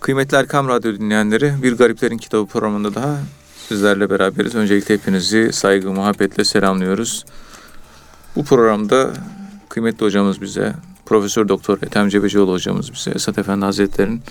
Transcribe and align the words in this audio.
Kıymetli 0.00 0.36
Erkam 0.36 0.68
Radyo 0.68 0.94
dinleyenleri, 0.94 1.62
Bir 1.62 1.72
Gariplerin 1.72 2.18
Kitabı 2.18 2.46
programında 2.46 2.94
daha 2.94 3.18
sizlerle 3.68 4.10
beraberiz. 4.10 4.54
Öncelikle 4.54 4.94
hepinizi 4.94 5.52
saygı, 5.52 5.90
muhabbetle 5.90 6.44
selamlıyoruz. 6.44 7.24
Bu 8.36 8.44
programda 8.44 9.10
kıymetli 9.68 10.04
hocamız 10.06 10.40
bize, 10.40 10.74
Profesör 11.06 11.48
Doktor 11.48 11.78
Ethem 11.82 12.08
Cebecioğlu 12.08 12.52
hocamız 12.52 12.92
bize, 12.92 13.10
Esat 13.10 13.38
Efendi 13.38 13.64
Hazretleri'nin 13.64 14.22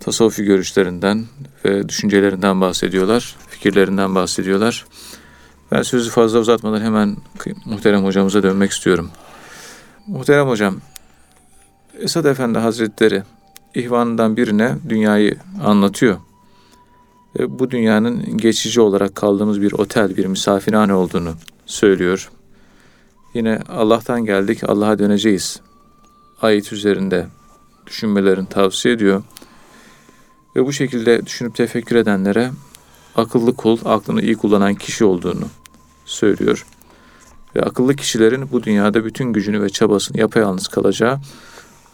tasavvufi 0.00 0.44
görüşlerinden 0.44 1.24
ve 1.64 1.88
düşüncelerinden 1.88 2.60
bahsediyorlar, 2.60 3.36
fikirlerinden 3.48 4.14
bahsediyorlar. 4.14 4.86
Ben 5.72 5.82
sözü 5.82 6.10
fazla 6.10 6.38
uzatmadan 6.38 6.80
hemen 6.80 7.16
muhterem 7.64 8.04
hocamıza 8.04 8.42
dönmek 8.42 8.70
istiyorum. 8.70 9.10
Muhterem 10.06 10.48
hocam, 10.48 10.76
Esad 11.98 12.24
Efendi 12.24 12.58
Hazretleri 12.58 13.22
ihvanından 13.74 14.36
birine 14.36 14.76
dünyayı 14.88 15.36
anlatıyor. 15.64 16.18
Ve 17.38 17.58
bu 17.58 17.70
dünyanın 17.70 18.36
geçici 18.36 18.80
olarak 18.80 19.14
kaldığımız 19.14 19.62
bir 19.62 19.72
otel, 19.72 20.16
bir 20.16 20.26
misafirhane 20.26 20.94
olduğunu 20.94 21.34
söylüyor. 21.66 22.30
Yine 23.34 23.60
Allah'tan 23.68 24.24
geldik, 24.24 24.70
Allah'a 24.70 24.98
döneceğiz. 24.98 25.60
Ayet 26.42 26.72
üzerinde 26.72 27.26
düşünmelerini 27.86 28.48
tavsiye 28.48 28.94
ediyor. 28.94 29.22
Ve 30.56 30.66
bu 30.66 30.72
şekilde 30.72 31.26
düşünüp 31.26 31.54
tefekkür 31.54 31.96
edenlere 31.96 32.50
akıllı 33.16 33.56
kul, 33.56 33.78
aklını 33.84 34.22
iyi 34.22 34.36
kullanan 34.36 34.74
kişi 34.74 35.04
olduğunu 35.04 35.44
söylüyor. 36.04 36.66
Ve 37.56 37.62
akıllı 37.62 37.96
kişilerin 37.96 38.50
bu 38.52 38.62
dünyada 38.62 39.04
bütün 39.04 39.32
gücünü 39.32 39.62
ve 39.62 39.68
çabasını 39.68 40.20
yapayalnız 40.20 40.68
kalacağı 40.68 41.20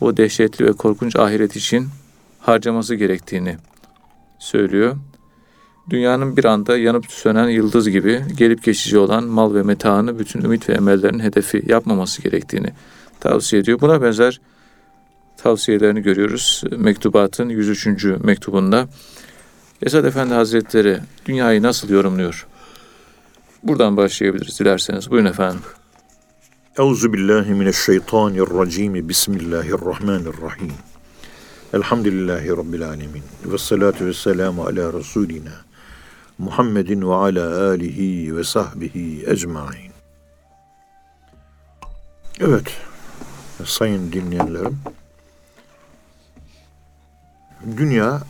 o 0.00 0.16
dehşetli 0.16 0.64
ve 0.64 0.72
korkunç 0.72 1.16
ahiret 1.16 1.56
için 1.56 1.88
harcaması 2.40 2.94
gerektiğini 2.94 3.56
söylüyor. 4.38 4.96
Dünyanın 5.90 6.36
bir 6.36 6.44
anda 6.44 6.78
yanıp 6.78 7.06
sönen 7.06 7.48
yıldız 7.48 7.90
gibi 7.90 8.24
gelip 8.36 8.62
geçici 8.62 8.98
olan 8.98 9.24
mal 9.24 9.54
ve 9.54 9.62
metaını 9.62 10.18
bütün 10.18 10.40
ümit 10.40 10.68
ve 10.68 10.72
emellerin 10.72 11.20
hedefi 11.20 11.62
yapmaması 11.66 12.22
gerektiğini 12.22 12.68
tavsiye 13.20 13.62
ediyor. 13.62 13.80
Buna 13.80 14.02
benzer 14.02 14.40
tavsiyelerini 15.36 16.02
görüyoruz 16.02 16.64
mektubatın 16.76 17.48
103. 17.48 18.04
mektubunda. 18.04 18.88
Esad 19.82 20.04
Efendi 20.04 20.34
Hazretleri 20.34 20.98
dünyayı 21.26 21.62
nasıl 21.62 21.88
yorumluyor? 21.88 22.46
Buradan 23.62 23.96
başlayabiliriz 23.96 24.60
dilerseniz. 24.60 25.10
Buyurun 25.10 25.28
efendim. 25.28 25.60
Euzu 26.78 27.12
billahi 27.12 27.54
mineşşeytanirracim. 27.54 29.08
Bismillahirrahmanirrahim. 29.08 30.72
Elhamdülillahi 31.72 32.48
rabbil 32.48 32.88
alamin. 32.88 33.22
Ve 33.44 33.58
salatu 33.58 34.06
vesselamu 34.06 34.64
ala 34.64 34.92
rasulina 34.92 35.52
Muhammedin 36.38 37.08
ve 37.08 37.14
ala 37.14 37.68
alihi 37.68 38.36
ve 38.36 38.44
sahbihi 38.44 39.24
ecmaîn. 39.26 39.92
Evet. 42.40 42.66
Sayın 43.64 44.12
dinleyenlerim. 44.12 44.78
Dünya 47.76 48.22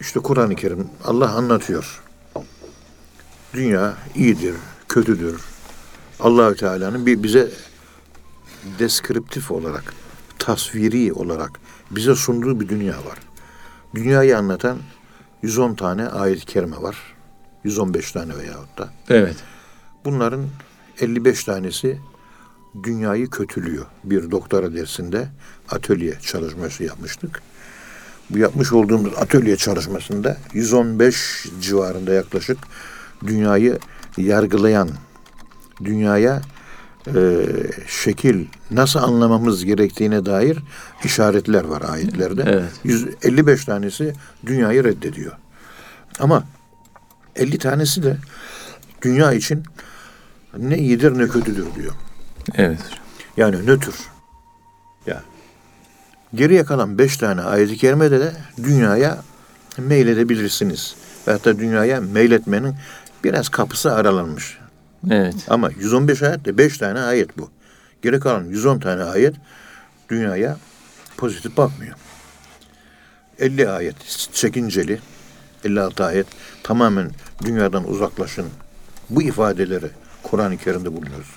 işte 0.00 0.20
Kur'an-ı 0.20 0.56
Kerim 0.56 0.88
Allah 1.04 1.32
anlatıyor. 1.32 2.02
Dünya 3.54 3.94
iyidir, 4.14 4.54
kötüdür. 4.88 5.40
Allahü 6.20 6.56
Teala'nın 6.56 7.06
bir 7.06 7.22
bize 7.22 7.50
deskriptif 8.78 9.50
olarak, 9.50 9.94
tasviri 10.38 11.12
olarak 11.12 11.50
bize 11.90 12.14
sunduğu 12.14 12.60
bir 12.60 12.68
dünya 12.68 12.94
var. 12.94 13.18
Dünyayı 13.94 14.38
anlatan 14.38 14.78
110 15.42 15.74
tane 15.74 16.08
ayet-i 16.08 16.46
kerime 16.46 16.82
var. 16.82 16.96
115 17.64 18.12
tane 18.12 18.38
veyahut 18.38 18.78
da. 18.78 18.88
Evet. 19.08 19.36
Bunların 20.04 20.46
55 21.00 21.44
tanesi 21.44 21.98
dünyayı 22.82 23.30
kötülüyor. 23.30 23.86
Bir 24.04 24.30
doktora 24.30 24.74
dersinde 24.74 25.28
atölye 25.70 26.18
çalışması 26.20 26.84
yapmıştık. 26.84 27.42
Bu 28.30 28.38
yapmış 28.38 28.72
olduğumuz 28.72 29.12
atölye 29.16 29.56
çalışmasında 29.56 30.36
115 30.52 31.46
civarında 31.60 32.12
yaklaşık 32.12 32.58
dünyayı 33.26 33.78
yargılayan, 34.16 34.88
dünyaya 35.84 36.42
e, 37.06 37.46
şekil 37.86 38.46
nasıl 38.70 39.00
anlamamız 39.00 39.64
gerektiğine 39.64 40.26
dair 40.26 40.58
işaretler 41.04 41.64
var 41.64 41.82
ayetlerde. 41.88 42.44
Evet. 42.46 42.70
155 42.84 43.64
tanesi 43.64 44.12
dünyayı 44.46 44.84
reddediyor. 44.84 45.32
Ama 46.18 46.44
50 47.36 47.58
tanesi 47.58 48.02
de 48.02 48.16
dünya 49.02 49.32
için 49.32 49.62
ne 50.58 50.78
iyidir 50.78 51.18
ne 51.18 51.28
kötüdür 51.28 51.74
diyor. 51.74 51.92
Evet. 52.54 52.80
Yani 53.36 53.66
nötr. 53.66 53.94
Ya. 55.06 55.22
Geriye 56.34 56.64
kalan 56.64 56.98
beş 56.98 57.16
tane 57.16 57.42
ayet-i 57.42 57.76
kerimede 57.76 58.20
de 58.20 58.32
dünyaya 58.62 59.22
meyledebilirsiniz. 59.78 60.94
Ve 61.28 61.32
hatta 61.32 61.58
dünyaya 61.58 62.00
meyletmenin 62.00 62.74
biraz 63.24 63.48
kapısı 63.48 63.94
aralanmış. 63.94 64.58
Evet. 65.10 65.34
Ama 65.48 65.70
115 65.70 66.22
ayet 66.22 66.44
de 66.44 66.58
5 66.58 66.78
tane 66.78 67.00
ayet 67.00 67.38
bu. 67.38 67.50
Geri 68.02 68.20
kalan 68.20 68.44
110 68.44 68.78
tane 68.78 69.02
ayet 69.02 69.34
dünyaya 70.08 70.56
pozitif 71.16 71.56
bakmıyor. 71.56 71.96
50 73.38 73.68
ayet 73.68 73.96
çekinceli, 74.32 75.00
56 75.64 76.04
ayet 76.04 76.26
tamamen 76.62 77.10
dünyadan 77.44 77.90
uzaklaşın. 77.90 78.46
Bu 79.10 79.22
ifadeleri 79.22 79.90
Kur'an-ı 80.22 80.56
Kerim'de 80.56 80.92
bulunuyoruz. 80.92 81.30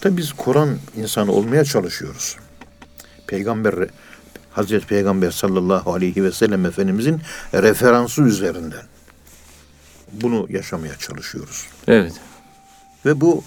Tabi 0.00 0.16
biz 0.16 0.32
Kur'an 0.32 0.78
insanı 0.96 1.32
olmaya 1.32 1.64
çalışıyoruz. 1.64 2.36
Peygamber 3.26 3.74
Hazreti 4.50 4.86
Peygamber 4.86 5.30
sallallahu 5.30 5.94
aleyhi 5.94 6.24
ve 6.24 6.32
sellem 6.32 6.66
Efendimizin 6.66 7.20
referansı 7.54 8.22
üzerinden 8.22 8.82
bunu 10.12 10.46
yaşamaya 10.50 10.96
çalışıyoruz. 10.96 11.66
Evet. 11.88 12.12
Ve 13.06 13.20
bu 13.20 13.44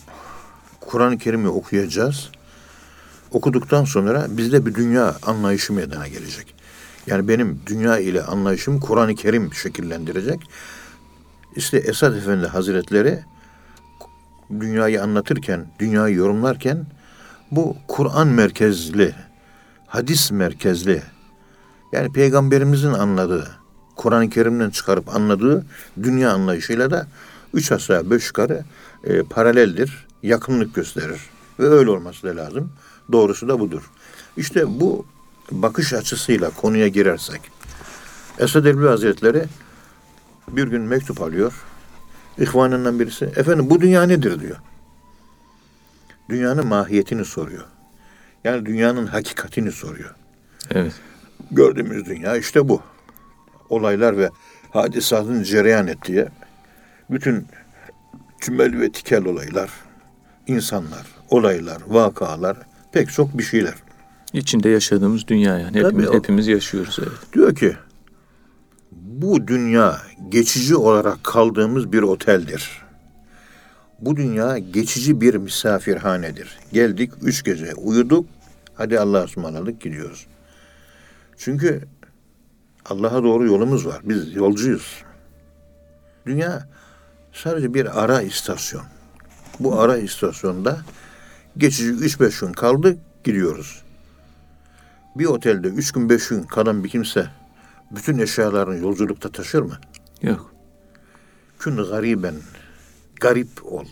Kur'an-ı 0.82 1.18
Kerim'i 1.18 1.50
okuyacağız. 1.50 2.30
Okuduktan 3.32 3.86
sonra 3.86 4.26
bizde 4.30 4.66
bir 4.66 4.76
dünya 4.76 5.16
anlayışı 5.24 5.74
meydana 5.74 6.08
gelecek. 6.08 6.56
Yani 7.08 7.28
benim 7.28 7.62
dünya 7.66 8.00
ile 8.00 8.24
anlayışım 8.24 8.80
Kur'an-ı 8.80 9.16
Kerim 9.16 9.54
şekillendirecek. 9.54 10.40
İşte 11.56 11.78
Esad 11.78 12.16
Efendi 12.16 12.48
Hazretleri 12.48 13.20
dünyayı 14.60 15.04
anlatırken, 15.04 15.66
dünyayı 15.80 16.16
yorumlarken 16.16 16.86
bu 17.52 17.78
Kur'an 17.88 18.28
merkezli, 18.28 19.16
hadis 19.88 20.32
merkezli, 20.32 21.02
yani 21.92 22.12
peygamberimizin 22.12 22.94
anladığı, 22.94 23.48
Kur'an-ı 23.96 24.30
Kerim'den 24.30 24.70
çıkarıp 24.70 25.16
anladığı 25.16 25.66
dünya 26.04 26.32
anlayışıyla 26.32 26.92
da 26.92 27.08
üç 27.54 27.72
aşağı 27.72 28.12
beş 28.12 28.28
yukarı 28.28 28.64
e, 29.04 29.24
paraleldir, 29.24 30.08
yakınlık 30.24 30.76
gösterir. 30.76 31.22
Ve 31.60 31.68
öyle 31.68 31.90
olması 31.90 32.28
da 32.28 32.36
lazım. 32.36 32.72
Doğrusu 33.12 33.48
da 33.48 33.60
budur. 33.60 33.92
İşte 34.38 34.80
bu 34.80 35.06
bakış 35.52 35.94
açısıyla 35.94 36.50
konuya 36.50 36.88
girersek, 36.88 37.42
Esad 38.40 38.66
Erbil 38.66 38.88
Hazretleri 38.88 39.44
bir 40.48 40.68
gün 40.68 40.82
mektup 40.82 41.22
alıyor. 41.22 41.54
İhvanından 42.38 43.00
birisi, 43.00 43.26
efendim 43.26 43.70
bu 43.70 43.82
dünya 43.82 44.04
nedir 44.04 44.40
diyor. 44.40 44.58
Dünyanın 46.30 46.68
mahiyetini 46.68 47.26
soruyor. 47.26 47.66
Yani 48.44 48.66
dünyanın 48.66 49.08
hakikatini 49.08 49.72
soruyor. 49.72 50.16
Evet. 50.72 50.94
Gördüğümüz 51.52 52.06
dünya 52.06 52.38
işte 52.38 52.70
bu. 52.70 52.82
Olaylar 53.70 54.18
ve 54.18 54.30
hadisatın 54.72 55.44
cereyan 55.44 55.88
ettiği 55.88 56.26
bütün 57.10 57.48
tümel 58.44 58.80
ve 58.80 58.92
tikel 58.92 59.26
olaylar, 59.26 59.70
insanlar, 60.48 61.06
olaylar, 61.30 61.78
vakalar, 61.88 62.58
pek 62.92 63.10
çok 63.12 63.38
bir 63.38 63.44
şeyler. 63.44 63.74
İçinde 64.34 64.70
yaşadığımız 64.70 65.28
dünya 65.28 65.60
yani. 65.60 65.78
Hepimiz, 65.84 66.08
o- 66.08 66.14
hepimiz 66.14 66.48
yaşıyoruz 66.48 66.98
evet. 67.00 67.34
Diyor 67.34 67.56
ki 67.56 67.76
bu 68.92 69.48
dünya 69.48 69.98
geçici 70.30 70.76
olarak 70.76 71.24
kaldığımız 71.24 71.92
bir 71.92 72.02
oteldir. 72.02 72.84
Bu 74.00 74.16
dünya 74.16 74.58
geçici 74.58 75.22
bir 75.22 75.36
misafirhanedir. 75.36 76.58
Geldik 76.74 77.12
üç 77.22 77.44
gece 77.44 77.74
uyuduk. 77.74 78.26
Hadi 78.76 79.00
Allah'a 79.00 79.24
ısmarladık 79.24 79.82
gidiyoruz. 79.82 80.26
Çünkü 81.38 81.82
Allah'a 82.86 83.24
doğru 83.24 83.46
yolumuz 83.48 83.88
var. 83.88 84.02
Biz 84.04 84.36
yolcuyuz. 84.36 85.04
Dünya 86.26 86.68
sadece 87.34 87.74
bir 87.74 88.04
ara 88.04 88.22
istasyon. 88.22 88.84
Bu 89.60 89.80
ara 89.80 89.98
istasyonda 89.98 90.80
geçici 91.58 91.90
üç 91.90 92.20
beş 92.20 92.40
gün 92.40 92.54
kaldık 92.54 93.00
gidiyoruz. 93.24 93.84
Bir 95.16 95.26
otelde 95.26 95.68
üç 95.68 95.92
gün 95.92 96.10
beş 96.10 96.28
gün 96.28 96.44
kalan 96.44 96.84
bir 96.84 96.90
kimse 96.90 97.28
bütün 97.92 98.18
eşyalarını 98.18 98.78
yolculukta 98.78 99.32
taşır 99.32 99.62
mı? 99.62 99.78
Yok. 100.22 100.54
Kün 101.60 101.78
gariben, 101.78 102.36
garip 103.22 103.66
ol. 103.66 103.86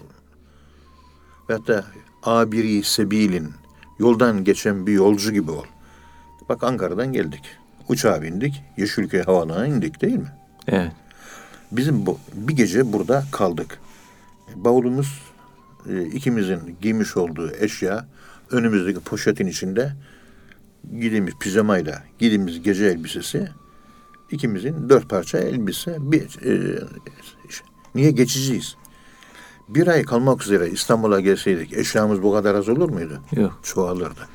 Veyahut 1.49 1.67
da 1.67 1.85
abiri 2.23 2.83
sebilin, 2.83 3.51
yoldan 3.99 4.43
geçen 4.43 4.87
bir 4.87 4.93
yolcu 4.93 5.31
gibi 5.31 5.51
ol. 5.51 5.65
Bak 6.49 6.63
Ankara'dan 6.63 7.13
geldik. 7.13 7.43
Uçağa 7.89 8.21
bindik, 8.21 8.63
Yeşilköy 8.77 9.23
Havaalanı'na 9.23 9.67
indik 9.67 10.01
değil 10.01 10.17
mi? 10.17 10.31
Evet. 10.67 10.91
Bizim 11.71 12.05
bu, 12.05 12.17
bir 12.33 12.55
gece 12.55 12.93
burada 12.93 13.25
kaldık. 13.31 13.79
Bavulumuz 14.55 15.21
e, 15.89 16.03
ikimizin 16.03 16.77
giymiş 16.81 17.17
olduğu 17.17 17.51
eşya 17.55 18.07
önümüzdeki 18.51 18.99
poşetin 18.99 19.47
içinde 19.47 19.93
giydiğimiz 20.99 21.33
pijamayla 21.39 22.03
giydiğimiz 22.19 22.61
gece 22.61 22.85
elbisesi 22.85 23.49
ikimizin 24.31 24.89
dört 24.89 25.09
parça 25.09 25.37
elbise 25.37 25.97
bir 25.99 26.45
e, 26.45 26.79
niye 27.95 28.11
geçiciyiz? 28.11 28.75
Bir 29.69 29.87
ay 29.87 30.03
kalmak 30.03 30.43
üzere 30.43 30.69
İstanbul'a 30.69 31.19
gelseydik 31.19 31.73
eşyamız 31.73 32.23
bu 32.23 32.33
kadar 32.33 32.55
az 32.55 32.69
olur 32.69 32.89
muydu? 32.89 33.21
Yok. 33.31 33.59
Çoğalırdı. 33.63 34.27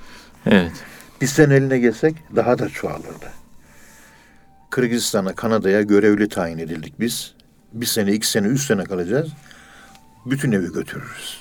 Evet. 0.46 0.72
Biz 1.20 1.30
sen 1.30 1.50
eline 1.50 1.78
gelsek 1.78 2.16
daha 2.36 2.58
da 2.58 2.68
çoğalırdı. 2.68 3.30
Kırgızistan'a, 4.76 5.34
Kanada'ya 5.34 5.82
görevli 5.82 6.28
tayin 6.28 6.58
edildik 6.58 7.00
biz. 7.00 7.34
Bir 7.72 7.86
sene, 7.86 8.12
iki 8.12 8.28
sene, 8.28 8.46
üç 8.46 8.66
sene 8.66 8.84
kalacağız. 8.84 9.28
Bütün 10.26 10.52
evi 10.52 10.72
götürürüz. 10.72 11.40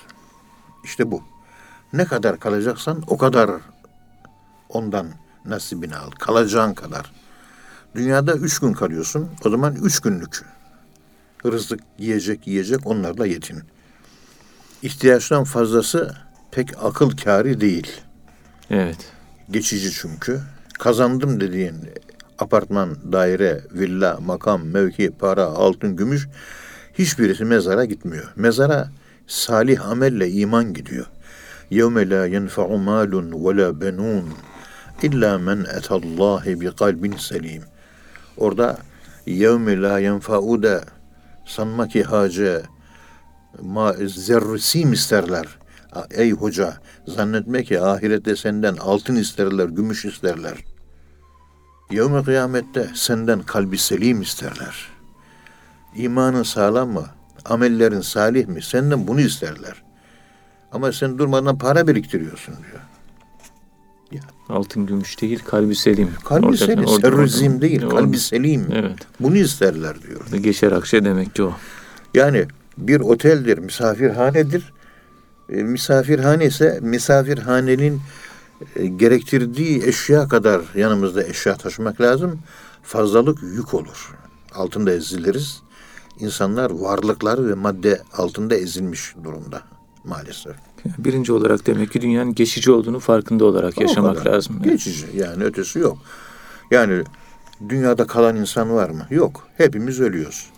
İşte 0.84 1.12
bu. 1.12 1.24
Ne 1.94 2.06
kadar 2.06 2.40
kalacaksan 2.40 3.04
o 3.08 3.18
kadar 3.18 3.52
ondan 4.70 5.08
nasibini 5.46 5.96
al. 5.96 6.12
Kalacağın 6.12 6.74
kadar. 6.74 7.12
Dünyada 7.96 8.34
üç 8.34 8.60
gün 8.60 8.74
kalıyorsun. 8.74 9.30
O 9.46 9.50
zaman 9.50 9.76
üç 9.76 10.00
günlük 10.00 10.42
rızık 11.46 11.80
yiyecek 11.98 12.48
yiyecek 12.48 12.88
onlarla 12.88 13.26
yetin. 13.26 13.64
İhtiyaçtan 14.82 15.44
fazlası 15.44 16.16
pek 16.52 16.84
akıl 16.84 17.18
kârı 17.18 17.62
değil 17.62 18.02
Evet. 18.70 19.12
geçici 19.52 19.92
çünkü. 19.92 20.42
Kazandım 20.80 21.40
dediğin 21.42 21.76
apartman, 22.38 22.97
daire, 23.12 23.61
villa, 23.73 24.19
makam, 24.20 24.64
mevki, 24.64 25.11
para, 25.11 25.44
altın, 25.44 25.97
gümüş 25.97 26.29
hiçbirisi 26.94 27.44
mezara 27.44 27.85
gitmiyor. 27.85 28.32
Mezara 28.37 28.91
salih 29.26 29.88
amelle 29.88 30.31
iman 30.31 30.75
gidiyor. 30.75 31.06
يَوْمَ 31.70 31.97
لَا 32.12 32.23
يَنْفَعُ 32.37 32.67
مَالٌ 32.91 33.12
وَلَا 33.44 33.69
بَنُونَ 33.82 34.26
اِلَّا 35.06 35.32
مَنْ 35.49 35.58
اَتَى 35.76 35.94
اللّٰهِ 36.00 36.44
بِقَلْبٍ 36.61 37.19
selim. 37.19 37.62
Orada 38.37 38.79
يَوْمِ 39.26 39.67
لَا 39.85 39.94
يَنْفَعُ 40.00 40.62
da 40.62 40.85
sanma 41.47 41.88
ki 41.88 42.02
hacı 42.02 42.62
ma 43.62 43.93
zerresim 44.06 44.93
isterler. 44.93 45.47
Ey 46.11 46.31
hoca 46.32 46.75
zannetme 47.06 47.64
ki 47.64 47.81
ahirette 47.81 48.37
senden 48.37 48.76
altın 48.76 49.17
isterler, 49.17 49.69
gümüş 49.69 50.05
isterler. 50.05 50.55
Yevme 51.92 52.24
kıyamette 52.24 52.90
senden 52.94 53.42
kalbi 53.42 53.78
selim 53.78 54.22
isterler. 54.22 54.88
İmanın 55.96 56.44
sağlam 56.44 56.90
mı? 56.90 57.06
Amellerin 57.46 58.02
salih 58.02 58.48
mi? 58.48 58.62
Senden 58.62 59.08
bunu 59.08 59.22
isterler. 59.22 59.84
Ama 60.72 60.92
sen 60.92 61.18
durmadan 61.18 61.58
para 61.58 61.88
biriktiriyorsun 61.88 62.56
diyor. 62.56 62.82
Altın 64.50 64.86
gümüş 64.86 65.22
değil, 65.22 65.40
kalbi 65.46 65.76
selim. 65.76 66.10
Kalbi 66.26 66.46
Orada- 66.46 66.58
selim, 66.58 66.86
orada- 66.86 67.08
orada- 67.08 67.62
değil, 67.62 67.84
orada- 67.84 67.96
kalbi 67.96 68.18
selim. 68.18 68.68
Evet. 68.74 68.98
Bunu 69.20 69.38
isterler 69.38 70.02
diyor. 70.02 70.22
Orada 70.24 70.38
Geçer 70.38 70.72
akşe 70.72 71.06
demek 71.06 71.36
ki 71.36 71.44
o. 71.44 71.54
Yani 72.14 72.46
bir 72.78 73.00
oteldir, 73.00 73.58
misafirhanedir. 73.58 74.74
E, 75.50 75.56
misafirhane 75.64 76.46
ise 76.46 76.80
misafirhanenin 76.82 78.02
e, 78.75 78.86
gerektirdiği 78.86 79.84
eşya 79.88 80.28
kadar 80.28 80.62
yanımızda 80.75 81.24
eşya 81.24 81.56
taşımak 81.57 82.02
lazım. 82.02 82.40
Fazlalık 82.84 83.44
yük 83.44 83.74
olur. 83.74 84.16
Altında 84.54 84.92
eziliriz. 84.92 85.62
İnsanlar 86.19 86.72
varlıkları 86.72 87.48
ve 87.50 87.54
madde 87.54 88.02
altında 88.18 88.56
ezilmiş 88.56 89.16
durumda 89.24 89.62
maalesef. 90.04 90.56
Birinci 90.98 91.34
olarak 91.34 91.68
demek 91.68 91.92
ki 91.92 92.02
dünyanın 92.02 92.36
geçici 92.36 92.72
olduğunu 92.72 93.00
farkında 93.00 93.46
olarak 93.46 93.78
O 93.78 93.81
yaşamak 93.81 94.18
kadar. 94.18 94.31
lazım. 94.34 94.62
Geçici 94.63 95.06
yani 95.16 95.44
ötesi 95.44 95.80
yok. 95.80 95.98
Yani 96.72 97.04
dünyada 97.69 98.08
kalan 98.08 98.36
insan 98.36 98.69
var 98.69 98.90
mı? 98.90 99.08
Yok. 99.10 99.48
Hepimiz 99.58 100.00
ölüyoruz. 100.00 100.50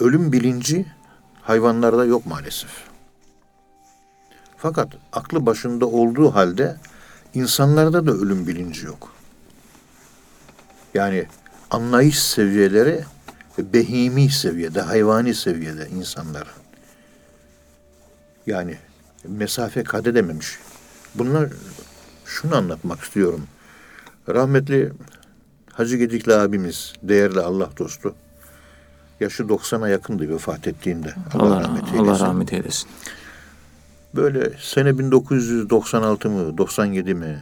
Ölüm 0.00 0.32
bilinci 0.32 0.86
hayvanlarda 1.42 2.04
yok 2.04 2.26
maalesef. 2.26 2.70
Fakat 4.56 4.88
aklı 5.12 5.46
başında 5.46 5.86
olduğu 5.86 6.34
halde 6.34 6.76
insanlarda 7.34 8.06
da 8.06 8.10
ölüm 8.12 8.46
bilinci 8.46 8.86
yok. 8.86 9.12
Yani 10.94 11.26
anlayış 11.70 12.18
seviyeleri 12.18 13.04
behimi 13.58 14.30
seviyede, 14.30 14.80
hayvani 14.80 15.34
seviyede 15.34 15.88
insanların. 15.88 16.52
Yani 18.46 18.76
mesafe 19.24 19.84
kat 19.84 20.06
edememiş. 20.06 20.58
Bunlar 21.14 21.48
şunu 22.24 22.56
anlatmak 22.56 23.00
istiyorum. 23.00 23.46
Rahmetli 24.28 24.92
Hacı 25.72 25.96
Gedikli 25.96 26.34
abimiz, 26.34 26.92
değerli 27.02 27.40
Allah 27.40 27.70
dostu. 27.78 28.14
Yaşı 29.20 29.42
90'a 29.42 29.88
yakındı 29.88 30.28
vefat 30.28 30.66
ettiğinde. 30.66 31.14
Allah, 31.34 31.60
rahmet 31.60 31.82
Allah 31.82 32.02
eylesin. 32.02 32.24
rahmet 32.24 32.52
eylesin. 32.52 32.88
Böyle 34.14 34.52
sene 34.58 34.98
1996 34.98 36.30
mı, 36.30 36.58
97 36.58 37.14
mi? 37.14 37.40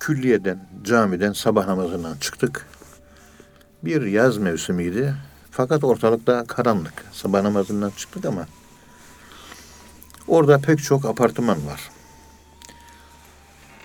Külliyeden, 0.00 0.68
camiden 0.82 1.32
sabah 1.32 1.66
namazından 1.66 2.16
çıktık. 2.16 2.66
Bir 3.82 4.02
yaz 4.02 4.38
mevsimiydi. 4.38 5.14
Fakat 5.50 5.84
ortalıkta 5.84 6.44
karanlık. 6.44 7.04
Sabah 7.12 7.42
namazından 7.42 7.90
çıktık 7.90 8.24
ama 8.24 8.46
orada 10.28 10.58
pek 10.58 10.82
çok 10.82 11.04
apartman 11.04 11.66
var. 11.66 11.90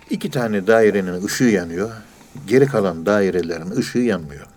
İki 0.10 0.32
tane 0.32 0.68
dairenin 0.68 1.26
ışığı 1.26 1.44
yanıyor. 1.44 1.92
Geri 2.48 2.66
kalan 2.66 3.06
dairelerin 3.06 3.72
ışığı 3.72 4.00
yanmıyor. 4.00 4.48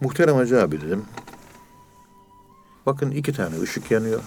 Muhterem 0.00 0.34
Hacı 0.34 0.62
abi 0.62 0.80
dedim. 0.80 1.04
Bakın 2.86 3.10
iki 3.10 3.32
tane 3.32 3.60
ışık 3.60 3.90
yanıyor. 3.90 4.20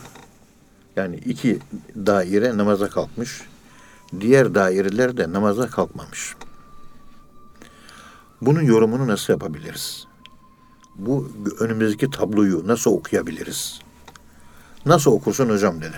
Yani 0.95 1.15
iki 1.15 1.60
daire 1.95 2.57
namaza 2.57 2.89
kalkmış. 2.89 3.41
Diğer 4.19 4.55
daireler 4.55 5.17
de 5.17 5.33
namaza 5.33 5.67
kalkmamış. 5.67 6.36
Bunun 8.41 8.62
yorumunu 8.62 9.07
nasıl 9.07 9.33
yapabiliriz? 9.33 10.07
Bu 10.95 11.31
önümüzdeki 11.60 12.10
tabloyu 12.10 12.67
nasıl 12.67 12.91
okuyabiliriz? 12.91 13.79
Nasıl 14.86 15.12
okursun 15.12 15.50
hocam 15.50 15.81
dedi. 15.81 15.98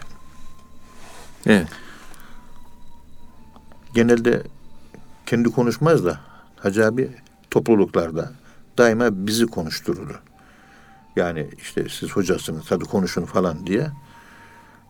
Evet. 1.45 1.67
Genelde 3.93 4.43
kendi 5.25 5.49
konuşmaz 5.51 6.05
da 6.05 6.19
Hacı 6.63 6.85
abi 6.85 7.11
topluluklarda 7.51 8.31
daima 8.77 9.27
bizi 9.27 9.47
konuştururdu. 9.47 10.13
Yani 11.15 11.49
işte 11.57 11.89
siz 11.89 12.11
hocasınız 12.11 12.71
hadi 12.71 12.83
konuşun 12.83 13.25
falan 13.25 13.67
diye. 13.67 13.91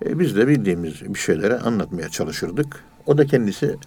E, 0.05 0.19
biz 0.19 0.35
de 0.35 0.47
bildiğimiz 0.47 1.13
bir 1.13 1.19
şeyleri 1.19 1.55
anlatmaya 1.55 2.09
çalışırdık. 2.09 2.83
O 3.05 3.17
da 3.17 3.25
kendisi 3.25 3.77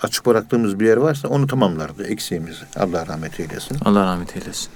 açık 0.00 0.26
bıraktığımız 0.26 0.80
bir 0.80 0.86
yer 0.86 0.96
varsa 0.96 1.28
onu 1.28 1.46
tamamlardı 1.46 2.04
eksiğimizi. 2.06 2.64
Allah 2.76 3.06
rahmet 3.06 3.40
eylesin. 3.40 3.78
Allah 3.84 4.04
rahmet 4.04 4.36
eylesin. 4.36 4.68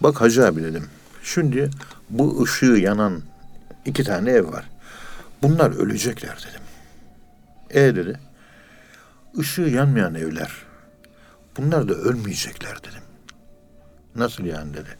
Bak 0.00 0.20
Hacı 0.20 0.46
abi 0.46 0.62
dedim. 0.62 0.86
Şimdi 1.22 1.70
bu 2.10 2.42
ışığı 2.42 2.66
yanan 2.66 3.22
iki 3.84 4.04
tane 4.04 4.30
ev 4.30 4.52
var. 4.52 4.70
Bunlar 5.42 5.70
ölecekler 5.70 6.38
dedim. 6.48 6.62
E 7.70 7.96
dedi. 7.96 8.20
Işığı 9.34 9.62
yanmayan 9.62 10.14
evler. 10.14 10.52
Bunlar 11.56 11.88
da 11.88 11.94
ölmeyecekler 11.94 12.78
dedim. 12.78 13.02
Nasıl 14.14 14.44
yani 14.44 14.74
dedi. 14.74 14.96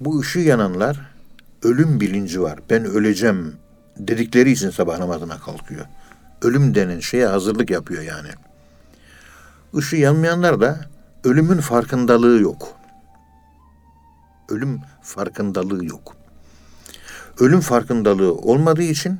Bu 0.00 0.20
ışığı 0.20 0.38
yananlar 0.38 1.15
ölüm 1.62 2.00
bilinci 2.00 2.42
var. 2.42 2.58
Ben 2.70 2.84
öleceğim 2.84 3.56
dedikleri 3.96 4.50
için 4.50 4.70
sabah 4.70 4.98
namazına 4.98 5.38
kalkıyor. 5.38 5.86
Ölüm 6.42 6.74
denen 6.74 7.00
şeye 7.00 7.26
hazırlık 7.26 7.70
yapıyor 7.70 8.02
yani. 8.02 8.28
Işığı 9.74 9.96
yanmayanlar 9.96 10.60
da 10.60 10.80
ölümün 11.24 11.58
farkındalığı 11.58 12.40
yok. 12.40 12.68
Ölüm 14.48 14.80
farkındalığı 15.02 15.84
yok. 15.84 16.16
Ölüm 17.40 17.60
farkındalığı 17.60 18.34
olmadığı 18.34 18.82
için 18.82 19.18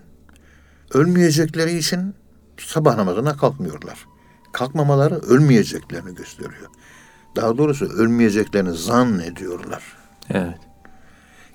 ölmeyecekleri 0.94 1.78
için 1.78 2.14
sabah 2.58 2.96
namazına 2.96 3.36
kalkmıyorlar. 3.36 4.06
Kalkmamaları 4.52 5.14
ölmeyeceklerini 5.14 6.14
gösteriyor. 6.14 6.70
Daha 7.36 7.58
doğrusu 7.58 7.84
ölmeyeceklerini 7.84 8.72
zan 8.72 9.18
ediyorlar. 9.18 9.82
Evet. 10.30 10.58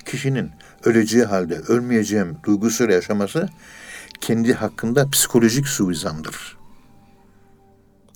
Kişinin 0.05 0.51
öleceği 0.85 1.23
halde 1.23 1.59
ölmeyeceğim 1.67 2.37
duygusuyla 2.45 2.93
yaşaması 2.93 3.49
kendi 4.21 4.53
hakkında 4.53 5.09
psikolojik 5.09 5.67
suizandır. 5.67 6.57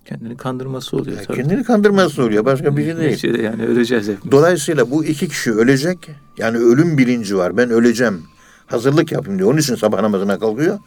Kendini 0.05 0.37
kandırması 0.37 0.97
oluyor 0.97 1.17
tabii. 1.27 1.37
kendini 1.37 1.63
kandırması 1.63 2.23
oluyor. 2.23 2.45
Başka 2.45 2.77
bir 2.77 2.85
şey 2.85 2.97
değil. 2.97 3.09
Neticede 3.09 3.41
yani 3.41 3.65
öleceğiz 3.65 4.07
hep. 4.07 4.31
Dolayısıyla 4.31 4.91
bu 4.91 5.05
iki 5.05 5.27
kişi 5.27 5.51
ölecek. 5.51 6.09
Yani 6.37 6.57
ölüm 6.57 6.97
bilinci 6.97 7.37
var. 7.37 7.57
Ben 7.57 7.69
öleceğim. 7.69 8.23
Hazırlık 8.65 9.11
yapayım 9.11 9.39
diyor. 9.39 9.51
Onun 9.51 9.59
için 9.59 9.75
sabah 9.75 10.01
namazına 10.01 10.39
kalkıyor. 10.39 10.79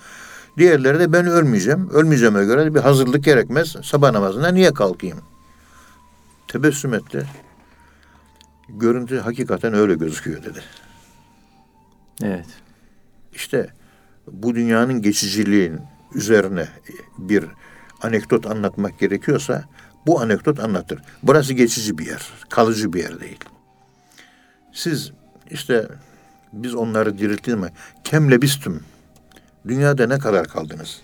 Diğerleri 0.59 1.01
de 1.01 1.13
ben 1.13 1.27
ölmeyeceğim. 1.27 1.91
Ölmeyeceğime 1.91 2.45
göre 2.45 2.75
bir 2.75 2.81
hazırlık 2.81 3.25
gerekmez. 3.25 3.77
Sabah 3.83 4.13
namazına 4.13 4.49
niye 4.49 4.75
kalkayım? 4.75 5.19
Tebessüm 6.49 6.95
etti. 6.95 7.27
Görüntü 8.69 9.19
hakikaten 9.19 9.75
öyle 9.75 9.95
gözüküyor 9.95 10.43
dedi. 10.43 10.61
Evet. 12.23 12.47
İşte 13.35 13.69
bu 14.27 14.55
dünyanın 14.55 15.03
geçiciliğin 15.03 15.81
üzerine 16.15 16.69
bir 17.19 17.45
anekdot 18.03 18.47
anlatmak 18.47 18.99
gerekiyorsa 18.99 19.65
bu 20.07 20.21
anekdot 20.21 20.61
anlatır. 20.61 21.03
Burası 21.23 21.55
geçici 21.55 21.99
bir 21.99 22.07
yer, 22.07 22.33
kalıcı 22.49 22.93
bir 22.93 23.03
yer 23.03 23.21
değil. 23.21 23.39
Siz 24.73 25.13
işte 25.51 25.89
biz 26.53 26.75
onları 26.75 27.19
dirilttik 27.19 27.57
mi? 27.57 27.69
Kem 28.05 28.31
lebistüm. 28.31 28.83
Dünyada 29.69 30.07
ne 30.07 30.19
kadar 30.19 30.49
kaldınız? 30.49 31.01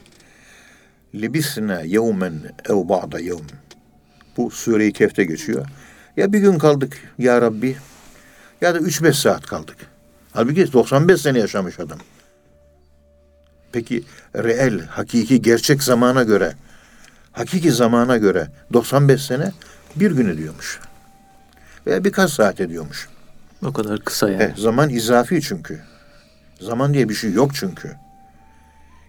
Lebisna 1.15 1.81
yevmen 1.81 2.35
ev 2.69 2.89
ba'da 2.89 3.21
yevm. 3.21 3.47
Bu 4.37 4.51
Sure-i 4.51 4.93
Kehf'te 4.93 5.25
geçiyor. 5.25 5.67
Ya 6.17 6.33
bir 6.33 6.39
gün 6.39 6.59
kaldık 6.59 6.99
ya 7.19 7.41
Rabbi 7.41 7.77
ya 8.61 8.75
da 8.75 8.79
3-5 8.79 9.13
saat 9.13 9.47
kaldık. 9.47 9.77
Halbuki 10.35 10.73
95 10.73 11.21
sene 11.21 11.39
yaşamış 11.39 11.81
adam. 11.81 11.99
Peki 13.73 14.05
reel, 14.37 14.81
hakiki, 14.87 15.43
gerçek 15.43 15.83
zamana 15.83 16.23
göre, 16.23 16.55
hakiki 17.33 17.73
zamana 17.73 18.17
göre 18.17 18.49
95 18.73 19.23
sene 19.23 19.53
bir 19.97 20.11
gün 20.11 20.29
ediyormuş. 20.29 20.81
Veya 21.87 22.05
birkaç 22.05 22.31
saat 22.31 22.61
ediyormuş. 22.61 23.09
O 23.65 23.73
kadar 23.73 24.01
kısa 24.01 24.31
yani. 24.31 24.43
E, 24.43 24.55
zaman 24.57 24.91
izafi 24.91 25.43
çünkü. 25.43 25.83
Zaman 26.61 26.95
diye 26.95 27.09
bir 27.09 27.15
şey 27.15 27.33
yok 27.33 27.55
çünkü. 27.55 27.97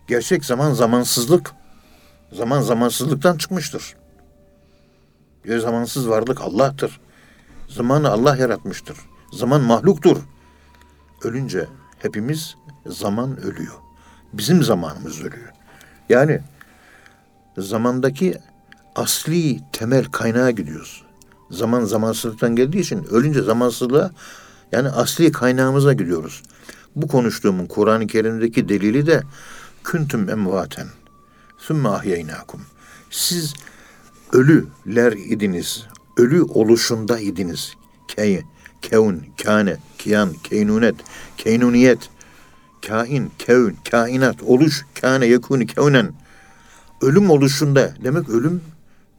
Gerçek 0.07 0.45
zaman 0.45 0.73
zamansızlık. 0.73 1.51
Zaman 2.33 2.61
zamansızlıktan 2.61 3.37
çıkmıştır. 3.37 3.95
Ve 5.45 5.59
zamansız 5.59 6.09
varlık 6.09 6.41
Allah'tır. 6.41 6.99
Zamanı 7.69 8.09
Allah 8.09 8.35
yaratmıştır. 8.35 8.97
Zaman 9.33 9.61
mahluktur. 9.61 10.17
Ölünce 11.23 11.67
hepimiz 11.99 12.55
zaman 12.87 13.37
ölüyor. 13.37 13.75
Bizim 14.33 14.63
zamanımız 14.63 15.19
ölüyor. 15.19 15.49
Yani 16.09 16.41
zamandaki 17.57 18.37
asli 18.95 19.59
temel 19.71 20.05
kaynağa 20.05 20.51
gidiyoruz. 20.51 21.03
Zaman 21.51 21.85
zamansızlıktan 21.85 22.55
geldiği 22.55 22.79
için 22.79 23.03
ölünce 23.03 23.41
zamansızlığa 23.41 24.11
yani 24.71 24.89
asli 24.89 25.31
kaynağımıza 25.31 25.93
gidiyoruz. 25.93 26.43
Bu 26.95 27.07
konuştuğumun 27.07 27.65
Kur'an-ı 27.65 28.07
Kerim'deki 28.07 28.69
delili 28.69 29.07
de 29.07 29.23
küntüm 29.83 30.29
emvaten 30.29 30.87
sümme 31.57 31.89
ahyeynakum. 31.89 32.61
Siz 33.09 33.53
ölüler 34.31 35.11
idiniz. 35.11 35.85
Ölü 36.17 36.41
oluşunda 36.41 37.19
idiniz. 37.19 37.73
Key, 38.07 38.41
kevun, 38.89 39.23
kâne, 39.43 39.77
kiyan, 39.97 40.33
keynunet, 40.33 40.95
keynuniyet, 41.37 42.09
kain, 42.87 43.31
kevün, 43.39 43.77
kainat, 43.91 44.43
oluş, 44.43 44.85
kâne, 45.01 45.25
yekûni, 45.25 45.67
kevnen. 45.67 46.13
Ölüm 47.01 47.29
oluşunda. 47.29 47.93
Demek 48.03 48.29
ölüm 48.29 48.61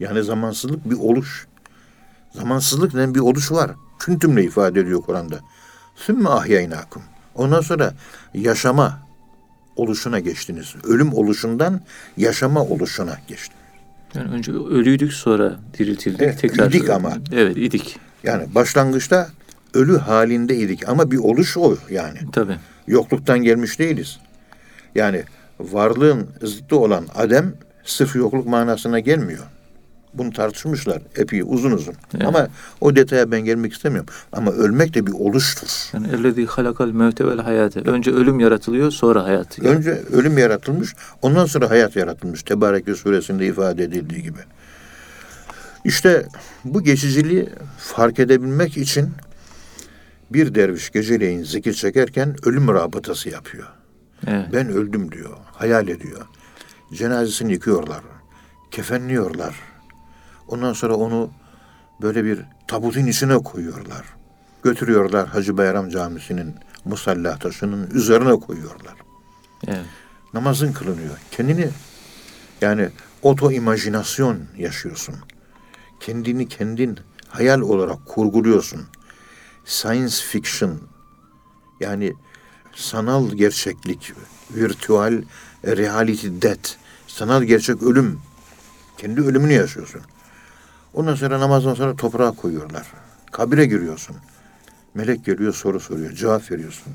yani 0.00 0.23
zamansızlık 0.23 0.90
bir 0.90 0.96
oluş. 0.96 1.46
Zamansızlık 2.35 2.94
denen 2.94 3.14
bir 3.14 3.20
oluş 3.20 3.52
var. 3.52 3.70
Küntümle 3.99 4.44
ifade 4.44 4.80
ediyor 4.80 5.02
Kur'an'da. 5.02 5.40
Sümme 5.96 6.28
ahyeynakum. 6.28 7.02
Ondan 7.35 7.61
sonra 7.61 7.94
yaşama 8.35 9.06
oluşuna 9.76 10.20
geçtiniz. 10.20 10.75
Ölüm 10.85 11.12
oluşundan 11.14 11.80
yaşama 12.16 12.62
oluşuna 12.62 13.18
geçtiniz. 13.28 13.56
Yani 14.14 14.30
önce 14.30 14.52
ölüydük 14.52 15.12
sonra 15.12 15.56
diriltildik. 15.78 16.23
Evet, 16.23 16.40
Tekrar 16.40 16.70
idik 16.70 16.90
ama. 16.90 17.12
Evet 17.32 17.56
idik. 17.56 17.99
Yani 18.23 18.54
başlangıçta 18.54 19.28
ölü 19.76 19.99
halindeydik 19.99 20.88
ama 20.88 21.11
bir 21.11 21.18
oluş 21.18 21.56
o 21.56 21.76
yani. 21.90 22.18
Tabii. 22.33 22.56
Yokluktan 22.87 23.38
gelmiş 23.38 23.78
değiliz. 23.78 24.18
Yani 24.95 25.23
varlığın 25.61 26.28
zıttı 26.42 26.76
olan 26.76 27.06
Adem 27.14 27.54
sırf 27.85 28.16
yokluk 28.16 28.47
manasına 28.47 29.00
gelmiyor. 29.00 29.45
Bunu 30.14 30.33
tartışmışlar 30.33 31.02
epey 31.16 31.42
uzun 31.47 31.71
uzun. 31.71 31.95
Evet. 32.14 32.26
Ama 32.26 32.49
o 32.80 32.97
detaya 32.97 33.30
ben 33.30 33.40
gelmek 33.40 33.73
istemiyorum. 33.73 34.14
Ama 34.33 34.50
ölmek 34.50 34.95
de 34.95 35.06
bir 35.06 35.12
oluştur. 35.12 35.68
Yani 35.92 36.09
ellezî 36.09 36.47
halakal 36.47 36.88
mevte 36.88 37.26
vel 37.26 37.38
hayate. 37.38 37.80
Önce 37.80 38.11
ölüm 38.11 38.40
yaratılıyor 38.40 38.90
sonra 38.90 39.25
hayat. 39.25 39.59
Önce 39.59 39.90
ölüm 40.12 40.38
yaratılmış, 40.38 40.95
ondan 41.23 41.47
sonra 41.47 41.71
hayat 41.71 41.97
yaratılmış. 41.97 42.42
Tebareke 42.42 42.95
suresinde 42.95 43.47
ifade 43.47 43.85
edildiği 43.85 44.23
gibi. 44.23 44.38
İşte 45.85 46.26
bu 46.64 46.83
geçiciliği 46.83 47.49
fark 47.78 48.18
edebilmek 48.18 48.76
için 48.76 49.11
bir 50.30 50.54
derviş 50.54 50.90
geceleyin 50.90 51.42
zikir 51.42 51.73
çekerken 51.73 52.37
ölüm 52.42 52.68
rabıtası 52.68 53.28
yapıyor. 53.28 53.66
Evet. 54.26 54.49
Ben 54.52 54.68
öldüm 54.68 55.12
diyor, 55.12 55.37
hayal 55.52 55.88
ediyor. 55.88 56.26
Cenazesini 56.92 57.52
yıkıyorlar, 57.52 58.00
kefenliyorlar. 58.71 59.54
Ondan 60.49 60.73
sonra 60.73 60.95
onu 60.95 61.30
böyle 62.02 62.25
bir 62.25 62.40
tabutun 62.68 63.06
içine 63.06 63.38
koyuyorlar. 63.38 64.04
Götürüyorlar 64.62 65.28
Hacı 65.28 65.56
Bayram 65.56 65.88
Camisi'nin 65.88 66.54
musalla 66.85 67.38
taşının 67.38 67.90
üzerine 67.90 68.33
koyuyorlar. 68.40 68.95
evet. 69.68 69.85
Namazın 70.35 70.73
kılınıyor. 70.73 71.18
Kendini 71.30 71.68
yani 72.61 72.88
oto 73.23 73.52
imajinasyon 73.52 74.38
yaşıyorsun. 74.59 75.14
Kendini 76.00 76.49
kendin 76.49 76.99
hayal 77.28 77.61
olarak 77.61 78.06
kurguluyorsun. 78.06 78.80
Science 79.66 80.16
fiction 80.16 80.80
yani 81.80 82.12
sanal 82.75 83.30
gerçeklik, 83.30 84.12
virtual 84.50 85.23
reality 85.64 86.28
death, 86.42 86.70
sanal 87.06 87.42
gerçek 87.42 87.82
ölüm. 87.82 88.20
Kendi 88.99 89.20
ölümünü 89.20 89.52
yaşıyorsun. 89.52 90.00
Ondan 90.94 91.14
sonra 91.14 91.40
namazdan 91.40 91.75
sonra 91.75 91.96
toprağa 91.96 92.30
koyuyorlar. 92.30 92.87
Kabire 93.32 93.66
giriyorsun. 93.66 94.16
Melek 94.94 95.25
geliyor 95.25 95.54
soru 95.54 95.80
soruyor. 95.80 96.12
Cevap 96.12 96.50
veriyorsun. 96.50 96.92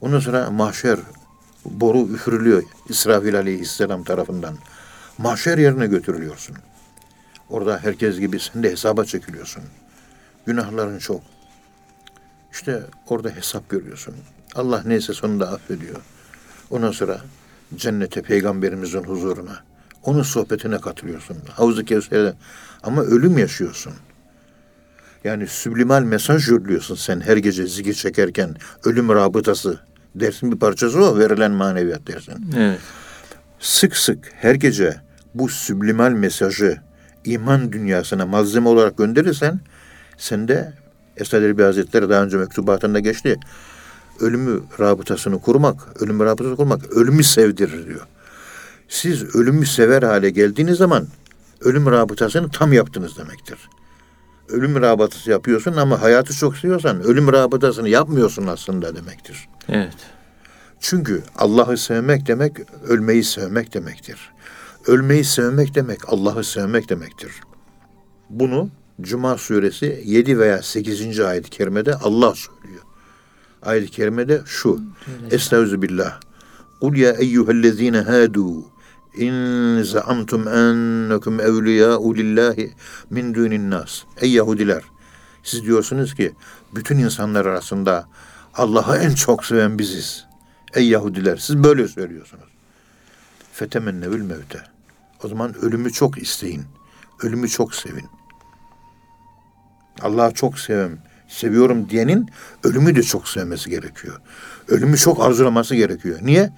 Ondan 0.00 0.20
sonra 0.20 0.50
mahşer 0.50 0.98
boru 1.64 2.08
üfürülüyor 2.14 2.62
İsrafil 2.88 3.36
aleyhisselam 3.38 4.04
tarafından. 4.04 4.56
Mahşer 5.18 5.58
yerine 5.58 5.86
götürülüyorsun. 5.86 6.56
Orada 7.48 7.78
herkes 7.78 8.18
gibi 8.18 8.40
sen 8.40 8.62
de 8.62 8.70
hesaba 8.70 9.04
çekiliyorsun. 9.04 9.62
Günahların 10.46 10.98
çok. 10.98 11.20
İşte 12.52 12.82
orada 13.08 13.30
hesap 13.30 13.68
görüyorsun. 13.68 14.14
Allah 14.54 14.82
neyse 14.86 15.12
sonunda 15.12 15.52
affediyor. 15.52 15.96
Ondan 16.70 16.90
sonra 16.90 17.20
cennete 17.76 18.22
peygamberimizin 18.22 19.02
huzuruna. 19.02 19.58
Onun 20.04 20.22
sohbetine 20.22 20.78
katılıyorsun. 20.78 21.36
Havuz-u 21.50 21.84
Kevser'de. 21.84 22.34
Ama 22.82 23.02
ölüm 23.02 23.38
yaşıyorsun. 23.38 23.92
Yani 25.24 25.46
süblimal 25.46 26.02
mesaj 26.02 26.48
yolluyorsun 26.48 26.94
sen 26.94 27.20
her 27.20 27.36
gece 27.36 27.66
zikir 27.66 27.94
çekerken. 27.94 28.56
Ölüm 28.84 29.08
rabıtası. 29.08 29.80
Dersin 30.14 30.52
bir 30.52 30.58
parçası 30.58 31.04
o 31.04 31.18
verilen 31.18 31.50
maneviyat 31.50 32.06
dersin. 32.06 32.52
Evet. 32.56 32.80
Sık 33.58 33.96
sık 33.96 34.32
her 34.34 34.54
gece 34.54 34.96
bu 35.34 35.48
süblimal 35.48 36.10
mesajı 36.12 36.80
iman 37.24 37.72
dünyasına 37.72 38.26
malzeme 38.26 38.68
olarak 38.68 38.98
gönderirsen 38.98 39.60
sende 40.16 40.72
Esad 41.20 41.42
Erbil 41.42 41.64
Hazretleri 41.64 42.08
daha 42.08 42.22
önce 42.22 42.36
mektubatında 42.36 43.00
geçti. 43.00 43.40
Ölümü 44.20 44.60
rabıtasını 44.80 45.40
kurmak, 45.40 46.02
ölümü 46.02 46.24
rabıtasını 46.24 46.56
kurmak 46.56 46.90
ölümü 46.90 47.24
sevdirir 47.24 47.86
diyor. 47.86 48.06
Siz 48.88 49.34
ölümü 49.34 49.66
sever 49.66 50.02
hale 50.02 50.30
geldiğiniz 50.30 50.78
zaman 50.78 51.06
ölüm 51.60 51.86
rabıtasını 51.86 52.50
tam 52.50 52.72
yaptınız 52.72 53.18
demektir. 53.18 53.58
Ölüm 54.48 54.82
rabıtası 54.82 55.30
yapıyorsun 55.30 55.76
ama 55.76 56.02
hayatı 56.02 56.34
çok 56.34 56.56
seviyorsan 56.56 57.02
ölüm 57.02 57.32
rabıtasını 57.32 57.88
yapmıyorsun 57.88 58.46
aslında 58.46 58.96
demektir. 58.96 59.48
Evet. 59.68 59.96
Çünkü 60.80 61.22
Allah'ı 61.36 61.76
sevmek 61.76 62.26
demek 62.26 62.56
ölmeyi 62.88 63.24
sevmek 63.24 63.74
demektir. 63.74 64.32
Ölmeyi 64.86 65.24
sevmek 65.24 65.74
demek 65.74 66.12
Allah'ı 66.12 66.44
sevmek 66.44 66.88
demektir. 66.88 67.32
Bunu 68.30 68.70
Cuma 69.00 69.38
suresi 69.38 70.02
7 70.04 70.38
veya 70.38 70.62
8. 70.62 71.20
ayet-i 71.20 71.50
kerimede 71.50 71.94
Allah 71.94 72.34
söylüyor. 72.34 72.82
Ayet-i 73.62 73.90
kerimede 73.90 74.42
şu. 74.46 74.80
Estaizu 75.30 75.82
billah. 75.82 76.20
Kul 76.80 76.96
ya 76.96 77.12
eyyühellezine 77.12 78.00
hadu 78.00 78.64
in 79.14 79.82
zaamtum 79.82 80.48
ennekum 80.48 81.40
evliyâ'u 81.40 82.16
lillahi 82.16 82.74
min 83.10 83.34
dunin 83.34 83.70
nas. 83.70 84.02
Ey 84.20 84.30
Yahudiler 84.32 84.82
siz 85.42 85.64
diyorsunuz 85.64 86.14
ki 86.14 86.32
bütün 86.74 86.98
insanlar 86.98 87.46
arasında 87.46 88.08
Allah'ı 88.54 88.96
en 88.96 89.14
çok 89.14 89.44
seven 89.44 89.78
biziz. 89.78 90.26
Ey 90.74 90.88
Yahudiler 90.88 91.36
siz 91.36 91.64
böyle 91.64 91.88
söylüyorsunuz. 91.88 92.44
Fetemennevül 93.52 94.22
mevte. 94.22 94.62
O 95.24 95.28
zaman 95.28 95.54
ölümü 95.54 95.92
çok 95.92 96.18
isteyin. 96.18 96.64
Ölümü 97.22 97.48
çok 97.48 97.74
sevin. 97.74 98.19
Allah'ı 100.02 100.34
çok 100.34 100.58
sevem, 100.58 100.98
seviyorum 101.28 101.90
diyenin 101.90 102.28
ölümü 102.64 102.96
de 102.96 103.02
çok 103.02 103.28
sevmesi 103.28 103.70
gerekiyor. 103.70 104.20
Ölümü 104.68 104.96
çok 104.96 105.24
arzulaması 105.24 105.74
gerekiyor. 105.74 106.18
Niye? 106.22 106.52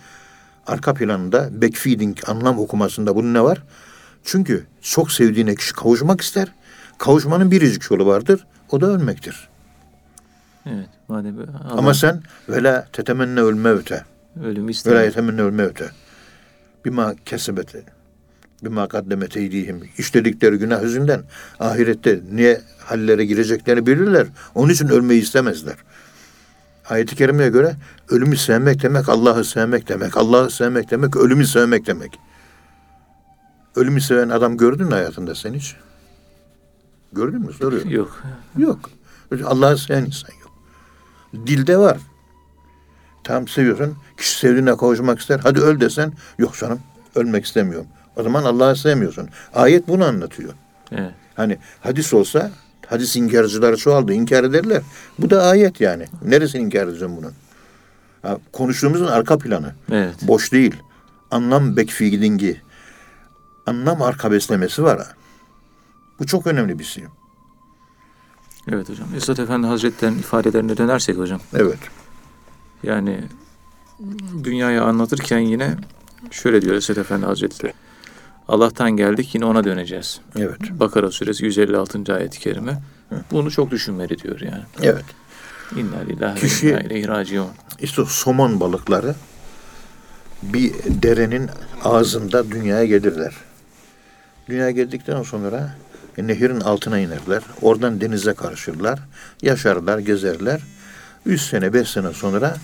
Arka 0.67 0.95
planında 0.95 1.63
backfeeding 1.63 2.19
anlam 2.27 2.59
okumasında 2.59 3.17
bunun 3.17 3.35
ne 3.35 3.43
var? 3.43 3.63
Çünkü 4.25 4.67
çok 4.81 5.13
sevdiğine 5.13 5.55
kişi 5.55 5.73
kavuşmak 5.75 6.21
ister. 6.21 6.49
Kavuşmanın 6.99 7.51
biricik 7.51 7.91
yolu 7.91 8.07
vardır. 8.07 8.47
O 8.71 8.81
da 8.81 8.87
ölmektir. 8.87 9.49
Evet. 10.67 10.89
Madem 11.09 11.39
Allah 11.39 11.79
Ama 11.79 11.95
sen 11.95 12.23
vela 12.49 12.87
tetemenne 12.93 13.41
ölmevte. 13.41 14.05
ölümü 14.45 14.63
Vela 14.65 14.71
istemiyor. 14.71 15.03
yetemenne 15.05 15.43
ölmevte. 15.43 15.91
Bima 16.85 17.15
kesebete. 17.25 17.83
Bima 18.63 18.89
kaddemet 18.89 19.37
eydihim. 19.37 19.89
İşledikleri 19.99 20.57
günah 20.57 20.83
yüzünden 20.83 21.23
ahirette 21.61 22.21
niye 22.33 22.61
hallere 22.79 23.25
gireceklerini 23.25 23.87
bilirler. 23.87 24.27
Onun 24.55 24.73
için 24.73 24.89
ölmeyi 24.89 25.23
istemezler. 25.23 25.77
Ayet-i 26.89 27.17
kerimeye 27.17 27.51
göre 27.51 27.77
ölümü 28.09 28.37
sevmek 28.37 28.83
demek 28.83 29.09
Allah'ı 29.09 29.45
sevmek 29.45 29.89
demek. 29.89 30.17
Allah'ı 30.17 30.51
sevmek 30.51 30.91
demek 30.91 31.17
ölümü 31.17 31.47
sevmek 31.47 31.87
demek. 31.87 32.19
Ölümü 33.77 34.01
seven 34.01 34.29
adam 34.29 34.57
gördün 34.57 34.87
mü 34.87 34.93
hayatında 34.93 35.35
sen 35.35 35.55
hiç? 35.55 35.77
Gördün 37.13 37.41
mü? 37.41 37.53
Soruyorum. 37.53 37.91
Yok. 37.91 38.23
Yok. 38.59 38.91
Allah'ı 39.45 39.79
seven 39.79 40.05
insan 40.05 40.31
yok. 40.43 40.53
Dilde 41.47 41.79
var. 41.79 41.99
Tam 43.25 43.49
seviyorsun. 43.49 43.97
Kişi 44.17 44.39
sevdiğine 44.39 44.77
kavuşmak 44.77 45.21
ister. 45.21 45.41
Hadi 45.43 45.61
öl 45.61 45.81
desen. 45.81 46.13
Yok 46.39 46.59
canım. 46.59 46.81
Ölmek 47.15 47.45
istemiyorum. 47.45 47.87
O 48.17 48.23
zaman 48.23 48.45
Allah'ı 48.45 48.77
sevmiyorsun. 48.77 49.29
Ayet 49.55 49.89
bunu 49.89 50.05
anlatıyor. 50.05 50.53
Evet. 50.93 51.13
Hani 51.35 51.59
hadis 51.81 52.15
olsa 52.15 52.51
hadis 52.87 53.17
inkarcıları 53.17 53.77
çoğaldı. 53.77 54.13
inkar 54.13 54.45
ederler. 54.45 54.83
Bu 55.19 55.31
da 55.31 55.43
ayet 55.43 55.81
yani. 55.81 56.07
Neresini 56.25 56.63
inkar 56.63 56.87
edeceğim 56.87 57.17
bunun? 57.17 57.33
Ha, 58.23 58.39
konuştuğumuzun 58.53 59.07
arka 59.07 59.39
planı. 59.39 59.75
Evet. 59.93 60.15
Boş 60.23 60.53
değil. 60.53 60.77
Anlam 61.31 61.77
bekfiilingi. 61.77 62.61
Anlam 63.67 64.03
arka 64.03 64.33
beslemesi 64.33 64.83
var. 64.83 65.07
Bu 66.19 66.27
çok 66.27 66.47
önemli 66.47 66.79
bir 66.79 66.85
şey. 66.85 67.05
Evet 68.69 68.89
hocam. 68.89 69.09
Esat 69.17 69.39
Efendi 69.39 69.67
Hazretleri'nin 69.67 70.19
ifadelerine 70.19 70.77
dönersek 70.77 71.19
hocam. 71.19 71.41
Evet. 71.55 71.79
Yani 72.83 73.21
dünyayı 74.45 74.83
anlatırken 74.83 75.39
yine 75.39 75.77
şöyle 76.31 76.63
diyor 76.63 76.75
Esat 76.75 76.99
Efendi 76.99 77.27
Hazretleri. 77.27 77.73
Allah'tan 78.49 78.91
geldik 78.91 79.35
yine 79.35 79.45
ona 79.45 79.65
döneceğiz. 79.65 80.21
Evet. 80.39 80.61
Bakara 80.71 81.11
suresi 81.11 81.45
156. 81.45 82.15
ayet-i 82.15 82.39
kerime. 82.39 82.83
Bunu 83.31 83.51
çok 83.51 83.71
düşünmeli 83.71 84.19
diyor 84.19 84.41
yani. 84.41 84.63
Evet. 84.83 85.05
İnna 85.77 85.99
lillahi 86.09 86.43
ve 86.43 86.71
inna 86.71 86.81
ileyhi 86.81 87.09
raciun. 87.09 87.49
İşte 87.81 88.03
somon 88.09 88.61
balıkları 88.61 89.15
bir 90.43 90.73
derenin 90.87 91.51
ağzında 91.85 92.51
dünyaya 92.51 92.85
gelirler. 92.85 93.35
Dünyaya 94.49 94.71
geldikten 94.71 95.23
sonra 95.23 95.77
e, 96.19 96.27
nehirin 96.27 96.61
altına 96.61 96.99
inerler. 96.99 97.43
Oradan 97.63 98.01
denize 98.01 98.35
karışırlar. 98.35 98.99
Yaşarlar, 99.43 99.99
gezerler. 99.99 100.61
Üç 101.27 101.41
sene, 101.41 101.73
beş 101.73 101.89
sene 101.89 102.13
sonra 102.13 102.57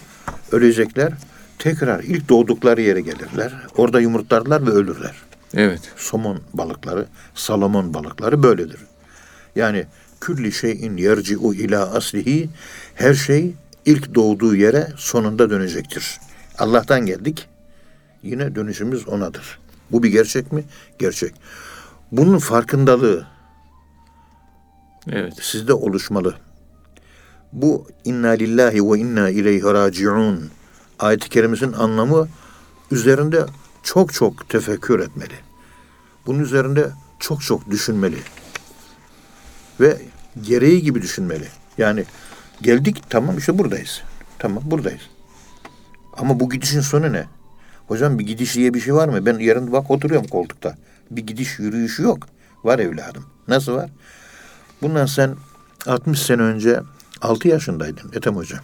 ölecekler. 0.52 1.12
Tekrar 1.58 2.02
ilk 2.02 2.28
doğdukları 2.28 2.82
yere 2.82 3.00
gelirler. 3.00 3.52
Orada 3.76 4.00
yumurtlarlar 4.00 4.66
ve 4.66 4.70
ölürler. 4.70 5.14
Evet. 5.54 5.80
Somon 5.96 6.40
balıkları, 6.54 7.06
salamon 7.34 7.94
balıkları 7.94 8.42
böyledir. 8.42 8.80
Yani 9.56 9.86
külli 10.20 10.52
şeyin 10.52 10.96
yerci'u 10.96 11.54
ila 11.54 11.94
aslihi 11.94 12.50
her 12.94 13.14
şey 13.14 13.54
ilk 13.84 14.14
doğduğu 14.14 14.56
yere 14.56 14.88
sonunda 14.96 15.50
dönecektir. 15.50 16.20
Allah'tan 16.58 17.06
geldik. 17.06 17.48
Yine 18.22 18.54
dönüşümüz 18.54 19.08
onadır. 19.08 19.58
Bu 19.90 20.02
bir 20.02 20.08
gerçek 20.08 20.52
mi? 20.52 20.64
Gerçek. 20.98 21.34
Bunun 22.12 22.38
farkındalığı 22.38 23.26
Evet. 25.10 25.34
sizde 25.40 25.72
oluşmalı. 25.72 26.34
Bu 27.52 27.86
inna 28.04 28.28
lillahi 28.28 28.90
ve 28.90 28.98
inna 28.98 29.28
ileyhi 29.28 29.64
raciun 29.64 30.50
ayet-i 30.98 31.28
kerimesinin 31.28 31.72
anlamı 31.72 32.28
üzerinde 32.90 33.46
çok 33.94 34.12
çok 34.12 34.48
tefekkür 34.48 35.00
etmeli. 35.00 35.34
Bunun 36.26 36.38
üzerinde 36.38 36.90
çok 37.18 37.42
çok 37.42 37.70
düşünmeli. 37.70 38.18
Ve 39.80 40.02
gereği 40.40 40.82
gibi 40.82 41.02
düşünmeli. 41.02 41.48
Yani 41.78 42.04
geldik 42.62 43.02
tamam 43.10 43.38
işte 43.38 43.58
buradayız. 43.58 44.02
Tamam 44.38 44.62
buradayız. 44.66 45.02
Ama 46.16 46.40
bu 46.40 46.50
gidişin 46.50 46.80
sonu 46.80 47.12
ne? 47.12 47.26
Hocam 47.86 48.18
bir 48.18 48.26
gidiş 48.26 48.54
diye 48.54 48.74
bir 48.74 48.80
şey 48.80 48.94
var 48.94 49.08
mı? 49.08 49.26
Ben 49.26 49.38
yarın 49.38 49.72
bak 49.72 49.90
oturuyorum 49.90 50.28
koltukta. 50.28 50.78
Bir 51.10 51.26
gidiş 51.26 51.58
yürüyüşü 51.58 52.02
yok. 52.02 52.28
Var 52.64 52.78
evladım. 52.78 53.24
Nasıl 53.48 53.72
var? 53.72 53.90
Bundan 54.82 55.06
sen 55.06 55.36
60 55.86 56.22
sene 56.22 56.42
önce 56.42 56.80
6 57.20 57.48
yaşındaydın 57.48 58.12
Ethem 58.12 58.36
Hocam. 58.36 58.60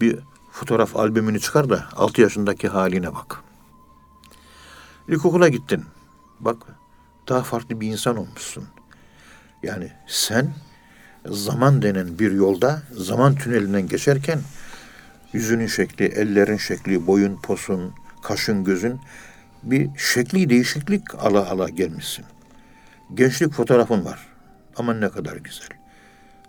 Bir 0.00 0.18
fotoğraf 0.62 0.96
albümünü 0.96 1.40
çıkar 1.40 1.70
da 1.70 1.84
6 1.96 2.20
yaşındaki 2.20 2.68
haline 2.68 3.14
bak. 3.14 3.40
İlkokula 5.08 5.48
gittin. 5.48 5.84
Bak 6.40 6.56
daha 7.28 7.42
farklı 7.42 7.80
bir 7.80 7.86
insan 7.86 8.16
olmuşsun. 8.16 8.64
Yani 9.62 9.92
sen 10.06 10.54
zaman 11.26 11.82
denen 11.82 12.18
bir 12.18 12.32
yolda 12.32 12.82
zaman 12.92 13.34
tünelinden 13.34 13.88
geçerken 13.88 14.40
yüzünün 15.32 15.66
şekli, 15.66 16.04
ellerin 16.04 16.56
şekli, 16.56 17.06
boyun, 17.06 17.36
posun, 17.36 17.94
kaşın, 18.22 18.64
gözün 18.64 19.00
bir 19.62 19.90
şekli 19.96 20.50
değişiklik 20.50 21.14
ala 21.14 21.50
ala 21.50 21.68
gelmişsin. 21.68 22.24
Gençlik 23.14 23.52
fotoğrafın 23.52 24.04
var. 24.04 24.26
Aman 24.76 25.00
ne 25.00 25.08
kadar 25.08 25.36
güzel. 25.36 25.68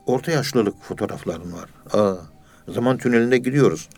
Orta 0.06 0.32
yaşlılık 0.32 0.84
fotoğrafların 0.84 1.54
var. 1.54 1.70
Aa, 1.94 2.16
zaman 2.68 2.98
tünelinde 2.98 3.38
gidiyoruz. 3.38 3.90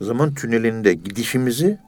Zaman 0.00 0.34
tünelinde 0.34 0.94
gidişimizi 0.94 1.78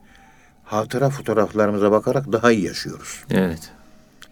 hatıra 0.64 1.10
fotoğraflarımıza 1.10 1.92
bakarak 1.92 2.32
daha 2.32 2.52
iyi 2.52 2.64
yaşıyoruz. 2.64 3.24
Evet. 3.30 3.70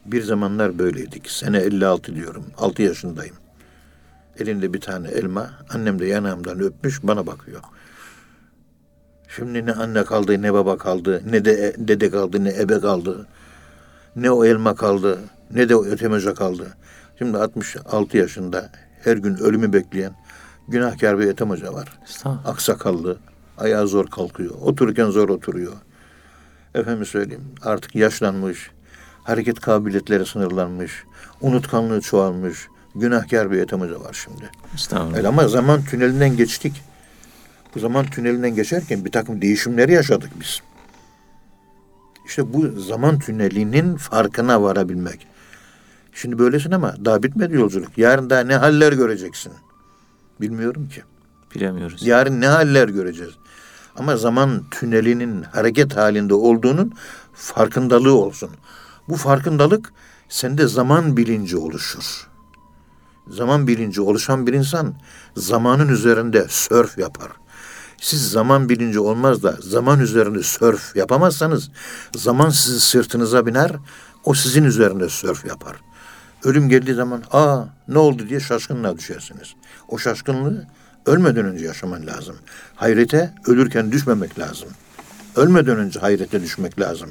Bir 0.07 0.23
zamanlar 0.23 0.79
böyleydik. 0.79 1.31
Sene 1.31 1.59
56 1.59 2.15
diyorum. 2.15 2.45
6 2.59 2.83
yaşındayım. 2.83 3.37
Elinde 4.39 4.75
bir 4.75 4.81
tane 4.81 5.09
elma. 5.09 5.51
Annem 5.75 5.99
de 5.99 6.07
yanağımdan 6.07 6.61
öpmüş 6.61 7.03
bana 7.03 7.27
bakıyor. 7.27 7.61
Şimdi 9.37 9.67
ne 9.67 9.73
anne 9.73 10.05
kaldı 10.05 10.43
ne 10.43 10.55
baba 10.55 10.79
kaldı. 10.79 11.23
Ne 11.31 11.45
de 11.45 11.75
dede 11.79 12.11
kaldı 12.11 12.45
ne 12.45 12.51
ebe 12.51 12.81
kaldı. 12.81 13.27
Ne 14.17 14.31
o 14.31 14.45
elma 14.45 14.75
kaldı 14.75 15.19
ne 15.51 15.69
de 15.69 15.77
o 15.77 15.85
ötemeca 15.85 16.35
kaldı. 16.35 16.77
Şimdi 17.19 17.39
66 17.39 18.17
yaşında 18.17 18.71
her 19.03 19.17
gün 19.17 19.37
ölümü 19.37 19.73
bekleyen 19.73 20.13
günahkar 20.69 21.19
bir 21.19 21.27
Ethem 21.27 21.51
Hoca 21.51 21.73
var. 21.73 21.99
Aksakallı, 22.45 23.17
ayağı 23.59 23.87
zor 23.87 24.07
kalkıyor. 24.07 24.55
Otururken 24.61 25.11
zor 25.11 25.29
oturuyor. 25.29 25.73
Efendim 26.75 27.07
söyleyeyim 27.07 27.45
artık 27.63 27.95
yaşlanmış, 27.95 28.71
hareket 29.25 29.61
kabiliyetleri 29.61 30.27
sınırlanmış, 30.27 31.05
unutkanlığı 31.41 32.01
çoğalmış, 32.01 32.69
günahkar 32.95 33.51
bir 33.51 33.63
Hoca 33.63 34.01
var 34.01 34.25
şimdi. 34.25 34.51
Estağfurullah. 34.75 35.17
Öyle 35.17 35.29
ama 35.29 35.49
zaman 35.49 35.85
tünelinden 35.85 36.37
geçtik. 36.37 36.83
Bu 37.75 37.81
zaman 37.81 38.07
tünelinden 38.07 38.55
geçerken 38.55 39.05
bir 39.05 39.13
takım 39.13 39.43
değişimleri 39.43 39.93
yaşadık 39.93 40.31
biz. 40.41 40.63
İşte 42.27 42.53
bu 42.53 42.81
zaman 42.81 43.19
tünelinin 43.19 43.97
farkına 43.97 44.63
varabilmek. 44.63 45.27
Şimdi 46.13 46.39
böylesin 46.39 46.71
ama 46.71 46.95
daha 47.05 47.23
bitmedi 47.23 47.55
yolculuk. 47.55 47.99
Yarın 47.99 48.31
daha 48.31 48.41
ne 48.41 48.57
haller 48.57 48.93
göreceksin? 48.93 49.53
Bilmiyorum 50.41 50.89
ki. 50.89 51.03
Bilemiyoruz. 51.55 52.07
Yarın 52.07 52.41
ne 52.41 52.47
haller 52.47 52.89
göreceğiz? 52.89 53.35
Ama 53.97 54.17
zaman 54.17 54.65
tünelinin 54.71 55.43
hareket 55.43 55.97
halinde 55.97 56.35
olduğunun 56.35 56.93
farkındalığı 57.35 58.15
olsun. 58.15 58.51
Bu 59.09 59.17
farkındalık 59.17 59.93
sende 60.29 60.67
zaman 60.67 61.17
bilinci 61.17 61.57
oluşur. 61.57 62.29
Zaman 63.29 63.67
bilinci 63.67 64.01
oluşan 64.01 64.47
bir 64.47 64.53
insan 64.53 64.95
zamanın 65.37 65.89
üzerinde 65.89 66.47
sörf 66.49 66.99
yapar. 66.99 67.33
Siz 68.01 68.31
zaman 68.31 68.69
bilinci 68.69 69.01
olmaz 69.01 69.43
da 69.43 69.57
zaman 69.61 70.01
üzerinde 70.01 70.43
sörf 70.43 70.97
yapamazsanız 70.97 71.71
zaman 72.17 72.51
sizin 72.51 72.79
sırtınıza 72.79 73.47
biner, 73.47 73.73
o 74.25 74.35
sizin 74.35 74.65
üzerinde 74.65 75.09
sörf 75.09 75.45
yapar. 75.45 75.77
Ölüm 76.45 76.69
geldiği 76.69 76.95
zaman 76.95 77.23
aa 77.33 77.65
ne 77.89 77.99
oldu 77.99 78.29
diye 78.29 78.41
şaşkınlığa 78.41 78.99
düşersiniz. 78.99 79.55
O 79.89 79.99
şaşkınlığı 79.99 80.67
ölmeden 81.07 81.45
önce 81.45 81.65
yaşaman 81.65 82.07
lazım. 82.07 82.37
Hayrete 82.75 83.35
ölürken 83.47 83.93
düşmemek 83.93 84.39
lazım. 84.39 84.69
Ölmeden 85.37 85.77
önce 85.77 86.01
hayrete 86.01 86.43
düşmek 86.43 86.81
lazım. 86.81 87.11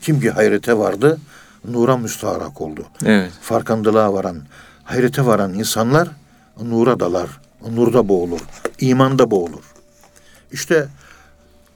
Kim 0.00 0.20
ki 0.20 0.30
hayrete 0.30 0.78
vardı, 0.78 1.18
nura 1.68 1.96
müstaharak 1.96 2.60
oldu. 2.60 2.86
Evet. 3.04 3.32
Farkındalığa 3.40 4.14
varan, 4.14 4.42
hayrete 4.84 5.26
varan 5.26 5.54
insanlar 5.54 6.08
nura 6.62 7.00
dalar, 7.00 7.28
nurda 7.70 8.08
boğulur, 8.08 8.40
imanda 8.80 9.30
boğulur. 9.30 9.64
İşte 10.52 10.88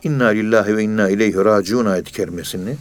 inna 0.03 0.27
lillahi 0.27 0.77
ve 0.77 0.83
inna 0.83 1.09
ileyhi 1.09 1.45
raciun 1.45 1.87
ayet-i 1.87 2.13
kerimesini 2.13 2.77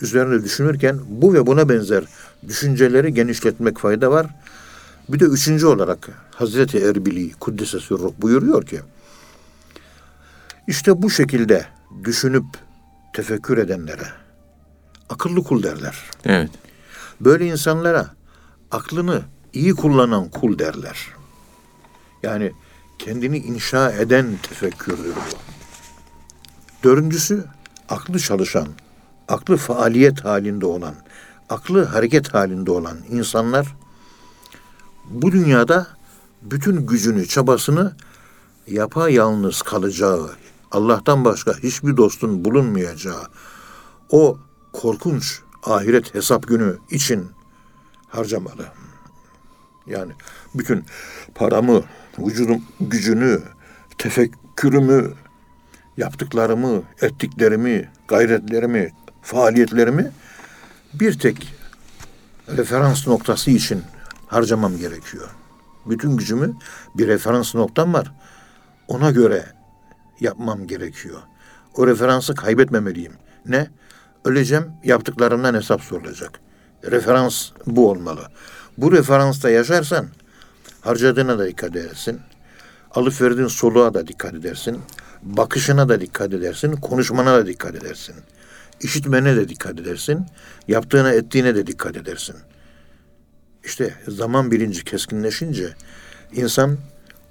üzerinde 0.00 0.44
düşünürken 0.44 0.98
bu 1.08 1.34
ve 1.34 1.46
buna 1.46 1.68
benzer 1.68 2.04
düşünceleri 2.48 3.14
genişletmek 3.14 3.78
fayda 3.78 4.10
var. 4.10 4.26
Bir 5.08 5.20
de 5.20 5.24
üçüncü 5.24 5.66
olarak 5.66 6.08
Hazreti 6.34 6.78
Erbili 6.78 7.32
Kuddise 7.32 7.80
Sürruh 7.80 8.12
buyuruyor 8.18 8.66
ki 8.66 8.80
işte 10.66 11.02
bu 11.02 11.10
şekilde 11.10 11.66
düşünüp 12.04 12.44
tefekkür 13.12 13.58
edenlere 13.58 14.06
akıllı 15.08 15.44
kul 15.44 15.62
derler. 15.62 15.96
Evet. 16.24 16.50
Böyle 17.20 17.46
insanlara 17.46 18.10
aklını 18.70 19.22
iyi 19.52 19.74
kullanan 19.74 20.28
kul 20.28 20.58
derler. 20.58 21.08
Yani 22.22 22.52
kendini 22.98 23.38
inşa 23.38 23.92
eden 23.92 24.26
tefekkürdür 24.42 25.14
bu. 25.16 25.36
Dördüncüsü 26.84 27.44
aklı 27.88 28.18
çalışan, 28.18 28.68
aklı 29.28 29.56
faaliyet 29.56 30.24
halinde 30.24 30.66
olan, 30.66 30.94
aklı 31.48 31.84
hareket 31.84 32.34
halinde 32.34 32.70
olan 32.70 32.98
insanlar 33.10 33.66
bu 35.12 35.32
dünyada 35.32 35.86
bütün 36.42 36.86
gücünü, 36.86 37.26
çabasını 37.26 37.96
yapayalnız 38.66 39.62
kalacağı, 39.62 40.30
Allah'tan 40.70 41.24
başka 41.24 41.58
hiçbir 41.58 41.96
dostun 41.96 42.44
bulunmayacağı 42.44 43.26
o 44.10 44.38
korkunç 44.72 45.40
ahiret 45.62 46.14
hesap 46.14 46.48
günü 46.48 46.78
için 46.90 47.26
harcamalı. 48.08 48.66
Yani 49.86 50.12
bütün 50.54 50.84
paramı, 51.34 51.82
vücudum 52.18 52.62
gücünü, 52.80 53.42
tefekkürümü, 53.98 55.14
yaptıklarımı, 55.96 56.82
ettiklerimi, 57.02 57.90
gayretlerimi, 58.08 58.92
faaliyetlerimi 59.22 60.12
bir 60.94 61.18
tek 61.18 61.54
referans 62.56 63.06
noktası 63.06 63.50
için 63.50 63.82
harcamam 64.32 64.78
gerekiyor. 64.78 65.28
Bütün 65.86 66.16
gücümü 66.16 66.54
bir 66.94 67.08
referans 67.08 67.54
noktam 67.54 67.94
var. 67.94 68.12
Ona 68.88 69.10
göre 69.10 69.44
yapmam 70.20 70.66
gerekiyor. 70.66 71.20
O 71.76 71.86
referansı 71.86 72.34
kaybetmemeliyim. 72.34 73.12
Ne? 73.46 73.70
Öleceğim, 74.24 74.64
yaptıklarımdan 74.84 75.54
hesap 75.54 75.82
sorulacak. 75.82 76.40
Referans 76.90 77.50
bu 77.66 77.90
olmalı. 77.90 78.22
Bu 78.78 78.92
referansta 78.92 79.50
yaşarsan 79.50 80.06
harcadığına 80.80 81.38
da 81.38 81.46
dikkat 81.46 81.76
edersin. 81.76 82.20
Alıp 82.90 83.20
verdiğin 83.20 83.48
soluğa 83.48 83.94
da 83.94 84.06
dikkat 84.06 84.34
edersin. 84.34 84.78
Bakışına 85.22 85.88
da 85.88 86.00
dikkat 86.00 86.32
edersin. 86.32 86.72
Konuşmana 86.72 87.32
da 87.34 87.46
dikkat 87.46 87.74
edersin. 87.74 88.14
İşitmene 88.80 89.36
de 89.36 89.48
dikkat 89.48 89.80
edersin. 89.80 90.26
Yaptığına 90.68 91.12
ettiğine 91.12 91.54
de 91.54 91.66
dikkat 91.66 91.96
edersin. 91.96 92.36
İşte 93.64 93.94
zaman 94.08 94.50
bilinci 94.50 94.84
keskinleşince 94.84 95.68
insan 96.32 96.78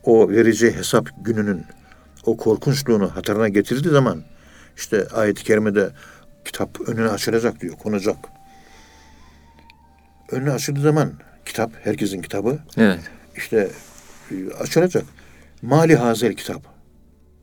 o 0.03 0.29
vereceği 0.29 0.71
hesap 0.71 1.09
gününün 1.21 1.65
o 2.25 2.37
korkunçluğunu 2.37 3.15
hatırına 3.15 3.47
getirdiği 3.49 3.89
zaman 3.89 4.23
işte 4.77 5.07
ayet-i 5.07 5.43
kerimede 5.43 5.91
kitap 6.45 6.89
önüne 6.89 7.09
açılacak 7.09 7.61
diyor, 7.61 7.75
konacak. 7.75 8.17
Önüne 10.31 10.51
açıldığı 10.51 10.81
zaman 10.81 11.13
kitap, 11.45 11.71
herkesin 11.83 12.21
kitabı 12.21 12.59
Evet. 12.77 12.99
işte 13.35 13.69
e, 14.31 14.53
açılacak. 14.53 15.03
Mali 15.61 15.95
hazel 15.95 16.33
kitap. 16.33 16.61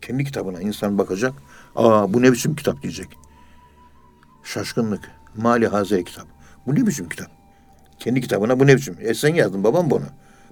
Kendi 0.03 0.24
kitabına 0.24 0.61
insan 0.61 0.98
bakacak. 0.98 1.33
Aa 1.77 2.12
bu 2.14 2.22
ne 2.22 2.33
biçim 2.33 2.57
kitap 2.57 2.83
diyecek. 2.83 3.09
Şaşkınlık. 4.44 5.11
Mali 5.37 5.66
hazel 5.66 6.05
kitap. 6.05 6.27
Bu 6.66 6.74
ne 6.74 6.87
biçim 6.87 7.09
kitap? 7.09 7.38
Kendi 7.98 8.20
kitabına 8.20 8.61
bu 8.61 8.66
ne 8.66 8.76
biçim? 8.76 8.96
E 9.00 9.14
sen 9.14 9.34
yazdın 9.34 9.64
babam 9.64 9.90
bunu. 9.90 10.04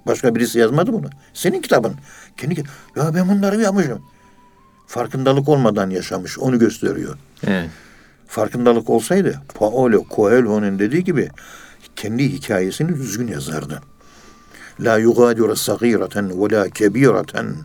Başka 0.07 0.35
birisi 0.35 0.59
yazmadı 0.59 0.93
bunu. 0.93 1.09
Senin 1.33 1.61
kitabın. 1.61 1.95
Kendi 2.37 2.63
ya 2.95 3.15
ben 3.15 3.29
bunları 3.29 3.61
yapmışım. 3.61 4.01
Farkındalık 4.87 5.49
olmadan 5.49 5.89
yaşamış. 5.89 6.39
Onu 6.39 6.59
gösteriyor. 6.59 7.17
Evet. 7.47 7.69
Farkındalık 8.27 8.89
olsaydı 8.89 9.41
Paolo 9.55 10.03
Coelho'nun 10.15 10.79
dediği 10.79 11.03
gibi 11.03 11.29
kendi 11.95 12.33
hikayesini 12.33 12.95
düzgün 12.95 13.27
yazardı. 13.27 13.81
La 14.79 14.97
yugadiru 14.97 15.55
sagireten 15.55 16.41
ve 16.41 16.55
la 16.55 16.69
kebireten 16.69 17.55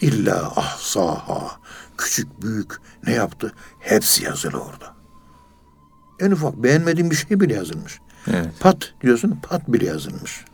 illa 0.00 0.52
ahsaha. 0.56 1.60
Küçük 1.98 2.42
büyük 2.42 2.72
ne 3.06 3.12
yaptı? 3.12 3.52
Hepsi 3.80 4.24
yazılı 4.24 4.58
orada. 4.58 4.94
En 6.20 6.30
ufak 6.30 6.56
beğenmediğin 6.56 7.10
bir 7.10 7.16
şey 7.16 7.40
bile 7.40 7.54
yazılmış. 7.54 8.00
Evet. 8.26 8.48
Pat 8.60 8.94
diyorsun 9.00 9.38
pat 9.42 9.68
bile 9.68 9.86
yazılmış. 9.86 10.44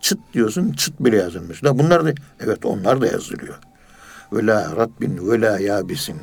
Çıt 0.00 0.18
diyorsun 0.32 0.72
çıt 0.72 1.00
bile 1.00 1.16
yazılmış. 1.16 1.64
Da 1.64 1.78
bunlar 1.78 2.04
da 2.04 2.12
evet 2.40 2.64
onlar 2.64 3.00
da 3.00 3.06
yazılıyor. 3.06 3.58
Ve 4.32 4.46
la 4.46 4.76
ratbin 4.76 5.30
ve 5.30 5.40
la 5.40 5.58
yabisin. 5.58 6.16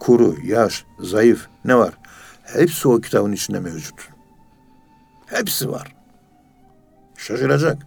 Kuru, 0.00 0.36
yaş, 0.44 0.84
zayıf 1.00 1.46
ne 1.64 1.76
var? 1.76 1.94
Hepsi 2.42 2.88
o 2.88 3.00
kitabın 3.00 3.32
içinde 3.32 3.60
mevcut. 3.60 3.94
Hepsi 5.26 5.70
var. 5.70 5.94
Şaşıracak. 7.16 7.78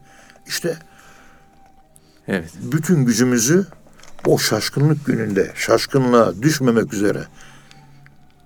İşte 0.48 0.78
Evet. 2.28 2.52
bütün 2.62 3.06
gücümüzü 3.06 3.66
o 4.26 4.38
şaşkınlık 4.38 5.06
gününde 5.06 5.52
şaşkınlığa 5.56 6.42
düşmemek 6.42 6.94
üzere 6.94 7.24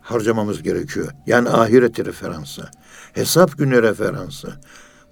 harcamamız 0.02 0.64
gerekiyor. 0.64 1.12
Yani 1.28 1.50
ahireti 1.50 2.06
referansı. 2.06 2.70
Hesap 3.14 3.58
günü 3.58 3.82
referansı. 3.84 4.54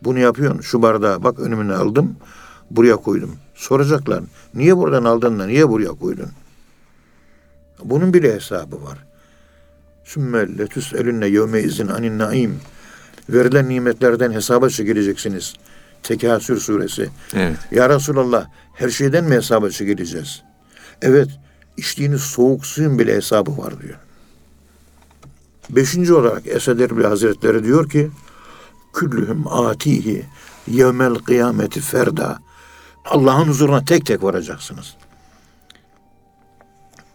Bunu 0.04 0.20
yapıyorsun. 0.20 0.62
Şu 0.62 0.82
bardağı 0.82 1.24
bak 1.24 1.40
önümüne 1.40 1.74
aldım. 1.74 2.16
Buraya 2.72 2.96
koydum. 2.96 3.36
Soracaklar. 3.56 4.24
Niye 4.54 4.78
buradan 4.78 5.04
aldın 5.04 5.40
da 5.40 5.46
niye 5.46 5.70
buraya 5.70 5.90
koydun? 5.90 6.30
Bunun 7.84 8.14
bile 8.14 8.36
hesabı 8.36 8.84
var. 8.84 9.06
Sümme 10.04 10.58
letüs 10.58 10.94
elünne 10.94 11.28
yevme 11.28 11.62
izin 11.62 11.88
anin 11.88 12.20
naim. 12.20 12.60
Verilen 13.30 13.70
nimetlerden 13.70 14.32
hesaba 14.32 14.70
çekileceksiniz. 14.70 15.54
Tekasür 16.04 16.60
suresi. 16.60 17.10
Evet. 17.34 17.58
Ya 17.72 17.90
Resulallah 17.90 18.46
her 18.74 18.90
şeyden 18.90 19.24
mi 19.24 19.36
hesaba 19.36 19.70
çekileceğiz? 19.70 20.44
Evet, 21.02 21.28
içtiğiniz 21.78 22.22
soğuk 22.22 22.66
suyun 22.66 23.00
bile 23.00 23.16
hesabı 23.16 23.58
var 23.58 23.82
diyor. 23.82 23.98
Beşinci 25.70 26.14
olarak 26.14 26.48
Esed 26.48 26.80
Erbil 26.80 27.04
Hazretleri 27.04 27.64
diyor 27.64 27.90
ki, 27.90 28.12
Küllühüm 28.94 29.48
atihi 29.48 30.26
yevmel 30.68 31.16
kıyameti 31.16 31.82
ferda. 31.82 32.40
Allah'ın 33.06 33.48
huzuruna 33.48 33.86
tek 33.86 34.06
tek 34.06 34.24
varacaksınız. 34.24 34.96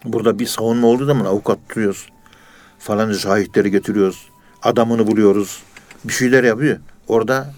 Burada 0.04 0.38
bir 0.38 0.46
savunma 0.46 0.86
olduğu 0.86 1.04
zaman 1.04 1.24
avukat 1.24 1.68
tutuyoruz. 1.68 2.08
Falanca 2.78 3.18
şahitleri 3.18 3.70
getiriyoruz. 3.70 4.28
Adamını 4.62 5.06
buluyoruz. 5.06 5.62
Bir 6.04 6.12
şeyler 6.12 6.44
yapıyor. 6.44 6.78
Orada 7.08 7.54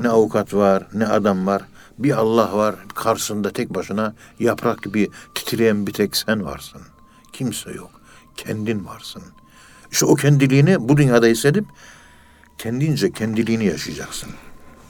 ne 0.00 0.08
avukat 0.08 0.54
var, 0.54 0.86
ne 0.94 1.06
adam 1.06 1.46
var. 1.46 1.62
Bir 1.98 2.12
Allah 2.12 2.56
var 2.56 2.74
karşısında 2.94 3.50
tek 3.50 3.74
başına 3.74 4.14
yaprak 4.38 4.82
gibi 4.82 5.10
titreyen 5.34 5.86
bir 5.86 5.92
tek 5.92 6.16
sen 6.16 6.44
varsın. 6.44 6.82
Kimse 7.32 7.70
yok. 7.70 7.90
Kendin 8.36 8.86
varsın. 8.86 9.22
İşte 9.92 10.06
o 10.06 10.14
kendiliğini 10.14 10.88
bu 10.88 10.96
dünyada 10.96 11.26
hissedip 11.26 11.64
kendince 12.58 13.12
kendiliğini 13.12 13.64
yaşayacaksın. 13.64 14.30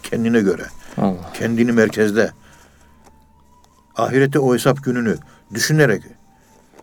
Kendine 0.03 0.41
göre. 0.41 0.67
Allah. 0.99 1.33
Kendini 1.35 1.73
merkezde. 1.73 2.31
Ahirette 3.97 4.39
o 4.39 4.55
hesap 4.55 4.85
gününü 4.85 5.19
düşünerek 5.55 6.03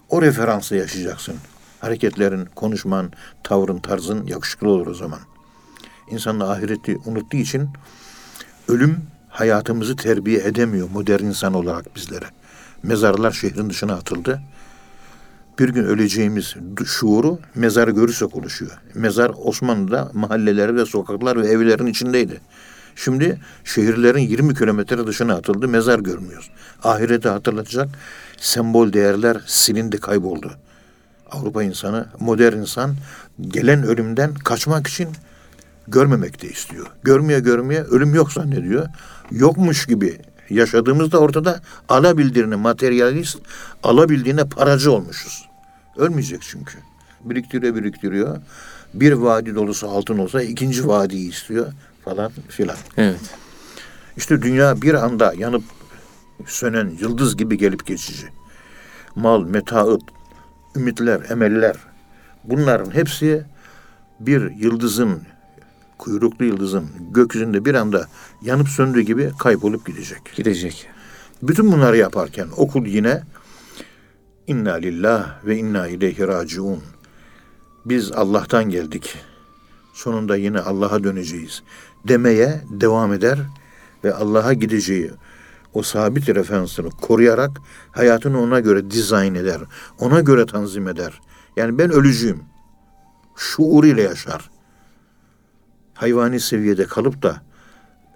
o 0.10 0.22
referansı 0.22 0.76
yaşayacaksın. 0.76 1.36
Hareketlerin, 1.80 2.46
konuşman, 2.46 3.12
tavrın, 3.44 3.80
tarzın 3.80 4.28
yakışıklı 4.28 4.70
olur 4.70 4.88
o 4.88 4.94
zaman. 4.94 5.20
İnsanın 6.12 6.40
ahireti 6.40 6.98
unuttuğu 7.06 7.38
için 7.38 7.70
ölüm 8.68 8.98
hayatımızı 9.30 9.96
terbiye 9.96 10.40
edemiyor 10.40 10.90
modern 10.94 11.24
insan 11.24 11.54
olarak 11.54 11.96
bizlere. 11.96 12.26
Mezarlar 12.84 13.32
şehrin 13.32 13.70
dışına 13.70 13.94
atıldı. 13.94 14.42
Bir 15.60 15.70
gün 15.70 15.84
öleceğimiz 15.84 16.56
şuuru 16.86 17.40
mezarı 17.56 17.92
görürsek 17.92 18.36
oluşuyor. 18.36 18.72
Mezar 18.94 19.32
Osmanlı'da 19.44 20.12
mahalleleri 20.14 20.76
ve 20.76 20.86
sokaklar 20.86 21.42
ve 21.42 21.48
evlerin 21.48 21.86
içindeydi. 21.86 22.42
Şimdi 22.96 23.40
şehirlerin 23.64 24.20
20 24.20 24.56
kilometre 24.56 25.08
dışına 25.08 25.36
atıldı. 25.36 25.68
Mezar 25.68 26.00
görmüyoruz. 26.00 26.50
Ahireti 26.84 27.30
hatırlatacak 27.30 27.90
sembol 28.38 28.94
değerler 28.94 29.38
silindi, 29.46 29.98
kayboldu. 29.98 30.52
Avrupa 31.32 31.64
insanı, 31.64 32.06
modern 32.20 32.58
insan 32.58 32.96
gelen 33.42 33.84
ölümden 33.84 34.34
kaçmak 34.34 34.88
için 34.88 35.10
görmemek 35.88 36.42
de 36.42 36.48
istiyor. 36.48 36.88
Görmeye 37.04 37.40
görmeye 37.40 37.84
ölüm 37.84 38.16
yok 38.16 38.32
zannediyor. 38.32 38.88
Yokmuş 39.32 39.86
gibi 39.86 40.18
yaşadığımızda 40.50 41.18
ortada 41.20 41.62
alabildiğine 41.90 42.56
materyalist, 42.56 43.38
alabildiğine 43.84 44.50
paracı 44.50 44.92
olmuşuz. 44.92 45.49
Ölmeyecek 45.98 46.42
çünkü. 46.42 46.78
Biriktiriyor 47.24 47.76
biriktiriyor. 47.76 48.38
Bir 48.94 49.12
vadi 49.12 49.56
dolusu 49.56 49.90
altın 49.90 50.18
olsa 50.18 50.42
ikinci 50.42 50.88
vadiyi 50.88 51.30
istiyor 51.30 51.74
falan 52.06 52.32
filan. 52.50 52.78
Evet. 52.98 53.20
İşte 54.18 54.42
dünya 54.42 54.82
bir 54.82 54.94
anda 54.94 55.34
yanıp 55.38 55.64
sönen 56.46 56.90
yıldız 57.00 57.38
gibi 57.38 57.58
gelip 57.58 57.86
geçici. 57.86 58.28
Mal, 59.16 59.44
metaıt, 59.44 60.02
ümitler, 60.76 61.22
emeller 61.30 61.76
bunların 62.44 62.94
hepsi 62.94 63.44
bir 64.20 64.52
yıldızın, 64.52 65.22
kuyruklu 65.98 66.46
yıldızın 66.46 66.88
gökyüzünde 67.12 67.66
bir 67.66 67.74
anda 67.74 68.08
yanıp 68.42 68.70
söndüğü 68.70 69.02
gibi 69.02 69.32
kaybolup 69.40 69.86
gidecek. 69.86 70.32
Gidecek. 70.36 70.88
Bütün 71.44 71.72
bunları 71.72 71.98
yaparken 71.98 72.48
okul 72.58 72.86
yine 72.86 73.22
inna 74.50 74.74
lillah 74.74 75.46
ve 75.46 75.58
inna 75.58 75.88
ileyhi 75.88 76.28
raciun. 76.28 76.80
Biz 77.86 78.12
Allah'tan 78.12 78.70
geldik. 78.70 79.16
Sonunda 79.94 80.36
yine 80.36 80.60
Allah'a 80.60 81.04
döneceğiz. 81.04 81.64
Demeye 82.08 82.62
devam 82.70 83.14
eder 83.14 83.40
ve 84.04 84.14
Allah'a 84.14 84.54
gideceği 84.54 85.12
o 85.74 85.82
sabit 85.84 86.30
referansını 86.30 86.90
koruyarak 86.90 87.62
hayatını 87.92 88.42
ona 88.42 88.60
göre 88.60 88.92
dizayn 88.92 89.36
eder. 89.36 89.62
Ona 90.00 90.20
göre 90.20 90.46
tanzim 90.46 90.88
eder. 90.88 91.22
Yani 91.58 91.78
ben 91.78 91.92
ölücüyüm. 91.92 92.44
Şuur 93.36 93.84
ile 93.84 94.02
yaşar. 94.02 94.50
Hayvani 95.94 96.40
seviyede 96.40 96.86
kalıp 96.86 97.22
da 97.24 97.42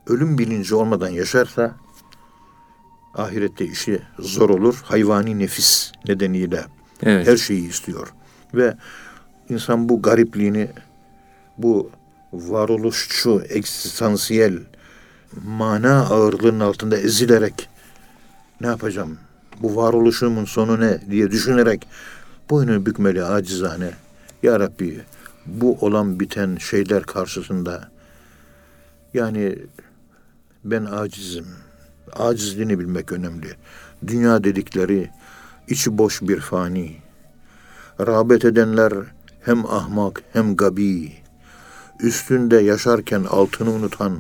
ölüm 0.08 0.38
bilinci 0.38 0.76
olmadan 0.76 1.10
yaşarsa 1.10 1.76
ahirette 3.16 3.66
işi 3.66 4.02
zor 4.20 4.50
olur. 4.50 4.82
Hayvani 4.84 5.40
nefis 5.40 5.92
nedeniyle 6.08 6.66
Evet. 7.04 7.28
her 7.28 7.38
şeyi 7.38 7.70
istiyor. 7.70 8.14
Ve 8.54 8.78
insan 9.50 9.90
bu 9.90 10.02
garipliğini, 10.02 10.70
bu 11.58 11.92
varoluşçu, 12.34 13.42
eksistansiyel 13.50 14.60
mana 15.46 16.02
ağırlığının 16.06 16.60
altında 16.60 16.98
ezilerek 16.98 17.70
ne 18.62 18.68
yapacağım? 18.68 19.18
Bu 19.62 19.76
varoluşumun 19.76 20.46
sonu 20.46 20.80
ne 20.80 21.02
diye 21.12 21.32
düşünerek 21.32 21.88
boynunu 22.50 22.86
bükmeli 22.86 23.24
acizane. 23.24 23.92
Ya 24.44 24.60
Rabbi 24.60 25.02
bu 25.46 25.78
olan 25.82 26.20
biten 26.20 26.56
şeyler 26.56 27.04
karşısında 27.04 27.92
yani 29.14 29.60
ben 30.64 30.86
acizim. 30.86 31.46
Acizliğini 32.16 32.80
bilmek 32.80 33.12
önemli. 33.12 33.48
Dünya 34.08 34.44
dedikleri 34.44 35.10
içi 35.68 35.98
boş 35.98 36.22
bir 36.22 36.40
fani. 36.40 36.96
Rağbet 38.00 38.46
edenler 38.46 38.94
hem 39.42 39.66
ahmak 39.66 40.24
hem 40.34 40.56
gabi. 40.56 41.12
Üstünde 42.00 42.58
yaşarken 42.58 43.24
altını 43.24 43.72
unutan, 43.72 44.20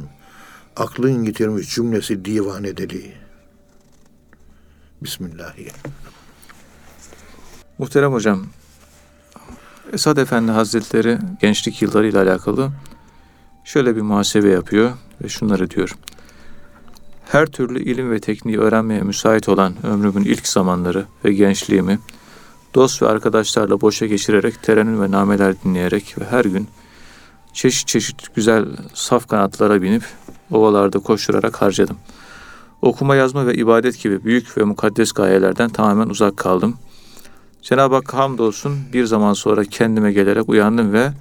aklın 0.75 1.23
yitirmiş 1.23 1.75
cümlesi 1.75 2.25
divane 2.25 2.77
deli. 2.77 3.13
Bismillahirrahmanirrahim. 5.01 5.73
Muhterem 7.77 8.13
hocam, 8.13 8.45
Esad 9.93 10.17
Efendi 10.17 10.51
Hazretleri 10.51 11.19
gençlik 11.41 11.81
yıllarıyla 11.81 12.23
alakalı 12.23 12.71
şöyle 13.63 13.95
bir 13.95 14.01
muhasebe 14.01 14.49
yapıyor 14.49 14.91
ve 15.23 15.29
şunları 15.29 15.69
diyor. 15.69 15.95
Her 17.33 17.45
türlü 17.45 17.83
ilim 17.83 18.11
ve 18.11 18.19
tekniği 18.19 18.59
öğrenmeye 18.59 19.01
müsait 19.01 19.49
olan 19.49 19.73
ömrümün 19.85 20.23
ilk 20.23 20.47
zamanları 20.47 21.05
ve 21.25 21.33
gençliğimi 21.33 21.99
dost 22.75 23.01
ve 23.01 23.07
arkadaşlarla 23.07 23.81
boşa 23.81 24.05
geçirerek 24.05 24.63
terenin 24.63 25.01
ve 25.01 25.11
nameler 25.11 25.55
dinleyerek 25.63 26.15
ve 26.19 26.25
her 26.25 26.45
gün 26.45 26.67
çeşit 27.53 27.87
çeşit 27.87 28.35
güzel 28.35 28.65
saf 28.93 29.27
kanatlara 29.27 29.81
binip 29.81 30.03
ovalarda 30.51 30.99
koşturarak 30.99 31.61
harcadım. 31.61 31.97
Okuma 32.81 33.15
yazma 33.15 33.47
ve 33.47 33.55
ibadet 33.55 34.03
gibi 34.03 34.23
büyük 34.23 34.57
ve 34.57 34.63
mukaddes 34.63 35.11
gayelerden 35.11 35.69
tamamen 35.69 36.09
uzak 36.09 36.37
kaldım. 36.37 36.77
Cenab-ı 37.61 37.95
Hak 37.95 38.13
hamdolsun 38.13 38.79
bir 38.93 39.05
zaman 39.05 39.33
sonra 39.33 39.63
kendime 39.63 40.11
gelerek 40.11 40.49
uyandım 40.49 40.93
ve 40.93 41.11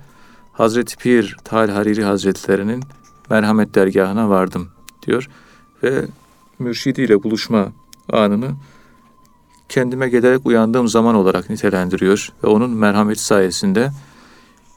Hazreti 0.53 0.97
Pir 0.97 1.37
Tal 1.45 1.69
Hariri 1.69 2.05
Hazretlerinin 2.05 2.83
merhamet 3.31 3.75
dergahına 3.75 4.29
vardım 4.29 4.69
diyor. 5.07 5.29
Ve 5.83 6.05
mürşidiyle 6.59 7.23
buluşma 7.23 7.73
anını 8.13 8.51
kendime 9.69 10.09
gelerek 10.09 10.47
uyandığım 10.47 10.89
zaman 10.89 11.15
olarak 11.15 11.51
nitelendiriyor. 11.51 12.33
Ve 12.45 12.49
onun 12.49 12.71
merhameti 12.71 13.25
sayesinde 13.25 13.91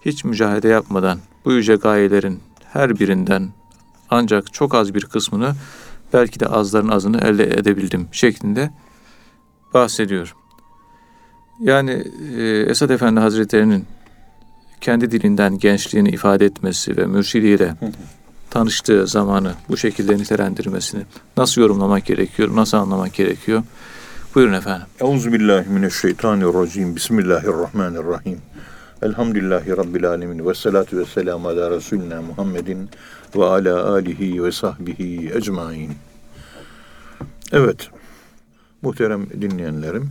hiç 0.01 0.23
mücahede 0.23 0.67
yapmadan 0.67 1.19
bu 1.45 1.51
yüce 1.51 1.75
gayelerin 1.75 2.39
her 2.63 2.99
birinden 2.99 3.49
ancak 4.09 4.53
çok 4.53 4.75
az 4.75 4.93
bir 4.95 5.05
kısmını 5.05 5.55
belki 6.13 6.39
de 6.39 6.47
azların 6.47 6.87
azını 6.87 7.17
elde 7.17 7.43
edebildim 7.43 8.07
şeklinde 8.11 8.71
bahsediyor. 9.73 10.35
Yani 11.59 12.03
e, 12.37 12.43
Esad 12.43 12.89
Efendi 12.89 13.19
Hazretleri'nin 13.19 13.85
kendi 14.81 15.11
dilinden 15.11 15.59
gençliğini 15.59 16.09
ifade 16.09 16.45
etmesi 16.45 16.97
ve 16.97 17.05
mürşidiyle 17.05 17.75
tanıştığı 18.55 19.07
zamanı 19.07 19.53
bu 19.69 19.77
şekilde 19.77 20.17
nitelendirmesini 20.17 21.03
nasıl 21.37 21.61
yorumlamak 21.61 22.05
gerekiyor, 22.05 22.55
nasıl 22.55 22.77
anlamak 22.77 23.13
gerekiyor? 23.13 23.63
Buyurun 24.35 24.53
efendim. 24.53 24.87
Euzubillahimineşşeytanirracim. 25.01 26.95
Bismillahirrahmanirrahim. 26.95 28.41
Elhamdülillahi 29.01 29.77
Rabbil 29.77 30.09
alemin. 30.09 30.47
Ve 30.47 30.53
salatu 30.53 30.97
ve 30.97 31.05
selamu 31.05 31.47
ala 31.47 31.71
Resulina 31.71 32.21
Muhammedin 32.21 32.89
ve 33.35 33.45
ala 33.45 33.91
alihi 33.93 34.43
ve 34.43 34.51
sahbihi 34.51 35.31
ecmain. 35.33 35.91
Evet, 37.51 37.89
muhterem 38.81 39.29
dinleyenlerim, 39.29 40.09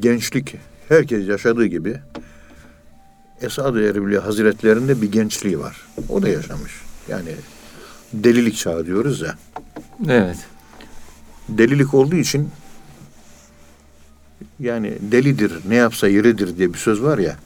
gençlik 0.00 0.54
herkes 0.88 1.28
yaşadığı 1.28 1.66
gibi 1.66 2.00
Esad-ı 3.40 3.82
Erbil 3.82 4.16
Hazretlerinde 4.16 5.02
bir 5.02 5.12
gençliği 5.12 5.60
var. 5.60 5.76
O 6.08 6.22
da 6.22 6.28
yaşamış. 6.28 6.85
Yani 7.08 7.34
delilik 8.12 8.56
çağı 8.56 8.86
diyoruz 8.86 9.20
ya. 9.20 9.34
Evet. 10.08 10.38
Delilik 11.48 11.94
olduğu 11.94 12.16
için 12.16 12.50
yani 14.60 14.98
delidir, 15.00 15.52
ne 15.68 15.74
yapsa 15.74 16.08
yeridir 16.08 16.58
diye 16.58 16.72
bir 16.74 16.78
söz 16.78 17.02
var 17.02 17.18
ya. 17.18 17.36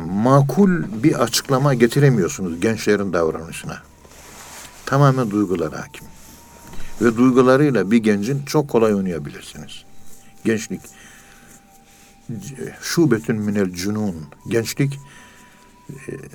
makul 0.00 0.82
bir 1.02 1.22
açıklama 1.22 1.74
getiremiyorsunuz 1.74 2.60
gençlerin 2.60 3.12
davranışına. 3.12 3.82
Tamamen 4.86 5.30
duygular 5.30 5.72
hakim. 5.72 6.06
Ve 7.00 7.16
duygularıyla 7.16 7.90
bir 7.90 7.96
gencin 7.96 8.44
çok 8.44 8.68
kolay 8.68 8.94
oynayabilirsiniz. 8.94 9.84
Gençlik 10.44 10.80
şubetün 12.82 13.36
minel 13.36 13.70
cunun. 13.70 14.16
Gençlik 14.48 14.98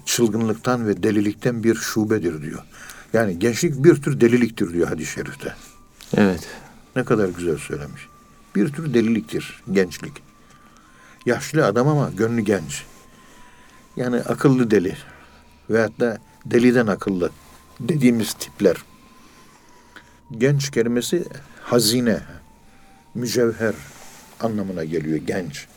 çılgınlıktan 0.06 0.88
ve 0.88 1.04
delilikten 1.04 1.64
bir 1.64 1.76
şubedir 1.76 2.42
diyor. 2.42 2.64
Yani 3.14 3.40
gençlik 3.40 3.84
bir 3.84 4.02
tür 4.02 4.22
deliliktir 4.22 4.74
diyor 4.74 4.88
hadis-i 4.88 5.12
şerifte. 5.12 5.56
Evet. 6.18 6.48
Ne 6.96 7.04
kadar 7.04 7.30
güzel 7.30 7.58
söylemiş. 7.58 8.08
Bir 8.56 8.70
tür 8.70 8.94
deliliktir 8.94 9.64
gençlik. 9.72 10.14
Yaşlı 11.26 11.66
adam 11.66 11.88
ama 11.88 12.12
gönlü 12.18 12.42
genç. 12.42 12.84
Yani 13.96 14.18
akıllı 14.18 14.72
deli. 14.72 14.98
Veyahut 15.70 16.00
da 16.00 16.18
deliden 16.46 16.88
akıllı 16.88 17.32
dediğimiz 17.80 18.34
tipler. 18.34 18.76
Genç 20.38 20.72
kelimesi 20.72 21.26
hazine, 21.62 22.20
mücevher 23.16 23.74
anlamına 24.40 24.84
geliyor 24.84 25.18
genç. 25.18 25.68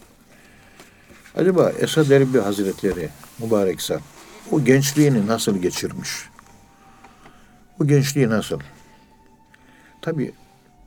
Acaba 1.36 1.70
Esad 1.70 2.10
Erbil 2.10 2.38
Hazretleri 2.38 3.08
mübarek 3.42 3.82
zat 3.82 4.02
o 4.50 4.64
gençliğini 4.64 5.26
nasıl 5.26 5.58
geçirmiş? 5.58 6.10
O 7.80 7.86
gençliği 7.86 8.28
nasıl? 8.28 8.60
Tabi 10.02 10.32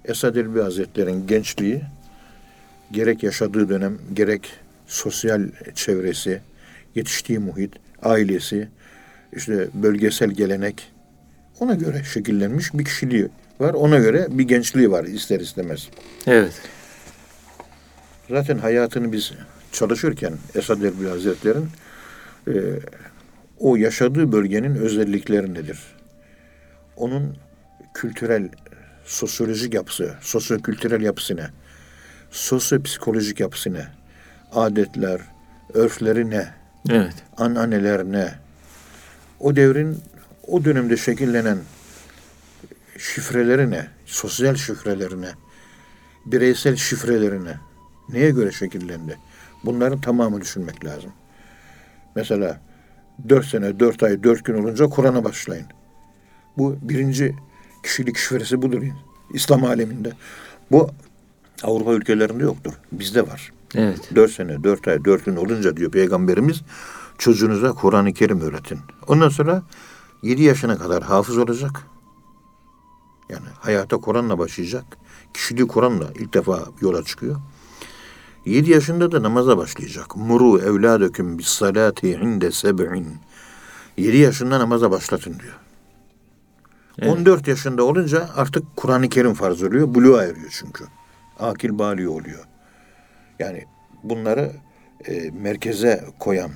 Esad 0.05 0.35
Elbi 0.35 0.61
Hazretleri'nin 0.61 1.27
gençliği 1.27 1.81
gerek 2.91 3.23
yaşadığı 3.23 3.69
dönem 3.69 3.97
gerek 4.13 4.53
sosyal 4.87 5.49
çevresi, 5.75 6.41
yetiştiği 6.95 7.39
muhit, 7.39 7.73
ailesi, 8.03 8.69
işte 9.33 9.67
bölgesel 9.73 10.29
gelenek 10.31 10.91
ona 11.59 11.73
göre 11.73 12.03
şekillenmiş 12.13 12.73
bir 12.73 12.85
kişiliği 12.85 13.29
var. 13.59 13.73
Ona 13.73 13.99
göre 13.99 14.27
bir 14.29 14.43
gençliği 14.43 14.91
var 14.91 15.03
ister 15.03 15.39
istemez. 15.39 15.89
Evet. 16.27 16.53
Zaten 18.29 18.57
hayatını 18.57 19.11
biz 19.11 19.31
çalışırken 19.71 20.33
Esad 20.55 20.81
Erbil 20.81 21.05
Hazretleri'nin 21.05 21.69
e, 22.47 22.53
o 23.59 23.75
yaşadığı 23.75 24.31
bölgenin 24.31 24.75
özellikleri 24.75 25.53
nedir? 25.53 25.79
Onun 26.97 27.37
kültürel, 27.93 28.49
sosyolojik 29.05 29.73
yapısı, 29.73 30.15
sosyokültürel 30.21 31.01
yapısı 31.01 31.35
ne? 31.35 31.49
Sosyopsikolojik 32.31 33.39
yapısı 33.39 33.73
ne? 33.73 33.87
Adetler, 34.51 35.21
örfleri 35.73 36.29
ne? 36.29 36.53
Evet. 36.89 37.13
Ananeler 37.37 38.03
ne? 38.03 38.35
O 39.39 39.55
devrin 39.55 39.97
o 40.47 40.65
dönemde 40.65 40.97
şekillenen 40.97 41.57
şifreleri 42.97 43.71
ne? 43.71 43.87
Sosyal 44.05 44.55
şifreleri 44.55 45.21
ne? 45.21 45.29
Bireysel 46.25 46.75
şifreleri 46.75 47.45
ne? 47.45 47.53
Neye 48.09 48.31
göre 48.31 48.51
şekillendi? 48.51 49.17
Bunların 49.63 50.01
tamamını 50.01 50.41
düşünmek 50.41 50.85
lazım. 50.85 51.11
Mesela 52.15 52.61
dört 53.29 53.45
sene, 53.45 53.79
dört 53.79 54.03
ay, 54.03 54.23
dört 54.23 54.45
gün 54.45 54.53
olunca 54.53 54.85
Kur'an'a 54.87 55.23
başlayın. 55.23 55.67
Bu 56.57 56.77
birinci 56.81 57.35
kişilik 57.83 58.17
şifresi 58.17 58.61
budur 58.61 58.81
İslam 59.33 59.63
aleminde. 59.63 60.11
Bu 60.71 60.89
Avrupa 61.63 61.93
ülkelerinde 61.93 62.43
yoktur. 62.43 62.73
Bizde 62.91 63.27
var. 63.27 63.51
Evet. 63.75 64.09
Dört 64.15 64.31
sene, 64.31 64.63
dört 64.63 64.87
ay, 64.87 65.05
dört 65.05 65.25
gün 65.25 65.35
olunca 65.35 65.77
diyor 65.77 65.91
Peygamberimiz 65.91 66.61
çocuğunuza 67.17 67.71
Kur'an-ı 67.71 68.13
Kerim 68.13 68.41
öğretin. 68.41 68.79
Ondan 69.07 69.29
sonra 69.29 69.63
yedi 70.23 70.43
yaşına 70.43 70.77
kadar 70.77 71.03
hafız 71.03 71.37
olacak. 71.37 71.71
Yani 73.29 73.47
hayata 73.59 73.97
Kur'an'la 73.97 74.39
başlayacak. 74.39 74.85
Kişiliği 75.33 75.67
Kur'an'la 75.67 76.11
ilk 76.19 76.33
defa 76.33 76.63
yola 76.81 77.03
çıkıyor. 77.03 77.35
Yedi 78.45 78.71
yaşında 78.71 79.11
da 79.11 79.23
namaza 79.23 79.57
başlayacak. 79.57 80.15
Muru 80.15 80.59
evladöküm 80.59 81.39
bis 81.39 81.47
salati 81.47 82.09
inde 82.09 82.51
seb'in. 82.51 83.07
Yedi 83.97 84.17
yaşında 84.17 84.59
namaza 84.59 84.91
başlatın 84.91 85.39
diyor. 85.39 85.55
Evet. 86.99 87.13
14 87.13 87.47
yaşında 87.47 87.83
olunca 87.83 88.29
artık 88.35 88.63
Kur'an-ı 88.75 89.09
Kerim 89.09 89.33
farz 89.33 89.63
oluyor. 89.63 89.95
Buluğa 89.95 90.23
eriyor 90.23 90.49
çünkü. 90.59 90.83
Akil 91.39 91.79
bali 91.79 92.09
oluyor. 92.09 92.43
Yani 93.39 93.65
bunları 94.03 94.51
e, 95.07 95.31
merkeze 95.41 96.05
koyan 96.19 96.51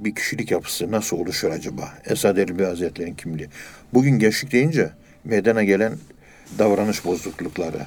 bir 0.00 0.14
kişilik 0.14 0.50
yapısı 0.50 0.90
nasıl 0.90 1.16
oluşur 1.16 1.50
acaba? 1.50 1.88
Esad 2.04 2.36
Erbil 2.36 2.64
Hazretleri'nin 2.64 3.14
kimliği. 3.14 3.48
Bugün 3.94 4.18
gençlik 4.18 4.52
deyince 4.52 4.90
meydana 5.24 5.64
gelen 5.64 5.92
davranış 6.58 7.04
bozuklukları, 7.04 7.86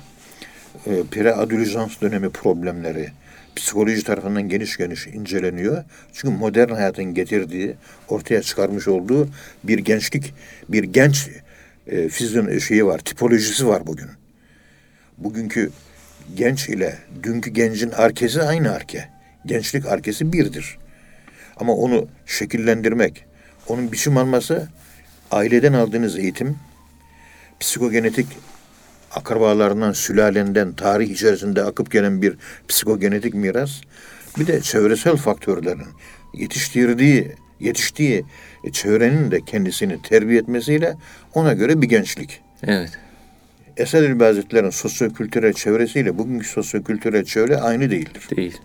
e, 0.85 0.91
pre-adolesans 0.91 2.01
dönemi 2.01 2.29
problemleri, 2.29 3.11
psikoloji 3.55 4.03
tarafından 4.03 4.49
geniş 4.49 4.77
geniş 4.77 5.07
inceleniyor. 5.07 5.83
Çünkü 6.13 6.35
modern 6.35 6.69
hayatın 6.69 7.03
getirdiği, 7.03 7.75
ortaya 8.07 8.41
çıkarmış 8.41 8.87
olduğu 8.87 9.29
bir 9.63 9.79
gençlik, 9.79 10.33
bir 10.69 10.83
genç 10.83 11.29
e, 11.87 12.09
fizyon 12.09 12.57
şeyi 12.57 12.85
var, 12.85 12.99
tipolojisi 12.99 13.67
var 13.67 13.87
bugün. 13.87 14.09
Bugünkü 15.17 15.71
genç 16.35 16.69
ile 16.69 16.97
dünkü 17.23 17.49
gencin 17.49 17.91
arkesi 17.91 18.41
aynı 18.41 18.71
arke. 18.71 19.09
Gençlik 19.45 19.85
arkesi 19.85 20.33
birdir. 20.33 20.77
Ama 21.57 21.73
onu 21.73 22.07
şekillendirmek, 22.25 23.25
onun 23.67 23.91
biçim 23.91 24.17
alması 24.17 24.69
aileden 25.31 25.73
aldığınız 25.73 26.17
eğitim, 26.19 26.57
psikogenetik 27.59 28.27
akrabalarından, 29.15 29.91
sülalenden, 29.91 30.73
tarih 30.73 31.09
içerisinde 31.09 31.63
akıp 31.63 31.91
gelen 31.91 32.21
bir 32.21 32.37
psikogenetik 32.67 33.33
miras, 33.33 33.81
bir 34.39 34.47
de 34.47 34.61
çevresel 34.61 35.15
faktörlerin 35.15 35.87
yetiştirdiği, 36.33 37.31
yetiştiği 37.59 38.25
çevrenin 38.71 39.31
de 39.31 39.41
kendisini 39.45 40.01
terbiye 40.01 40.39
etmesiyle 40.39 40.95
ona 41.33 41.53
göre 41.53 41.81
bir 41.81 41.89
gençlik. 41.89 42.41
Evet. 42.63 42.99
Esad 43.77 44.03
Elbi 44.03 44.23
Hazretleri'nin 44.23 44.69
sosyokültürel 44.69 45.53
çevresiyle 45.53 46.17
bugünkü 46.17 46.47
sosyokültürel 46.47 47.25
çevre 47.25 47.57
aynı 47.57 47.91
değildir. 47.91 48.27
Değil. 48.35 48.57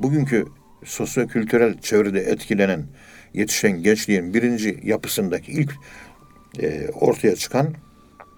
Bugünkü 0.00 0.46
sosyokültürel 0.84 1.78
çevrede 1.78 2.20
etkilenen, 2.20 2.84
yetişen 3.34 3.82
gençliğin 3.82 4.34
birinci 4.34 4.80
yapısındaki 4.82 5.52
ilk 5.52 5.72
e, 6.62 6.88
ortaya 6.88 7.36
çıkan 7.36 7.74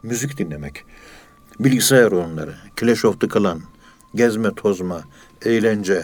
müzik 0.02 0.38
dinlemek. 0.38 0.84
Bilgisayar 1.60 2.12
oyunları, 2.12 2.54
Clash 2.80 3.04
of 3.04 3.20
the 3.20 3.28
Clan, 3.28 3.62
gezme 4.14 4.54
tozma, 4.54 5.02
eğlence. 5.44 6.02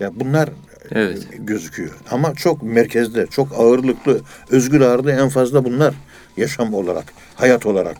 Ya 0.00 0.10
bunlar 0.20 0.50
Evet. 0.90 1.28
e, 1.32 1.36
gözüküyor. 1.36 1.90
Ama 2.10 2.34
çok 2.34 2.62
merkezde, 2.62 3.26
çok 3.26 3.52
ağırlıklı, 3.52 4.20
özgür 4.50 4.80
ağırlığı 4.80 5.12
en 5.12 5.28
fazla 5.28 5.64
bunlar. 5.64 5.94
Yaşam 6.36 6.74
olarak, 6.74 7.04
hayat 7.34 7.66
olarak, 7.66 7.96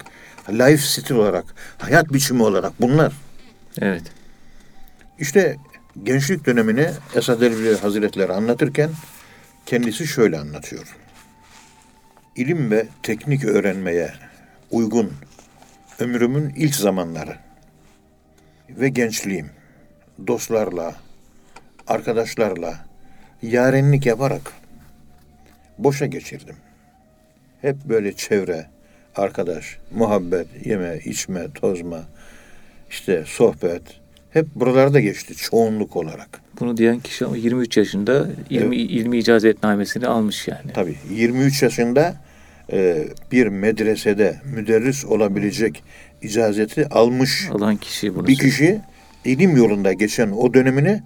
life 0.51 0.77
stil 0.77 1.15
olarak, 1.15 1.45
hayat 1.79 2.13
biçimi 2.13 2.43
olarak 2.43 2.73
bunlar. 2.81 3.13
Evet. 3.81 4.03
İşte 5.19 5.57
gençlik 6.03 6.47
dönemini 6.47 6.91
Esad 7.15 7.43
Erbil 7.43 7.77
Hazretleri 7.77 8.33
anlatırken 8.33 8.91
kendisi 9.67 10.07
şöyle 10.07 10.39
anlatıyor. 10.39 10.97
İlim 12.37 12.71
ve 12.71 12.87
teknik 13.03 13.45
öğrenmeye 13.45 14.15
uygun 14.73 15.13
ömrümün 15.99 16.53
ilk 16.57 16.75
zamanları 16.75 17.37
ve 18.71 18.89
gençliğim 18.89 19.51
dostlarla, 20.27 20.95
arkadaşlarla 21.87 22.85
yarenlik 23.43 24.07
yaparak 24.07 24.53
boşa 25.79 26.07
geçirdim. 26.07 26.57
Hep 27.61 27.77
böyle 27.85 28.13
çevre, 28.13 28.67
arkadaş, 29.17 29.79
muhabbet, 29.95 30.67
yeme, 30.67 30.99
içme, 31.05 31.53
tozma, 31.55 32.01
işte 32.91 33.25
sohbet 33.27 33.83
hep 34.31 34.47
buralarda 34.55 35.01
geçti 35.01 35.35
çoğunluk 35.35 35.97
olarak. 35.97 36.41
Bunu 36.61 36.77
diyen 36.77 37.01
kişi 37.01 37.25
ama 37.25 37.37
23 37.37 37.77
yaşında 37.77 38.29
ilmi, 38.51 38.77
ilmi 38.77 39.19
icazetnamesini 39.19 40.07
almış 40.07 40.49
yani. 40.49 40.73
Tabii 40.75 40.97
23 41.11 41.63
yaşında 41.63 42.15
bir 43.33 43.47
medresede 43.47 44.41
müderris 44.55 45.05
olabilecek 45.05 45.85
icazeti 46.23 46.89
almış 46.89 47.49
Alan 47.51 47.77
kişi 47.77 48.15
bunu 48.15 48.27
bir 48.27 48.37
söylüyor. 48.37 48.53
kişi 48.53 48.81
ilim 49.25 49.57
yolunda 49.57 49.93
geçen 49.93 50.31
o 50.31 50.55
dönemini 50.55 51.03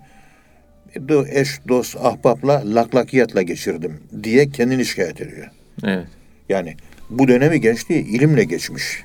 eş, 1.29 1.61
dost, 1.69 1.97
ahbapla, 1.97 2.63
laklakiyatla 2.75 3.43
geçirdim 3.43 4.01
diye 4.23 4.51
kendini 4.51 4.85
şikayet 4.85 5.21
ediyor. 5.21 5.51
Evet. 5.85 6.07
Yani 6.49 6.77
bu 7.11 7.29
dönemi 7.29 7.61
gençliği 7.61 8.05
ilimle 8.05 8.45
geçmiş. 8.45 9.05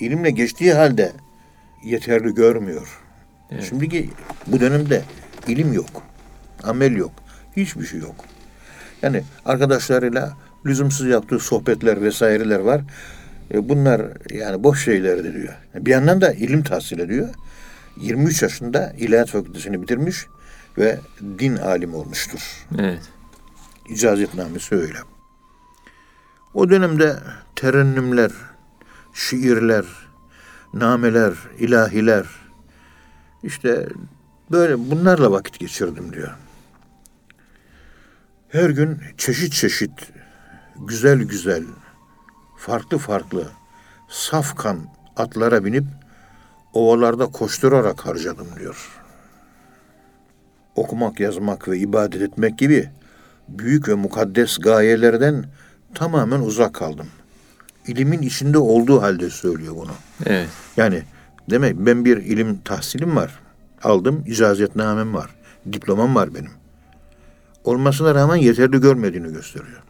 İlimle 0.00 0.30
geçtiği 0.30 0.72
halde 0.72 1.12
yeterli 1.84 2.34
görmüyor. 2.34 3.00
Evet. 3.50 3.64
Şimdiki 3.68 4.10
bu 4.46 4.60
dönemde 4.60 5.02
ilim 5.48 5.72
yok. 5.72 6.02
Amel 6.62 6.96
yok. 6.96 7.12
Hiçbir 7.56 7.86
şey 7.86 8.00
yok. 8.00 8.14
Yani 9.02 9.22
arkadaşlarıyla 9.44 10.36
lüzumsuz 10.66 11.06
yaptığı 11.06 11.38
sohbetler 11.38 12.02
vesaireler 12.02 12.60
var. 12.60 12.80
E, 13.54 13.68
bunlar 13.68 14.02
yani 14.30 14.64
boş 14.64 14.84
şeylerdir 14.84 15.34
diyor. 15.34 15.54
Bir 15.74 15.90
yandan 15.90 16.20
da 16.20 16.32
ilim 16.32 16.62
tahsil 16.62 16.98
ediyor. 16.98 17.28
23 17.96 18.42
yaşında 18.42 18.92
ilahiyat 18.98 19.28
fakültesini 19.28 19.82
bitirmiş 19.82 20.26
ve 20.78 20.98
din 21.38 21.56
alimi 21.56 21.96
olmuştur. 21.96 22.66
Evet. 22.78 23.02
İcazetnamesi 23.90 24.74
öyle. 24.74 24.98
O 26.54 26.70
dönemde 26.70 27.16
terennümler, 27.56 28.30
şiirler, 29.14 29.84
nameler, 30.74 31.34
ilahiler, 31.58 32.26
işte 33.42 33.88
böyle 34.50 34.90
bunlarla 34.90 35.30
vakit 35.30 35.58
geçirdim 35.58 36.12
diyor. 36.12 36.30
Her 38.48 38.70
gün 38.70 38.98
çeşit 39.16 39.52
çeşit, 39.52 40.12
güzel 40.80 41.22
güzel, 41.22 41.64
farklı 42.56 42.98
farklı, 42.98 43.48
safkan 44.08 44.78
atlara 45.16 45.64
binip 45.64 45.84
ovalarda 46.72 47.26
koşturarak 47.26 48.06
harcadım 48.06 48.46
diyor. 48.58 49.02
Okumak, 50.74 51.20
yazmak 51.20 51.68
ve 51.68 51.78
ibadet 51.78 52.22
etmek 52.22 52.58
gibi 52.58 52.90
büyük 53.48 53.88
ve 53.88 53.94
mukaddes 53.94 54.58
gayelerden 54.58 55.44
tamamen 55.94 56.40
uzak 56.40 56.74
kaldım. 56.74 57.06
İlimin 57.86 58.22
içinde 58.22 58.58
olduğu 58.58 59.02
halde 59.02 59.30
söylüyor 59.30 59.74
bunu. 59.76 59.92
Evet. 60.26 60.48
Yani 60.76 61.02
demek 61.50 61.76
ben 61.76 62.04
bir 62.04 62.16
ilim 62.16 62.58
tahsilim 62.64 63.16
var. 63.16 63.40
Aldım, 63.82 64.24
icazetnamem 64.26 65.14
var. 65.14 65.30
Diplomam 65.72 66.14
var 66.14 66.34
benim. 66.34 66.50
Olmasına 67.64 68.14
rağmen 68.14 68.36
yeterli 68.36 68.80
görmediğini 68.80 69.32
gösteriyor. 69.32 69.85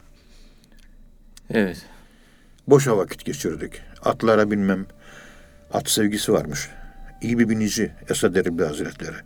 Evet. 1.50 1.86
Boşa 2.66 2.96
vakit 2.96 3.24
geçirdik. 3.24 3.82
Atlara 4.02 4.50
binmem. 4.50 4.86
At 5.72 5.90
sevgisi 5.90 6.32
varmış. 6.32 6.68
İyi 7.22 7.38
bir 7.38 7.48
binici 7.48 7.92
Esad 8.08 8.34
Erbil 8.34 8.64
Hazretleri. 8.64 9.16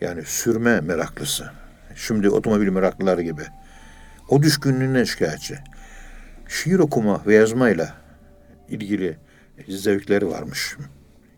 Yani 0.00 0.24
sürme 0.24 0.80
meraklısı. 0.80 1.50
Şimdi 1.96 2.30
otomobil 2.30 2.68
meraklıları 2.68 3.22
gibi. 3.22 3.42
O 4.28 4.42
düşkünlüğüne 4.42 5.06
şikayetçi. 5.06 5.58
Şiir 6.48 6.78
okuma 6.78 7.22
ve 7.26 7.34
yazmayla 7.34 7.94
ilgili 8.68 9.18
zevkleri 9.68 10.28
varmış. 10.28 10.76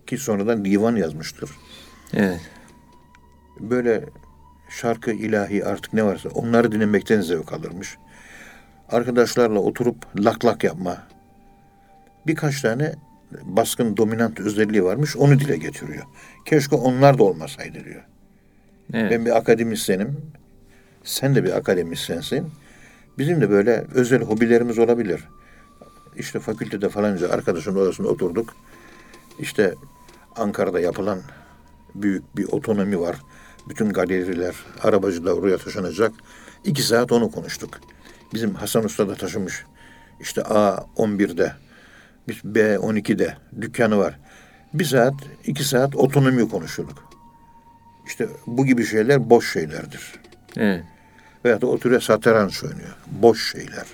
Ki 0.06 0.18
sonradan 0.18 0.64
divan 0.64 0.96
yazmıştır. 0.96 1.50
Evet. 2.14 2.40
Böyle 3.60 4.04
şarkı, 4.70 5.12
ilahi 5.12 5.64
artık 5.64 5.92
ne 5.92 6.04
varsa 6.04 6.28
onları 6.28 6.72
dinlemekten 6.72 7.20
zevk 7.20 7.52
alırmış. 7.52 7.96
Arkadaşlarla 8.88 9.58
oturup 9.58 9.96
lak 10.24 10.44
lak 10.44 10.64
yapma. 10.64 11.02
Birkaç 12.26 12.62
tane 12.62 12.94
baskın 13.42 13.96
dominant 13.96 14.40
özelliği 14.40 14.84
varmış. 14.84 15.16
Onu 15.16 15.40
dile 15.40 15.56
getiriyor. 15.56 16.04
Keşke 16.44 16.76
onlar 16.76 17.18
da 17.18 17.22
olmasaydı 17.22 17.84
diyor. 17.84 18.04
Evet. 18.92 19.10
Ben 19.10 19.26
bir 19.26 19.36
akademisyenim. 19.36 20.16
Sen 21.04 21.34
de 21.34 21.44
bir 21.44 21.56
akademisyensin. 21.56 22.46
Bizim 23.18 23.40
de 23.40 23.50
böyle 23.50 23.84
özel 23.94 24.22
hobilerimiz 24.22 24.78
olabilir. 24.78 25.24
İşte 26.16 26.40
fakültede 26.40 26.88
falanca 26.88 27.30
arkadaşın 27.30 27.76
odasında 27.76 28.08
oturduk. 28.08 28.54
İşte 29.38 29.74
Ankara'da 30.36 30.80
yapılan 30.80 31.20
büyük 31.94 32.36
bir 32.36 32.44
otonomi 32.44 33.00
var. 33.00 33.16
Bütün 33.68 33.90
galeriler, 33.90 34.54
arabacılar 34.82 35.32
oraya 35.32 35.58
taşınacak. 35.58 36.12
İki 36.64 36.82
saat 36.82 37.12
onu 37.12 37.30
konuştuk. 37.30 37.80
Bizim 38.36 38.54
Hasan 38.54 38.84
Usta 38.84 39.08
da 39.08 39.14
taşımış. 39.14 39.64
İşte 40.20 40.40
A11'de, 40.40 41.52
biz 42.28 42.36
B12'de 42.36 43.36
dükkanı 43.60 43.98
var. 43.98 44.18
Bir 44.74 44.84
saat, 44.84 45.14
iki 45.44 45.64
saat 45.64 45.96
otonomi 45.96 46.48
konuşuyorduk. 46.48 47.10
İşte 48.06 48.28
bu 48.46 48.66
gibi 48.66 48.86
şeyler 48.86 49.30
boş 49.30 49.52
şeylerdir. 49.52 50.12
Evet. 50.56 50.84
Veyahut 51.44 51.62
da 51.62 51.66
oturuyor 51.66 52.00
satranç 52.00 52.64
oynuyor. 52.64 52.96
Boş 53.06 53.52
şeyler. 53.52 53.86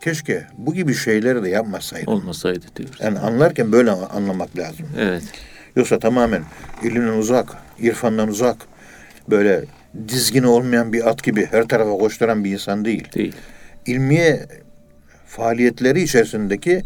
Keşke 0.00 0.46
bu 0.58 0.74
gibi 0.74 0.94
şeyleri 0.94 1.42
de 1.42 1.48
yapmasaydım. 1.48 2.12
Olmasaydı 2.12 2.66
diyoruz. 2.76 2.96
Yani 3.00 3.18
anlarken 3.18 3.72
böyle 3.72 3.90
anlamak 3.90 4.58
lazım. 4.58 4.86
Evet. 4.98 5.22
Yoksa 5.76 5.98
tamamen 5.98 6.42
ilimden 6.82 7.18
uzak, 7.18 7.48
irfandan 7.78 8.28
uzak, 8.28 8.56
böyle 9.30 9.64
dizgini 10.08 10.46
olmayan 10.46 10.92
bir 10.92 11.08
at 11.08 11.22
gibi 11.22 11.46
her 11.46 11.68
tarafa 11.68 11.90
koşturan 11.90 12.44
bir 12.44 12.52
insan 12.52 12.84
değil. 12.84 13.12
Değil. 13.12 13.34
İlmiye 13.86 14.46
faaliyetleri 15.26 16.02
içerisindeki 16.02 16.82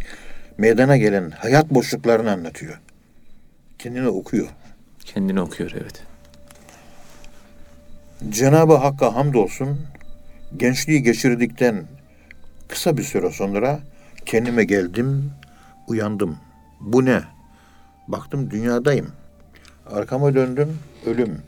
meydana 0.59 0.97
gelen 0.97 1.31
hayat 1.31 1.71
boşluklarını 1.71 2.31
anlatıyor. 2.31 2.81
Kendini 3.79 4.09
okuyor. 4.09 4.49
Kendini 5.05 5.41
okuyor 5.41 5.71
evet. 5.75 6.03
Cenab-ı 8.29 8.75
Hakk'a 8.75 9.15
hamdolsun 9.15 9.81
gençliği 10.57 11.03
geçirdikten 11.03 11.85
kısa 12.69 12.97
bir 12.97 13.03
süre 13.03 13.31
sonra 13.31 13.81
kendime 14.27 14.65
geldim, 14.65 15.31
uyandım. 15.89 16.37
Bu 16.81 17.05
ne? 17.05 17.23
Baktım 18.09 18.51
dünyadayım. 18.51 19.13
Arkama 19.91 20.35
döndüm, 20.35 20.79
ölüm. 21.07 21.43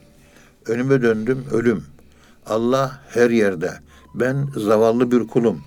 Önüme 0.70 1.02
döndüm, 1.02 1.44
ölüm. 1.50 1.84
Allah 2.46 3.00
her 3.08 3.30
yerde. 3.30 3.72
Ben 4.14 4.48
zavallı 4.56 5.10
bir 5.10 5.26
kulum. 5.26 5.62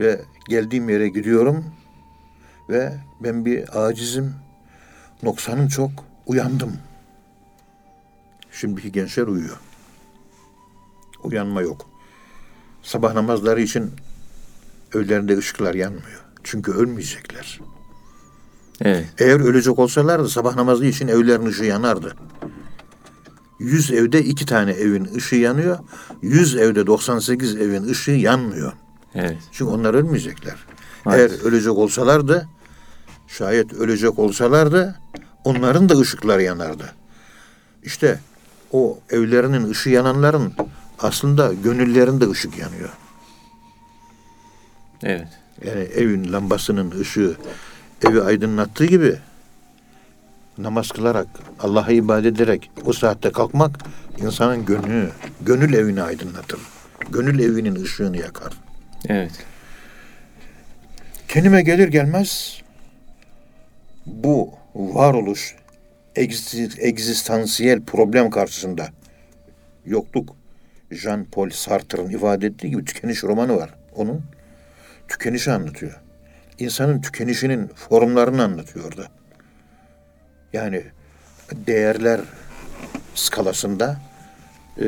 Ve 0.00 0.20
geldiğim 0.48 0.88
yere 0.88 1.08
gidiyorum 1.08 1.64
ve 2.68 2.92
ben 3.20 3.44
bir 3.44 3.84
acizim. 3.86 4.34
Noksanım 5.22 5.68
çok. 5.68 5.90
Uyandım. 6.26 6.72
Şimdiki 8.52 8.92
gençler 8.92 9.26
uyuyor. 9.26 9.56
Uyanma 11.22 11.62
yok. 11.62 11.86
Sabah 12.82 13.14
namazları 13.14 13.60
için 13.60 13.90
evlerinde 14.94 15.38
ışıklar 15.38 15.74
yanmıyor. 15.74 16.24
Çünkü 16.44 16.72
ölmeyecekler. 16.72 17.60
Evet. 18.80 19.06
Eğer 19.18 19.40
ölecek 19.40 19.78
olsalardı 19.78 20.28
sabah 20.28 20.56
namazı 20.56 20.86
için 20.86 21.08
evlerin 21.08 21.46
ışığı 21.46 21.64
yanardı. 21.64 22.16
Yüz 23.60 23.90
evde 23.90 24.24
iki 24.24 24.46
tane 24.46 24.70
evin 24.70 25.14
ışığı 25.14 25.36
yanıyor. 25.36 25.78
Yüz 26.22 26.56
evde 26.56 26.86
98 26.86 27.56
evin 27.56 27.88
ışığı 27.88 28.10
yanmıyor. 28.10 28.72
Evet. 29.14 29.38
Çünkü 29.52 29.70
onlar 29.70 29.94
ölmeyecekler. 29.94 30.54
Maalesef. 31.04 31.32
Eğer 31.32 31.46
ölecek 31.48 31.72
olsalardı, 31.72 32.48
şayet 33.28 33.72
ölecek 33.72 34.18
olsalardı, 34.18 35.00
onların 35.44 35.88
da 35.88 35.98
ışıkları 35.98 36.42
yanardı. 36.42 36.92
İşte 37.82 38.20
o 38.72 38.98
evlerinin 39.10 39.70
ışığı 39.70 39.90
yananların 39.90 40.52
aslında 40.98 41.52
gönüllerinde 41.52 42.30
ışık 42.30 42.58
yanıyor. 42.58 42.90
Evet. 45.02 45.28
Yani 45.64 45.80
evin 45.80 46.32
lambasının 46.32 47.00
ışığı 47.00 47.36
evi 48.08 48.22
aydınlattığı 48.22 48.84
gibi 48.84 49.18
namaz 50.62 50.88
kılarak, 50.88 51.26
Allah'a 51.60 51.92
ibadet 51.92 52.34
ederek 52.34 52.70
o 52.84 52.92
saatte 52.92 53.32
kalkmak 53.32 53.78
insanın 54.18 54.64
gönlünü, 54.64 55.10
gönül 55.40 55.74
evini 55.74 56.02
aydınlatır. 56.02 56.60
Gönül 57.10 57.38
evinin 57.38 57.74
ışığını 57.74 58.16
yakar. 58.16 58.52
Evet. 59.08 59.32
Kendime 61.28 61.62
gelir 61.62 61.88
gelmez 61.88 62.62
bu 64.06 64.50
varoluş 64.74 65.56
egzi- 66.16 66.80
egzistansiyel 66.80 67.80
problem 67.80 68.30
karşısında 68.30 68.88
yokluk 69.86 70.36
Jean-Paul 70.90 71.50
Sartre'ın 71.50 72.10
ifade 72.10 72.46
ettiği 72.46 72.70
gibi 72.70 72.84
tükeniş 72.84 73.24
romanı 73.24 73.56
var. 73.56 73.70
Onun 73.94 74.22
tükenişi 75.08 75.52
anlatıyor. 75.52 76.00
İnsanın 76.58 77.00
tükenişinin 77.00 77.66
formlarını 77.66 78.44
anlatıyor 78.44 78.84
orada. 78.84 79.19
Yani 80.52 80.84
değerler 81.52 82.20
skalasında 83.14 84.00
e, 84.78 84.84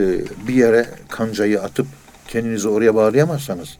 bir 0.48 0.54
yere 0.54 0.86
kancayı 1.08 1.62
atıp 1.62 1.86
kendinizi 2.28 2.68
oraya 2.68 2.94
bağlayamazsanız 2.94 3.78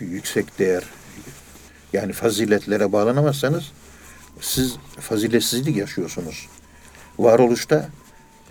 bir 0.00 0.06
yüksek 0.06 0.58
değer 0.58 0.84
yani 1.92 2.12
faziletlere 2.12 2.92
bağlanamazsanız 2.92 3.72
siz 4.40 4.76
faziletsizlik 5.00 5.76
yaşıyorsunuz. 5.76 6.48
Varoluşta 7.18 7.88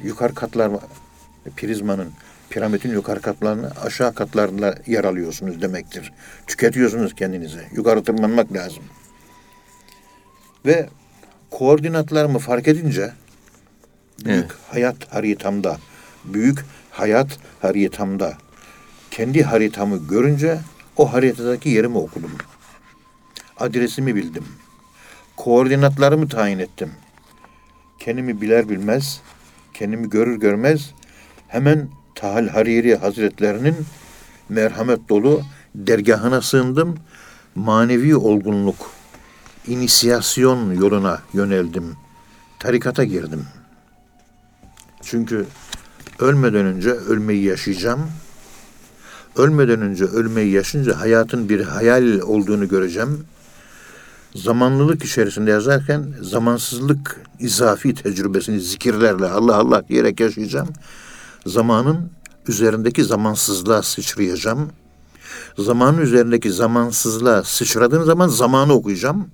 yukarı 0.04 0.34
katlar 0.34 0.72
prizmanın, 1.58 2.12
piramidin 2.50 2.92
yukarı 2.92 3.22
katlarını 3.22 3.72
aşağı 3.82 4.16
katlarında 4.16 4.78
yer 4.88 5.04
alıyorsunuz 5.04 5.62
demektir. 5.62 6.14
Tüketiyorsunuz 6.48 7.16
kendinizi. 7.16 7.62
Yukarı 7.72 8.04
tırmanmak 8.04 8.54
lazım. 8.54 8.84
Ve 10.66 10.90
koordinatlarımı 11.52 12.40
fark 12.40 12.68
edince 12.68 13.14
büyük 14.26 14.40
Evet. 14.40 14.52
hayat 14.72 15.14
haritamda, 15.14 15.78
büyük 16.26 16.66
hayat 16.92 17.38
haritamda 17.62 18.38
kendi 19.12 19.44
haritamı 19.44 20.08
görünce 20.08 20.60
o 20.98 21.14
haritadaki 21.14 21.70
yerimi 21.70 21.98
okudum. 21.98 22.32
Adresimi 23.58 24.16
bildim. 24.16 24.46
Koordinatlarımı 25.38 26.30
tayin 26.30 26.60
ettim. 26.60 26.92
Kendimi 28.00 28.42
biler 28.42 28.70
bilmez, 28.70 29.22
kendimi 29.74 30.10
görür 30.10 30.40
görmez 30.40 30.92
hemen 31.48 31.90
Tahal 32.16 32.48
Hariri 32.48 32.96
Hazretlerinin 32.96 33.76
merhamet 34.50 35.10
dolu 35.10 35.42
dergahına 35.76 36.42
sığındım. 36.42 36.98
Manevi 37.56 38.16
olgunluk, 38.16 38.92
inisiyasyon 39.68 40.72
yoluna 40.72 41.22
yöneldim. 41.34 41.96
Tarikata 42.60 43.04
girdim. 43.04 43.46
Çünkü 45.02 45.46
ölmeden 46.20 46.66
önce 46.66 46.92
ölmeyi 46.92 47.44
yaşayacağım. 47.44 48.02
Ölmeden 49.36 49.82
önce 49.82 50.06
ölmeyi 50.06 50.52
yaşayınca 50.52 51.00
hayatın 51.00 51.50
bir 51.50 51.62
hayal 51.62 52.20
olduğunu 52.20 52.68
göreceğim. 52.68 53.26
Zamanlılık 54.36 55.04
içerisinde 55.04 55.52
yazarken 55.52 56.14
zamansızlık 56.22 57.22
izafi 57.40 57.96
tecrübesini 57.96 58.60
zikirlerle 58.60 59.28
Allah 59.28 59.56
Allah 59.56 59.88
diyerek 59.88 60.20
yaşayacağım. 60.20 60.70
Zamanın 61.46 62.12
üzerindeki 62.48 63.04
zamansızlığa 63.04 63.82
sıçrayacağım. 63.82 64.70
Zamanın 65.58 65.98
üzerindeki 65.98 66.52
zamansızlığa 66.52 67.44
sıçradığım 67.44 68.06
zaman 68.06 68.28
zamanı 68.28 68.74
okuyacağım. 68.74 69.28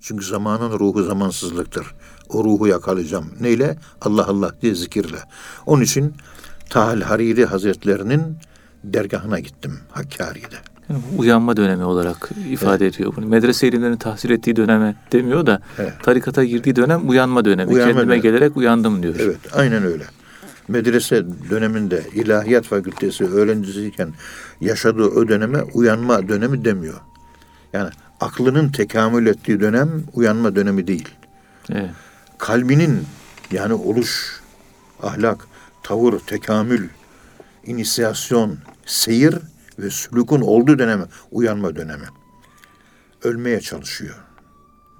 Çünkü 0.00 0.24
zamanın 0.24 0.78
ruhu 0.78 1.02
zamansızlıktır. 1.02 1.86
O 2.28 2.44
ruhu 2.44 2.66
yakalayacağım. 2.66 3.26
Neyle? 3.40 3.76
Allah 4.00 4.26
Allah 4.26 4.52
diye 4.62 4.74
zikirle. 4.74 5.18
Onun 5.66 5.82
için 5.82 6.14
Tahal 6.70 7.00
Hariri 7.00 7.44
Hazretlerinin 7.44 8.22
dergahına 8.84 9.38
gittim 9.40 9.78
Hakkari'de. 9.90 10.56
Yani 10.90 11.02
uyanma 11.18 11.56
dönemi 11.56 11.84
olarak 11.84 12.30
ifade 12.50 12.86
ediyor 12.86 13.12
bunu. 13.16 13.26
Medrese 13.26 13.68
ilimlerini 13.68 13.98
tahsil 13.98 14.30
ettiği 14.30 14.56
döneme 14.56 14.96
demiyor 15.12 15.46
da 15.46 15.60
Evet. 15.78 15.92
tarikata 16.02 16.44
girdiği 16.44 16.76
dönem 16.76 17.08
uyanma 17.08 17.44
dönemi. 17.44 17.72
Uyanma 17.72 17.92
Kendime 17.92 18.08
dönemi. 18.08 18.22
gelerek 18.22 18.56
uyandım 18.56 19.02
diyor. 19.02 19.14
Evet, 19.18 19.38
aynen 19.52 19.82
öyle. 19.82 20.04
Medrese 20.68 21.24
döneminde 21.50 22.02
ilahiyat 22.14 22.64
fakültesi 22.64 23.24
öğrencisiyken 23.24 24.12
yaşadığı 24.60 25.04
o 25.06 25.28
döneme 25.28 25.62
uyanma 25.62 26.28
dönemi 26.28 26.64
demiyor. 26.64 27.00
Yani 27.72 27.90
aklının 28.20 28.68
tekamül 28.68 29.26
ettiği 29.26 29.60
dönem 29.60 30.04
uyanma 30.12 30.56
dönemi 30.56 30.86
değil. 30.86 31.08
Evet. 31.70 31.90
Kalbinin 32.38 33.06
yani 33.50 33.74
oluş, 33.74 34.40
ahlak, 35.02 35.46
tavır, 35.82 36.18
tekamül, 36.18 36.88
inisiyasyon, 37.64 38.58
seyir 38.86 39.38
ve 39.78 39.90
sülükün 39.90 40.40
olduğu 40.40 40.78
dönemi 40.78 41.04
uyanma 41.30 41.76
dönemi. 41.76 42.06
Ölmeye 43.22 43.60
çalışıyor. 43.60 44.16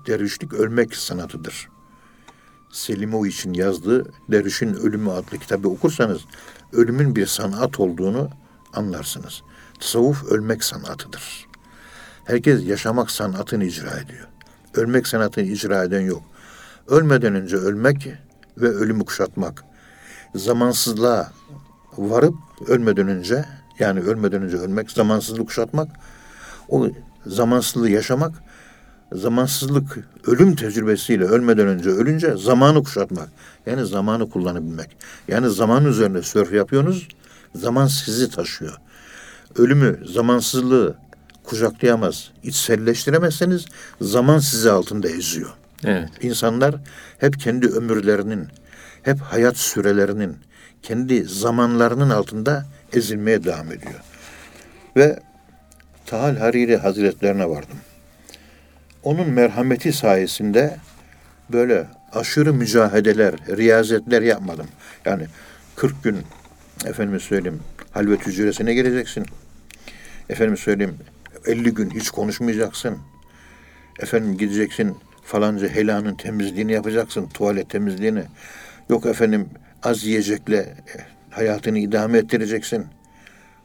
Dervişlik 0.07 0.53
ölmek 0.53 0.97
sanatıdır. 0.97 1.69
Selimoviç'in 2.73 3.55
yazdığı 3.55 4.05
Dervişin 4.29 4.75
Ölümü 4.75 5.11
adlı 5.11 5.39
kitabı 5.39 5.69
okursanız 5.69 6.21
ölümün 6.73 7.17
bir 7.17 7.27
sanat 7.27 7.81
olduğunu 7.81 8.31
anlarsınız. 8.73 9.43
Tasavvuf 9.81 10.25
ölmek 10.25 10.65
sanatıdır. 10.65 11.47
Herkes 12.27 12.67
yaşamak 12.67 13.11
sanatını 13.11 13.65
icra 13.65 13.91
ediyor. 13.91 14.27
Ölmek 14.75 15.07
sanatını 15.07 15.45
icra 15.45 15.85
eden 15.85 16.01
yok. 16.01 16.23
Ölmeden 16.89 17.35
önce 17.35 17.57
ölmek 17.57 18.09
ve 18.59 18.69
ölümü 18.69 19.05
kuşatmak. 19.05 19.65
Zamansızlığa 20.35 21.33
varıp 21.97 22.35
ölmeden 22.67 23.09
önce 23.09 23.45
yani 23.79 24.01
ölmeden 24.01 24.43
önce 24.43 24.57
ölmek, 24.57 24.91
zamansızlığı 24.91 25.47
kuşatmak, 25.47 25.89
o 26.69 26.89
zamansızlığı 27.27 27.91
yaşamak, 27.91 28.35
zamansızlık 29.13 29.99
ölüm 30.27 30.57
tecrübesiyle 30.57 31.25
ölmeden 31.25 31.67
önce 31.67 31.91
ölünce 31.91 32.37
zamanı 32.37 32.85
kuşatmak. 32.85 33.29
Yani 33.67 33.87
zamanı 33.87 34.31
kullanabilmek. 34.31 34.97
Yani 35.29 35.51
zaman 35.51 35.85
üzerine 35.85 36.23
sörf 36.23 36.53
yapıyorsunuz, 36.53 37.09
zaman 37.55 37.87
sizi 37.87 38.31
taşıyor. 38.31 38.77
Ölümü, 39.57 40.01
zamansızlığı 40.07 41.06
kucaklayamaz, 41.47 42.31
içselleştiremezseniz 42.43 43.65
zaman 44.01 44.39
sizi 44.39 44.71
altında 44.71 45.09
eziyor. 45.09 45.51
Evet. 45.85 46.09
İnsanlar 46.21 46.75
hep 47.19 47.41
kendi 47.41 47.67
ömürlerinin, 47.67 48.49
hep 49.03 49.21
hayat 49.21 49.57
sürelerinin, 49.57 50.37
kendi 50.83 51.25
zamanlarının 51.25 52.11
altında 52.11 52.67
ezilmeye 52.93 53.45
devam 53.45 53.73
ediyor. 53.73 54.01
Ve 54.97 55.21
Tahal 56.07 56.37
Hariri 56.37 56.77
Hazretlerine 56.77 57.49
vardım. 57.49 57.79
Onun 59.03 59.31
merhameti 59.31 59.93
sayesinde 59.93 60.77
böyle 61.53 61.87
aşırı 62.13 62.55
mücahedeler, 62.55 63.35
riyazetler 63.57 64.23
yapmadım. 64.23 64.67
Yani 65.05 65.27
40 65.77 66.05
gün 66.05 66.19
efendime 66.85 67.21
söyleyeyim 67.21 67.61
halvet 67.91 68.27
hücresine 68.27 68.75
gireceksin. 68.75 69.27
Efendim 70.29 70.57
söyleyeyim 70.57 70.97
50 71.47 71.75
gün 71.75 71.91
hiç 71.91 72.11
konuşmayacaksın. 72.11 72.99
Efendim 74.01 74.39
gideceksin 74.39 74.97
falanca 75.25 75.69
helanın 75.69 76.15
temizliğini 76.15 76.73
yapacaksın, 76.73 77.27
tuvalet 77.27 77.71
temizliğini. 77.71 78.25
Yok 78.89 79.07
efendim 79.07 79.49
az 79.83 80.05
yiyecekle 80.05 80.57
e, 80.59 80.95
hayatını 81.31 81.79
idame 81.79 82.19
ettireceksin. 82.19 82.87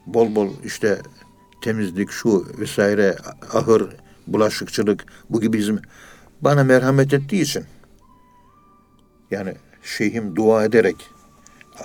Bol 0.06 0.34
bol 0.34 0.50
işte 0.64 0.98
temizlik 1.64 2.10
şu 2.10 2.58
vesaire 2.58 3.16
ahır, 3.52 3.96
bulaşıkçılık 4.26 5.04
bu 5.30 5.40
gibi 5.40 5.58
bizim 5.58 5.80
bana 6.40 6.64
merhamet 6.64 7.14
ettiği 7.14 7.42
için 7.42 7.64
yani 9.30 9.54
şeyhim 9.82 10.36
dua 10.36 10.64
ederek 10.64 10.96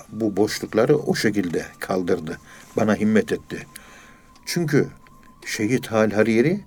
bu 0.09 0.37
boşlukları 0.37 0.97
o 0.97 1.15
şekilde 1.15 1.65
kaldırdı. 1.79 2.37
Bana 2.77 2.95
himmet 2.95 3.31
etti. 3.31 3.65
Çünkü 4.45 4.87
Şehit 5.47 5.87
Hal 5.87 6.11
Hariri 6.11 6.59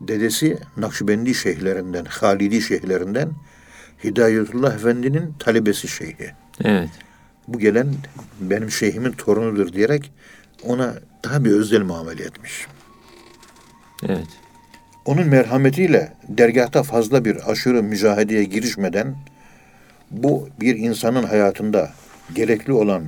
dedesi 0.00 0.58
Nakşibendi 0.76 1.34
şeyhlerinden, 1.34 2.04
Halidi 2.04 2.62
şeyhlerinden 2.62 3.30
Hidayetullah 4.04 4.74
Efendi'nin 4.74 5.34
talebesi 5.38 5.88
şeyhi. 5.88 6.30
Evet. 6.64 6.90
Bu 7.48 7.58
gelen 7.58 7.88
benim 8.40 8.70
şeyhimin 8.70 9.12
torunudur 9.12 9.72
diyerek 9.72 10.12
ona 10.64 10.94
daha 11.24 11.44
bir 11.44 11.50
özel 11.50 11.82
muamele 11.82 12.22
etmiş. 12.22 12.66
Evet. 14.06 14.28
Onun 15.04 15.28
merhametiyle 15.28 16.12
dergahta 16.28 16.82
fazla 16.82 17.24
bir 17.24 17.50
aşırı 17.50 17.82
mücahedeye 17.82 18.44
girişmeden 18.44 19.16
bu 20.10 20.48
bir 20.60 20.76
insanın 20.76 21.22
hayatında 21.22 21.92
gerekli 22.34 22.72
olan 22.72 23.04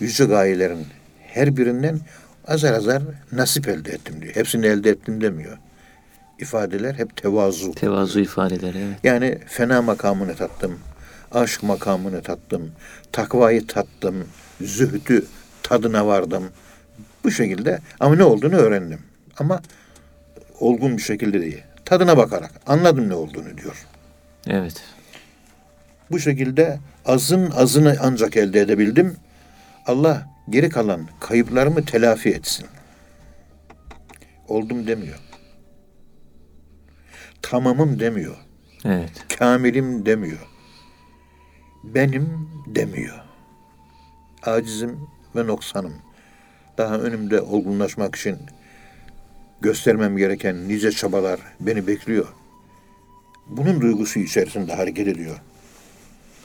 yüce 0.00 0.24
gayelerin 0.24 0.86
her 1.26 1.56
birinden 1.56 2.00
azar 2.48 2.72
azar 2.72 3.02
nasip 3.32 3.68
elde 3.68 3.90
ettim 3.90 4.22
diyor. 4.22 4.34
Hepsini 4.34 4.66
elde 4.66 4.90
ettim 4.90 5.20
demiyor. 5.20 5.58
İfadeler 6.38 6.94
hep 6.94 7.16
tevazu. 7.16 7.72
Tevazu 7.74 8.20
ifadeleri. 8.20 8.78
Evet. 8.78 8.98
Yani 9.04 9.38
fena 9.46 9.82
makamını 9.82 10.34
tattım, 10.36 10.78
aşk 11.32 11.62
makamını 11.62 12.22
tattım, 12.22 12.72
takvayı 13.12 13.66
tattım, 13.66 14.28
zühdü 14.60 15.24
tadına 15.62 16.06
vardım. 16.06 16.44
Bu 17.24 17.30
şekilde 17.30 17.80
ama 18.00 18.14
ne 18.16 18.24
olduğunu 18.24 18.56
öğrendim. 18.56 19.00
Ama 19.38 19.62
olgun 20.60 20.96
bir 20.96 21.02
şekilde 21.02 21.40
değil. 21.40 21.62
Tadına 21.84 22.16
bakarak 22.16 22.50
anladım 22.66 23.08
ne 23.08 23.14
olduğunu 23.14 23.58
diyor. 23.58 23.86
Evet. 24.46 24.82
Bu 26.10 26.18
şekilde 26.18 26.78
azın 27.06 27.50
azını 27.50 27.96
ancak 28.00 28.36
elde 28.36 28.60
edebildim. 28.60 29.16
Allah 29.86 30.26
geri 30.50 30.68
kalan 30.68 31.08
kayıplarımı 31.20 31.84
telafi 31.84 32.28
etsin. 32.28 32.66
Oldum 34.48 34.86
demiyor. 34.86 35.18
Tamamım 37.42 38.00
demiyor. 38.00 38.36
Evet. 38.84 39.10
Kamilim 39.38 40.06
demiyor. 40.06 40.46
Benim 41.84 42.48
demiyor. 42.66 43.18
Acizim 44.42 45.00
ve 45.36 45.46
noksanım. 45.46 45.94
Daha 46.78 46.98
önümde 46.98 47.40
olgunlaşmak 47.40 48.16
için 48.16 48.38
göstermem 49.60 50.16
gereken 50.16 50.68
nice 50.68 50.90
çabalar 50.90 51.40
beni 51.60 51.86
bekliyor. 51.86 52.26
Bunun 53.46 53.80
duygusu 53.80 54.20
içerisinde 54.20 54.74
hareket 54.74 55.08
ediyor. 55.08 55.36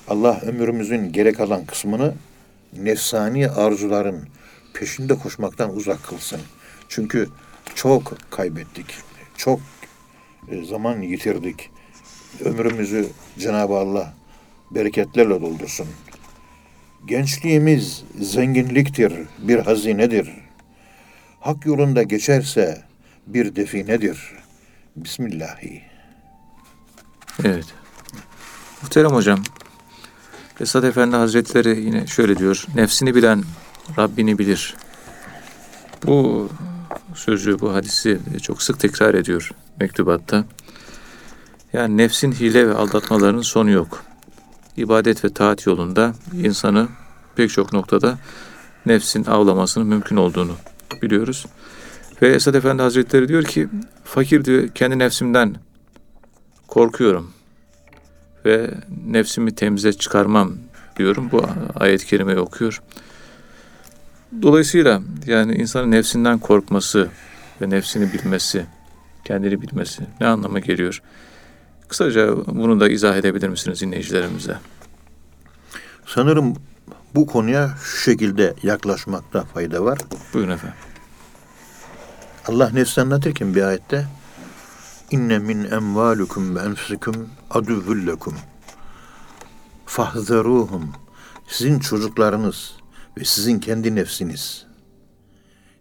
Allah 0.07 0.41
ömrümüzün 0.41 1.11
gerek 1.11 1.37
kalan 1.37 1.65
kısmını 1.65 2.13
nefsani 2.77 3.49
arzuların 3.49 4.27
peşinde 4.73 5.15
koşmaktan 5.15 5.75
uzak 5.75 6.03
kılsın. 6.03 6.41
Çünkü 6.89 7.29
çok 7.75 8.17
kaybettik. 8.31 8.85
Çok 9.37 9.59
e, 10.51 10.65
zaman 10.65 11.01
yitirdik. 11.01 11.69
Ömrümüzü 12.45 13.07
Cenab-ı 13.39 13.73
Allah 13.73 14.13
bereketlerle 14.71 15.41
doldursun. 15.41 15.87
Gençliğimiz 17.05 18.03
zenginliktir, 18.19 19.13
bir 19.39 19.59
hazinedir. 19.59 20.29
Hak 21.39 21.65
yolunda 21.65 22.03
geçerse 22.03 22.83
bir 23.27 23.55
definedir. 23.55 24.19
Bismillahi. 24.95 25.81
Evet. 27.43 27.65
Muhterem 28.81 29.11
hocam, 29.11 29.43
Esad 30.59 30.83
Efendi 30.83 31.15
Hazretleri 31.15 31.79
yine 31.81 32.07
şöyle 32.07 32.37
diyor. 32.37 32.65
Nefsini 32.75 33.15
bilen 33.15 33.43
Rabbini 33.97 34.37
bilir. 34.39 34.75
Bu 36.05 36.49
sözü, 37.15 37.59
bu 37.59 37.73
hadisi 37.73 38.19
çok 38.41 38.61
sık 38.61 38.79
tekrar 38.79 39.13
ediyor 39.13 39.51
mektubatta. 39.79 40.45
Yani 41.73 41.97
nefsin 41.97 42.31
hile 42.31 42.67
ve 42.67 42.73
aldatmalarının 42.73 43.41
sonu 43.41 43.69
yok. 43.69 44.03
İbadet 44.77 45.25
ve 45.25 45.33
taat 45.33 45.65
yolunda 45.65 46.13
insanı 46.33 46.87
pek 47.35 47.49
çok 47.49 47.73
noktada 47.73 48.17
nefsin 48.85 49.25
avlamasının 49.25 49.87
mümkün 49.87 50.15
olduğunu 50.15 50.55
biliyoruz. 51.01 51.45
Ve 52.21 52.29
Esad 52.29 52.53
Efendi 52.53 52.81
Hazretleri 52.81 53.27
diyor 53.27 53.43
ki, 53.43 53.69
fakir 54.03 54.45
diyor 54.45 54.67
kendi 54.67 54.99
nefsimden 54.99 55.55
korkuyorum 56.67 57.33
ve 58.45 58.69
nefsimi 59.07 59.55
temize 59.55 59.93
çıkarmam 59.93 60.53
diyorum. 60.97 61.29
Bu 61.31 61.45
ayet-i 61.75 62.05
kerimeyi 62.05 62.39
okuyor. 62.39 62.81
Dolayısıyla 64.41 65.01
yani 65.27 65.55
insanın 65.55 65.91
nefsinden 65.91 66.39
korkması 66.39 67.09
ve 67.61 67.69
nefsini 67.69 68.13
bilmesi, 68.13 68.65
kendini 69.25 69.61
bilmesi 69.61 70.03
ne 70.21 70.27
anlama 70.27 70.59
geliyor? 70.59 71.01
Kısaca 71.87 72.37
bunu 72.47 72.79
da 72.79 72.89
izah 72.89 73.17
edebilir 73.17 73.49
misiniz 73.49 73.81
dinleyicilerimize? 73.81 74.57
Sanırım 76.05 76.55
bu 77.15 77.27
konuya 77.27 77.75
şu 77.83 77.97
şekilde 77.97 78.53
yaklaşmakta 78.63 79.43
fayda 79.43 79.85
var. 79.85 79.99
Buyurun 80.33 80.51
efendim. 80.51 80.77
Allah 82.47 82.69
nefsi 82.69 83.01
anlatırken 83.01 83.55
bir 83.55 83.61
ayette 83.61 84.05
inne 85.13 85.39
min 85.39 85.63
emvalukum 85.63 86.55
ve 86.55 86.59
enfusikum 86.59 87.29
aduvvullekum 87.49 88.35
fahzeruhum 89.85 90.89
sizin 91.47 91.79
çocuklarınız 91.79 92.73
ve 93.17 93.25
sizin 93.25 93.59
kendi 93.59 93.95
nefsiniz 93.95 94.65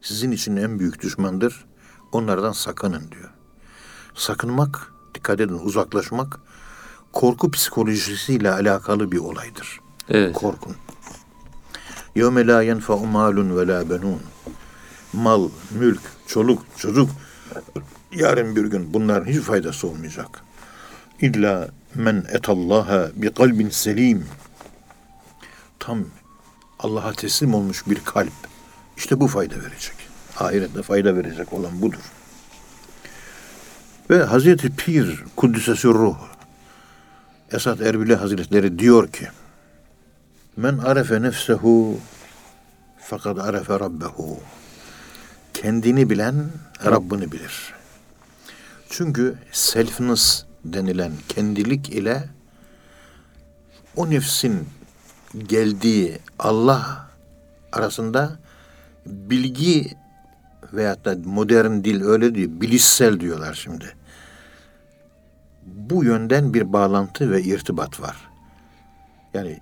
sizin 0.00 0.32
için 0.32 0.56
en 0.56 0.78
büyük 0.78 1.02
düşmandır. 1.02 1.64
Onlardan 2.12 2.52
sakının 2.52 3.10
diyor. 3.10 3.30
Sakınmak, 4.14 4.92
dikkat 5.14 5.40
edin 5.40 5.58
uzaklaşmak 5.58 6.40
korku 7.12 7.50
psikolojisiyle 7.50 8.52
alakalı 8.52 9.12
bir 9.12 9.18
olaydır. 9.18 9.80
Evet. 10.08 10.34
Korkun. 10.34 10.76
La 12.16 12.62
yenfa'u 12.62 13.06
malun 13.06 13.56
ve 13.56 13.66
la 13.66 13.90
benun. 13.90 14.20
Mal, 15.12 15.48
mülk, 15.70 16.02
çoluk, 16.26 16.62
çocuk 16.76 17.10
yarın 18.12 18.56
bir 18.56 18.64
gün 18.64 18.94
bunların 18.94 19.26
hiç 19.26 19.40
faydası 19.40 19.88
olmayacak. 19.88 20.42
İlla 21.20 21.68
men 21.94 22.24
etallaha 22.32 23.10
bi 23.16 23.34
kalbin 23.34 23.68
selim. 23.68 24.26
Tam 25.78 26.04
Allah'a 26.78 27.12
teslim 27.12 27.54
olmuş 27.54 27.86
bir 27.86 28.04
kalp. 28.04 28.32
İşte 28.96 29.20
bu 29.20 29.28
fayda 29.28 29.54
verecek. 29.54 29.94
Ahirette 30.38 30.82
fayda 30.82 31.16
verecek 31.16 31.52
olan 31.52 31.82
budur. 31.82 32.12
Ve 34.10 34.24
Hazreti 34.24 34.76
Pir 34.76 35.24
Kuddisesi 35.36 35.88
Ruh 35.88 36.16
Esat 37.52 37.80
Erbili 37.80 38.14
Hazretleri 38.14 38.78
diyor 38.78 39.08
ki 39.08 39.28
Men 40.56 40.78
arefe 40.78 41.22
nefsehu 41.22 42.00
fakat 43.00 43.38
arefe 43.38 43.80
rabbehu. 43.80 44.40
Kendini 45.54 46.10
bilen 46.10 46.34
Rabbini 46.84 47.32
bilir. 47.32 47.74
Çünkü 48.92 49.34
selfness 49.52 50.44
denilen 50.64 51.12
kendilik 51.28 51.90
ile 51.90 52.24
o 53.96 54.10
nefsin 54.10 54.68
geldiği 55.46 56.18
Allah 56.38 57.08
arasında 57.72 58.38
bilgi 59.06 59.96
veyahut 60.72 61.04
da 61.04 61.16
modern 61.24 61.84
dil 61.84 62.02
öyle 62.02 62.34
diyor, 62.34 62.50
bilişsel 62.60 63.20
diyorlar 63.20 63.54
şimdi. 63.54 63.94
Bu 65.66 66.04
yönden 66.04 66.54
bir 66.54 66.72
bağlantı 66.72 67.30
ve 67.30 67.42
irtibat 67.42 68.00
var. 68.00 68.16
Yani 69.34 69.60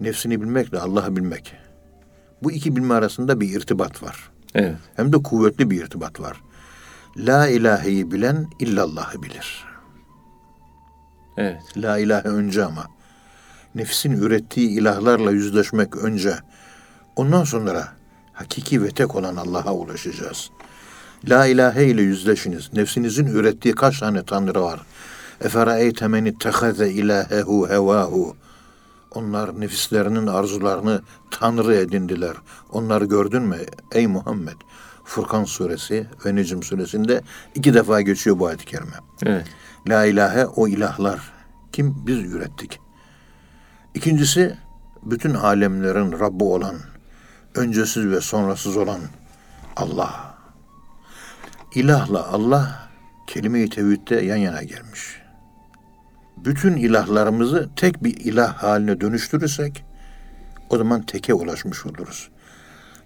nefsini 0.00 0.40
bilmekle 0.40 0.78
Allah'ı 0.78 1.16
bilmek. 1.16 1.54
Bu 2.42 2.52
iki 2.52 2.76
bilme 2.76 2.94
arasında 2.94 3.40
bir 3.40 3.56
irtibat 3.56 4.02
var. 4.02 4.30
Evet. 4.54 4.76
Hem 4.96 5.12
de 5.12 5.22
kuvvetli 5.22 5.70
bir 5.70 5.84
irtibat 5.84 6.20
var. 6.20 6.40
La 7.16 7.48
ilaheyi 7.48 8.10
bilen 8.10 8.46
illallahı 8.58 9.22
bilir. 9.22 9.64
Evet. 11.36 11.62
La 11.76 11.98
ilahe 11.98 12.28
önce 12.28 12.64
ama. 12.64 12.86
Nefsin 13.74 14.12
ürettiği 14.12 14.68
ilahlarla 14.68 15.30
yüzleşmek 15.30 15.96
önce. 15.96 16.34
Ondan 17.16 17.44
sonra 17.44 17.88
hakiki 18.32 18.82
ve 18.82 18.88
tek 18.88 19.14
olan 19.14 19.36
Allah'a 19.36 19.74
ulaşacağız. 19.74 20.50
La 21.28 21.46
ilahe 21.46 21.86
ile 21.86 22.02
yüzleşiniz. 22.02 22.72
Nefsinizin 22.72 23.26
ürettiği 23.26 23.74
kaç 23.74 23.98
tane 23.98 24.24
tanrı 24.24 24.62
var? 24.62 24.80
Eferaeyte 25.40 26.08
men 26.08 26.24
ittehaze 26.24 26.90
ilahehu 26.90 27.68
hevahu. 27.68 28.36
Onlar 29.10 29.60
nefislerinin 29.60 30.26
arzularını 30.26 31.02
tanrı 31.30 31.74
edindiler. 31.74 32.36
Onları 32.72 33.04
gördün 33.04 33.42
mü 33.42 33.56
ey 33.92 34.06
Muhammed? 34.06 34.56
Furkan 35.10 35.44
suresi 35.44 36.06
ve 36.24 36.34
Necm 36.34 36.62
suresinde 36.62 37.22
iki 37.54 37.74
defa 37.74 38.00
geçiyor 38.00 38.38
bu 38.38 38.46
ayet-i 38.46 38.64
kerime. 38.64 38.96
Evet. 39.26 39.46
La 39.88 40.04
ilahe 40.04 40.46
o 40.46 40.68
ilahlar. 40.68 41.32
Kim? 41.72 42.06
Biz 42.06 42.18
ürettik. 42.18 42.80
İkincisi 43.94 44.58
bütün 45.02 45.34
alemlerin 45.34 46.12
Rabbi 46.12 46.44
olan, 46.44 46.76
öncesiz 47.54 48.06
ve 48.06 48.20
sonrasız 48.20 48.76
olan 48.76 49.00
Allah. 49.76 50.34
İlahla 51.74 52.28
Allah 52.28 52.88
kelime-i 53.26 53.70
tevhidde 53.70 54.14
yan 54.14 54.36
yana 54.36 54.62
gelmiş. 54.62 55.22
Bütün 56.36 56.76
ilahlarımızı 56.76 57.70
tek 57.76 58.04
bir 58.04 58.16
ilah 58.16 58.54
haline 58.54 59.00
dönüştürürsek 59.00 59.84
o 60.68 60.78
zaman 60.78 61.02
teke 61.02 61.34
ulaşmış 61.34 61.86
oluruz. 61.86 62.30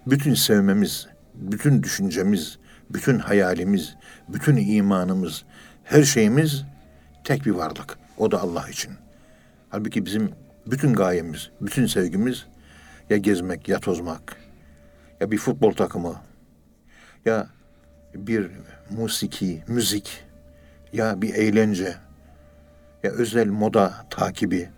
Bütün 0.07 0.33
sevmemiz, 0.33 1.14
bütün 1.37 1.83
düşüncemiz, 1.83 2.59
bütün 2.89 3.19
hayalimiz, 3.19 3.95
bütün 4.27 4.55
imanımız, 4.57 5.43
her 5.83 6.03
şeyimiz 6.03 6.65
tek 7.23 7.45
bir 7.45 7.51
varlık. 7.51 7.97
O 8.17 8.31
da 8.31 8.41
Allah 8.41 8.69
için. 8.69 8.93
Halbuki 9.69 10.05
bizim 10.05 10.31
bütün 10.67 10.93
gayemiz, 10.93 11.49
bütün 11.61 11.85
sevgimiz 11.85 12.45
ya 13.09 13.17
gezmek, 13.17 13.69
ya 13.69 13.79
tozmak, 13.79 14.37
ya 15.19 15.31
bir 15.31 15.37
futbol 15.37 15.71
takımı, 15.71 16.15
ya 17.25 17.47
bir 18.15 18.51
musiki, 18.89 19.63
müzik, 19.67 20.23
ya 20.93 21.21
bir 21.21 21.33
eğlence, 21.33 21.95
ya 23.03 23.11
özel 23.11 23.47
moda 23.47 23.93
takibi. 24.09 24.69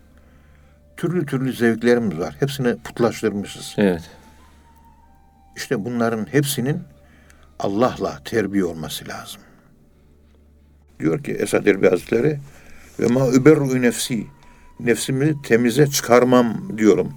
Türlü 0.98 1.26
türlü 1.26 1.54
zevklerimiz 1.54 2.20
var. 2.20 2.36
Hepsini 2.40 2.78
putlaştırmışız. 2.78 3.76
Evet. 3.78 4.10
İşte 5.58 5.86
bunların 5.86 6.28
hepsinin 6.32 6.80
Allah'la 7.60 8.20
terbiye 8.26 8.66
olması 8.66 9.08
lazım. 9.08 9.42
Diyor 11.00 11.24
ki 11.24 11.32
Esad 11.32 11.66
Elbi 11.66 11.90
Hazretleri 11.90 12.40
ve 13.00 13.08
ma 13.08 13.28
überru 13.28 13.82
nefsi 13.82 14.26
nefsimi 14.80 15.42
temize 15.42 15.88
çıkarmam 15.88 16.78
diyorum. 16.78 17.14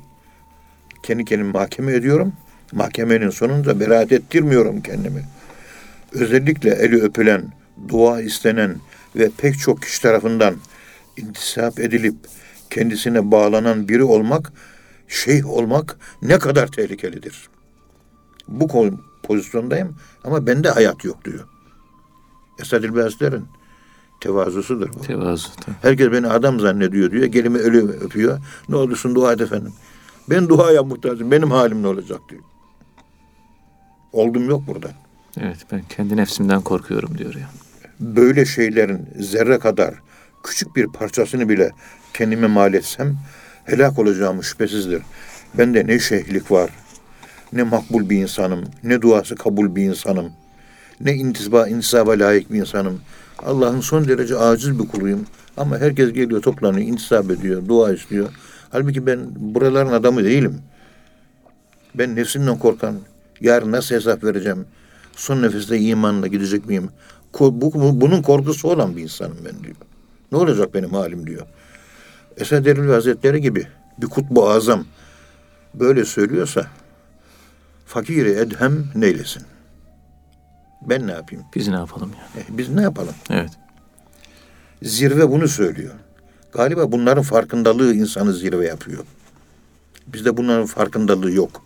Kendi 1.02 1.24
kendimi 1.24 1.52
mahkeme 1.52 1.92
ediyorum. 1.92 2.32
Mahkemenin 2.72 3.30
sonunda 3.30 3.80
beraat 3.80 4.12
ettirmiyorum 4.12 4.82
kendimi. 4.82 5.24
Özellikle 6.12 6.70
eli 6.70 7.02
öpülen, 7.02 7.52
dua 7.88 8.20
istenen 8.20 8.76
ve 9.16 9.30
pek 9.38 9.58
çok 9.58 9.82
kişi 9.82 10.02
tarafından 10.02 10.56
intisap 11.16 11.80
edilip 11.80 12.14
kendisine 12.70 13.30
bağlanan 13.30 13.88
biri 13.88 14.04
olmak, 14.04 14.52
şeyh 15.08 15.50
olmak 15.50 15.96
ne 16.22 16.38
kadar 16.38 16.66
tehlikelidir. 16.66 17.49
Bu 18.50 18.68
kol- 18.68 18.92
pozisyondayım 19.22 19.96
ama 20.24 20.46
bende 20.46 20.70
hayat 20.70 21.04
yok 21.04 21.24
diyor. 21.24 21.46
Esad 22.60 22.82
İlbi 22.82 23.00
Hazretleri'nin 23.00 23.46
tevazusudur 24.20 24.88
bu. 24.94 25.00
Tevazu. 25.00 25.48
tabii. 25.60 25.76
Herkes 25.82 26.12
beni 26.12 26.26
adam 26.26 26.60
zannediyor 26.60 27.10
diyor. 27.10 27.24
Gelimi 27.24 27.58
ölü 27.58 27.78
öpüyor. 27.88 28.38
Ne 28.68 28.76
olursun 28.76 29.14
dua 29.14 29.32
et 29.32 29.40
efendim. 29.40 29.72
Ben 30.30 30.48
duaya 30.48 30.82
muhtacım. 30.82 31.30
Benim 31.30 31.50
halim 31.50 31.82
ne 31.82 31.86
olacak 31.86 32.20
diyor. 32.28 32.42
Oldum 34.12 34.48
yok 34.48 34.62
burada. 34.66 34.88
Evet. 35.40 35.58
Ben 35.72 35.82
kendi 35.88 36.16
nefsimden 36.16 36.60
korkuyorum 36.60 37.18
diyor 37.18 37.34
ya. 37.34 37.50
Böyle 38.00 38.44
şeylerin 38.44 39.08
zerre 39.20 39.58
kadar 39.58 39.94
küçük 40.42 40.76
bir 40.76 40.86
parçasını 40.86 41.48
bile 41.48 41.70
kendime 42.14 42.46
mal 42.46 42.74
etsem 42.74 43.18
helak 43.64 43.98
olacağım 43.98 44.42
şüphesizdir. 44.42 45.02
Bende 45.58 45.86
ne 45.86 45.98
şeyhlik 45.98 46.50
var, 46.50 46.70
ne 47.52 47.62
makbul 47.62 48.10
bir 48.10 48.16
insanım, 48.22 48.64
ne 48.84 49.02
duası 49.02 49.34
kabul 49.36 49.76
bir 49.76 49.82
insanım, 49.82 50.32
ne 51.00 51.14
intisba, 51.14 51.68
intisaba 51.68 52.12
layık 52.12 52.52
bir 52.52 52.58
insanım. 52.58 53.00
Allah'ın 53.38 53.80
son 53.80 54.08
derece 54.08 54.36
aciz 54.36 54.78
bir 54.78 54.88
kuluyum. 54.88 55.26
Ama 55.56 55.78
herkes 55.78 56.12
geliyor 56.12 56.42
toplanıyor, 56.42 56.86
intisap 56.88 57.30
ediyor, 57.30 57.68
dua 57.68 57.92
istiyor. 57.92 58.28
Halbuki 58.70 59.06
ben 59.06 59.20
buraların 59.36 59.92
adamı 59.92 60.24
değilim. 60.24 60.58
Ben 61.94 62.16
nefsimden 62.16 62.58
korkan, 62.58 62.94
yarın 63.40 63.72
nasıl 63.72 63.94
hesap 63.94 64.24
vereceğim, 64.24 64.64
son 65.16 65.42
nefeste 65.42 65.78
imanla 65.78 66.26
gidecek 66.26 66.66
miyim? 66.66 66.88
Bu- 67.40 68.00
bunun 68.00 68.22
korkusu 68.22 68.68
olan 68.68 68.96
bir 68.96 69.02
insanım 69.02 69.38
ben 69.44 69.64
diyor. 69.64 69.76
Ne 70.32 70.38
olacak 70.38 70.74
benim 70.74 70.90
halim 70.90 71.26
diyor. 71.26 71.46
Esad 72.36 72.66
Erbil 72.66 72.88
Hazretleri 72.88 73.40
gibi 73.40 73.66
bir 73.98 74.06
kutbu 74.06 74.50
azam 74.50 74.84
böyle 75.74 76.04
söylüyorsa 76.04 76.66
fakiri 77.90 78.30
edhem 78.30 78.84
neylesin? 78.94 79.42
Ben 80.82 81.06
ne 81.06 81.12
yapayım? 81.12 81.44
Biz 81.54 81.68
ne 81.68 81.74
yapalım 81.74 82.10
ya? 82.18 82.42
E, 82.42 82.58
biz 82.58 82.68
ne 82.68 82.82
yapalım? 82.82 83.14
Evet. 83.30 83.50
Zirve 84.82 85.30
bunu 85.30 85.48
söylüyor. 85.48 85.94
Galiba 86.52 86.92
bunların 86.92 87.22
farkındalığı 87.22 87.94
insanı 87.94 88.32
zirve 88.32 88.66
yapıyor. 88.66 89.04
Bizde 90.06 90.36
bunların 90.36 90.66
farkındalığı 90.66 91.30
yok. 91.30 91.62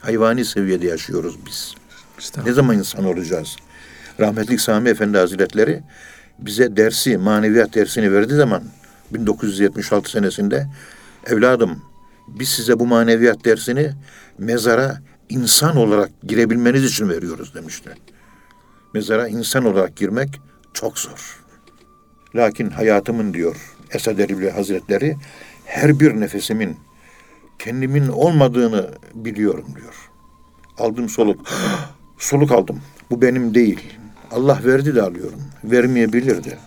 Hayvani 0.00 0.44
seviyede 0.44 0.86
yaşıyoruz 0.86 1.38
biz. 1.46 1.74
Ne 2.46 2.52
zaman 2.52 2.78
insan 2.78 3.04
olacağız? 3.04 3.56
Rahmetli 4.20 4.58
Sami 4.58 4.88
Efendi 4.88 5.18
Hazretleri 5.18 5.82
bize 6.38 6.76
dersi, 6.76 7.18
maneviyat 7.18 7.74
dersini 7.74 8.12
verdiği 8.12 8.34
zaman 8.34 8.62
1976 9.10 10.10
senesinde 10.10 10.66
evladım 11.26 11.82
biz 12.28 12.48
size 12.48 12.78
bu 12.78 12.86
maneviyat 12.86 13.44
dersini 13.44 13.92
mezara 14.38 14.98
insan 15.28 15.76
olarak 15.76 16.10
girebilmeniz 16.22 16.84
için 16.84 17.08
veriyoruz 17.08 17.54
demişti. 17.54 17.90
Mezara 18.94 19.28
insan 19.28 19.64
olarak 19.64 19.96
girmek 19.96 20.40
çok 20.74 20.98
zor. 20.98 21.40
Lakin 22.34 22.70
hayatımın 22.70 23.34
diyor 23.34 23.56
Esad 23.90 24.18
Erbil 24.18 24.48
Hazretleri 24.48 25.16
her 25.64 26.00
bir 26.00 26.20
nefesimin 26.20 26.76
kendimin 27.58 28.08
olmadığını 28.08 28.90
biliyorum 29.14 29.66
diyor. 29.76 30.10
Aldım 30.78 31.08
soluk. 31.08 31.46
soluk 32.18 32.52
aldım. 32.52 32.80
Bu 33.10 33.22
benim 33.22 33.54
değil. 33.54 33.80
Allah 34.30 34.60
verdi 34.64 34.94
de 34.94 35.02
alıyorum. 35.02 35.40
Vermeyebilirdi. 35.64 36.58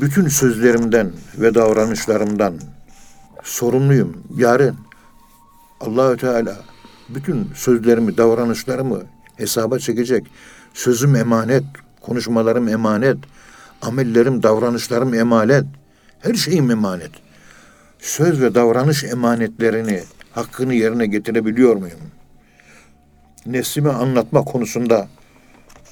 Bütün 0.00 0.28
sözlerimden 0.28 1.12
ve 1.38 1.54
davranışlarımdan 1.54 2.60
sorumluyum. 3.42 4.22
Yarın 4.36 4.76
Allahü 5.80 6.16
Teala 6.16 6.56
bütün 7.08 7.50
sözlerimi, 7.54 8.16
davranışlarımı 8.16 9.02
hesaba 9.36 9.78
çekecek. 9.78 10.26
Sözüm 10.74 11.16
emanet, 11.16 11.64
konuşmalarım 12.00 12.68
emanet, 12.68 13.16
amellerim, 13.82 14.42
davranışlarım 14.42 15.14
emanet. 15.14 15.64
Her 16.20 16.34
şeyim 16.34 16.70
emanet. 16.70 17.10
Söz 17.98 18.40
ve 18.40 18.54
davranış 18.54 19.04
emanetlerini, 19.04 20.02
hakkını 20.32 20.74
yerine 20.74 21.06
getirebiliyor 21.06 21.76
muyum? 21.76 22.00
Nefsimi 23.46 23.90
anlatma 23.90 24.44
konusunda 24.44 25.08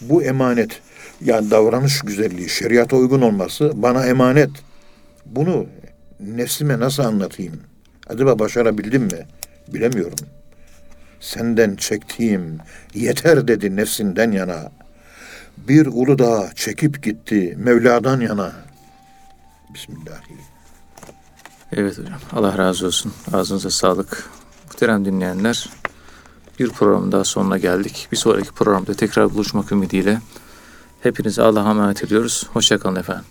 bu 0.00 0.22
emanet, 0.22 0.80
yani 1.24 1.50
davranış 1.50 2.00
güzelliği, 2.00 2.48
şeriata 2.48 2.96
uygun 2.96 3.22
olması 3.22 3.72
bana 3.74 4.06
emanet. 4.06 4.50
Bunu 5.26 5.66
nefsime 6.20 6.80
nasıl 6.80 7.02
anlatayım? 7.02 7.60
Acaba 8.06 8.38
başarabildim 8.38 9.02
mi? 9.02 9.26
Bilemiyorum. 9.68 10.18
Senden 11.22 11.76
çektiğim 11.76 12.58
yeter 12.94 13.48
dedi 13.48 13.76
nefsinden 13.76 14.32
yana. 14.32 14.72
Bir 15.56 15.86
Uludağ 15.86 16.50
çekip 16.54 17.02
gitti 17.02 17.54
Mevla'dan 17.58 18.20
yana. 18.20 18.52
Bismillahirrahmanirrahim. 19.74 20.46
Evet 21.72 21.98
hocam. 21.98 22.20
Allah 22.32 22.58
razı 22.58 22.86
olsun. 22.86 23.12
Ağzınıza 23.32 23.70
sağlık. 23.70 24.30
Muhterem 24.64 25.04
dinleyenler, 25.04 25.70
bir 26.58 26.70
programın 26.70 27.12
daha 27.12 27.24
sonuna 27.24 27.58
geldik. 27.58 28.08
Bir 28.12 28.16
sonraki 28.16 28.52
programda 28.52 28.94
tekrar 28.94 29.34
buluşmak 29.34 29.72
ümidiyle 29.72 30.18
hepinize 31.02 31.42
Allah'a 31.42 31.70
emanet 31.70 32.04
ediyoruz. 32.04 32.48
Hoşçakalın 32.52 32.96
efendim. 32.96 33.24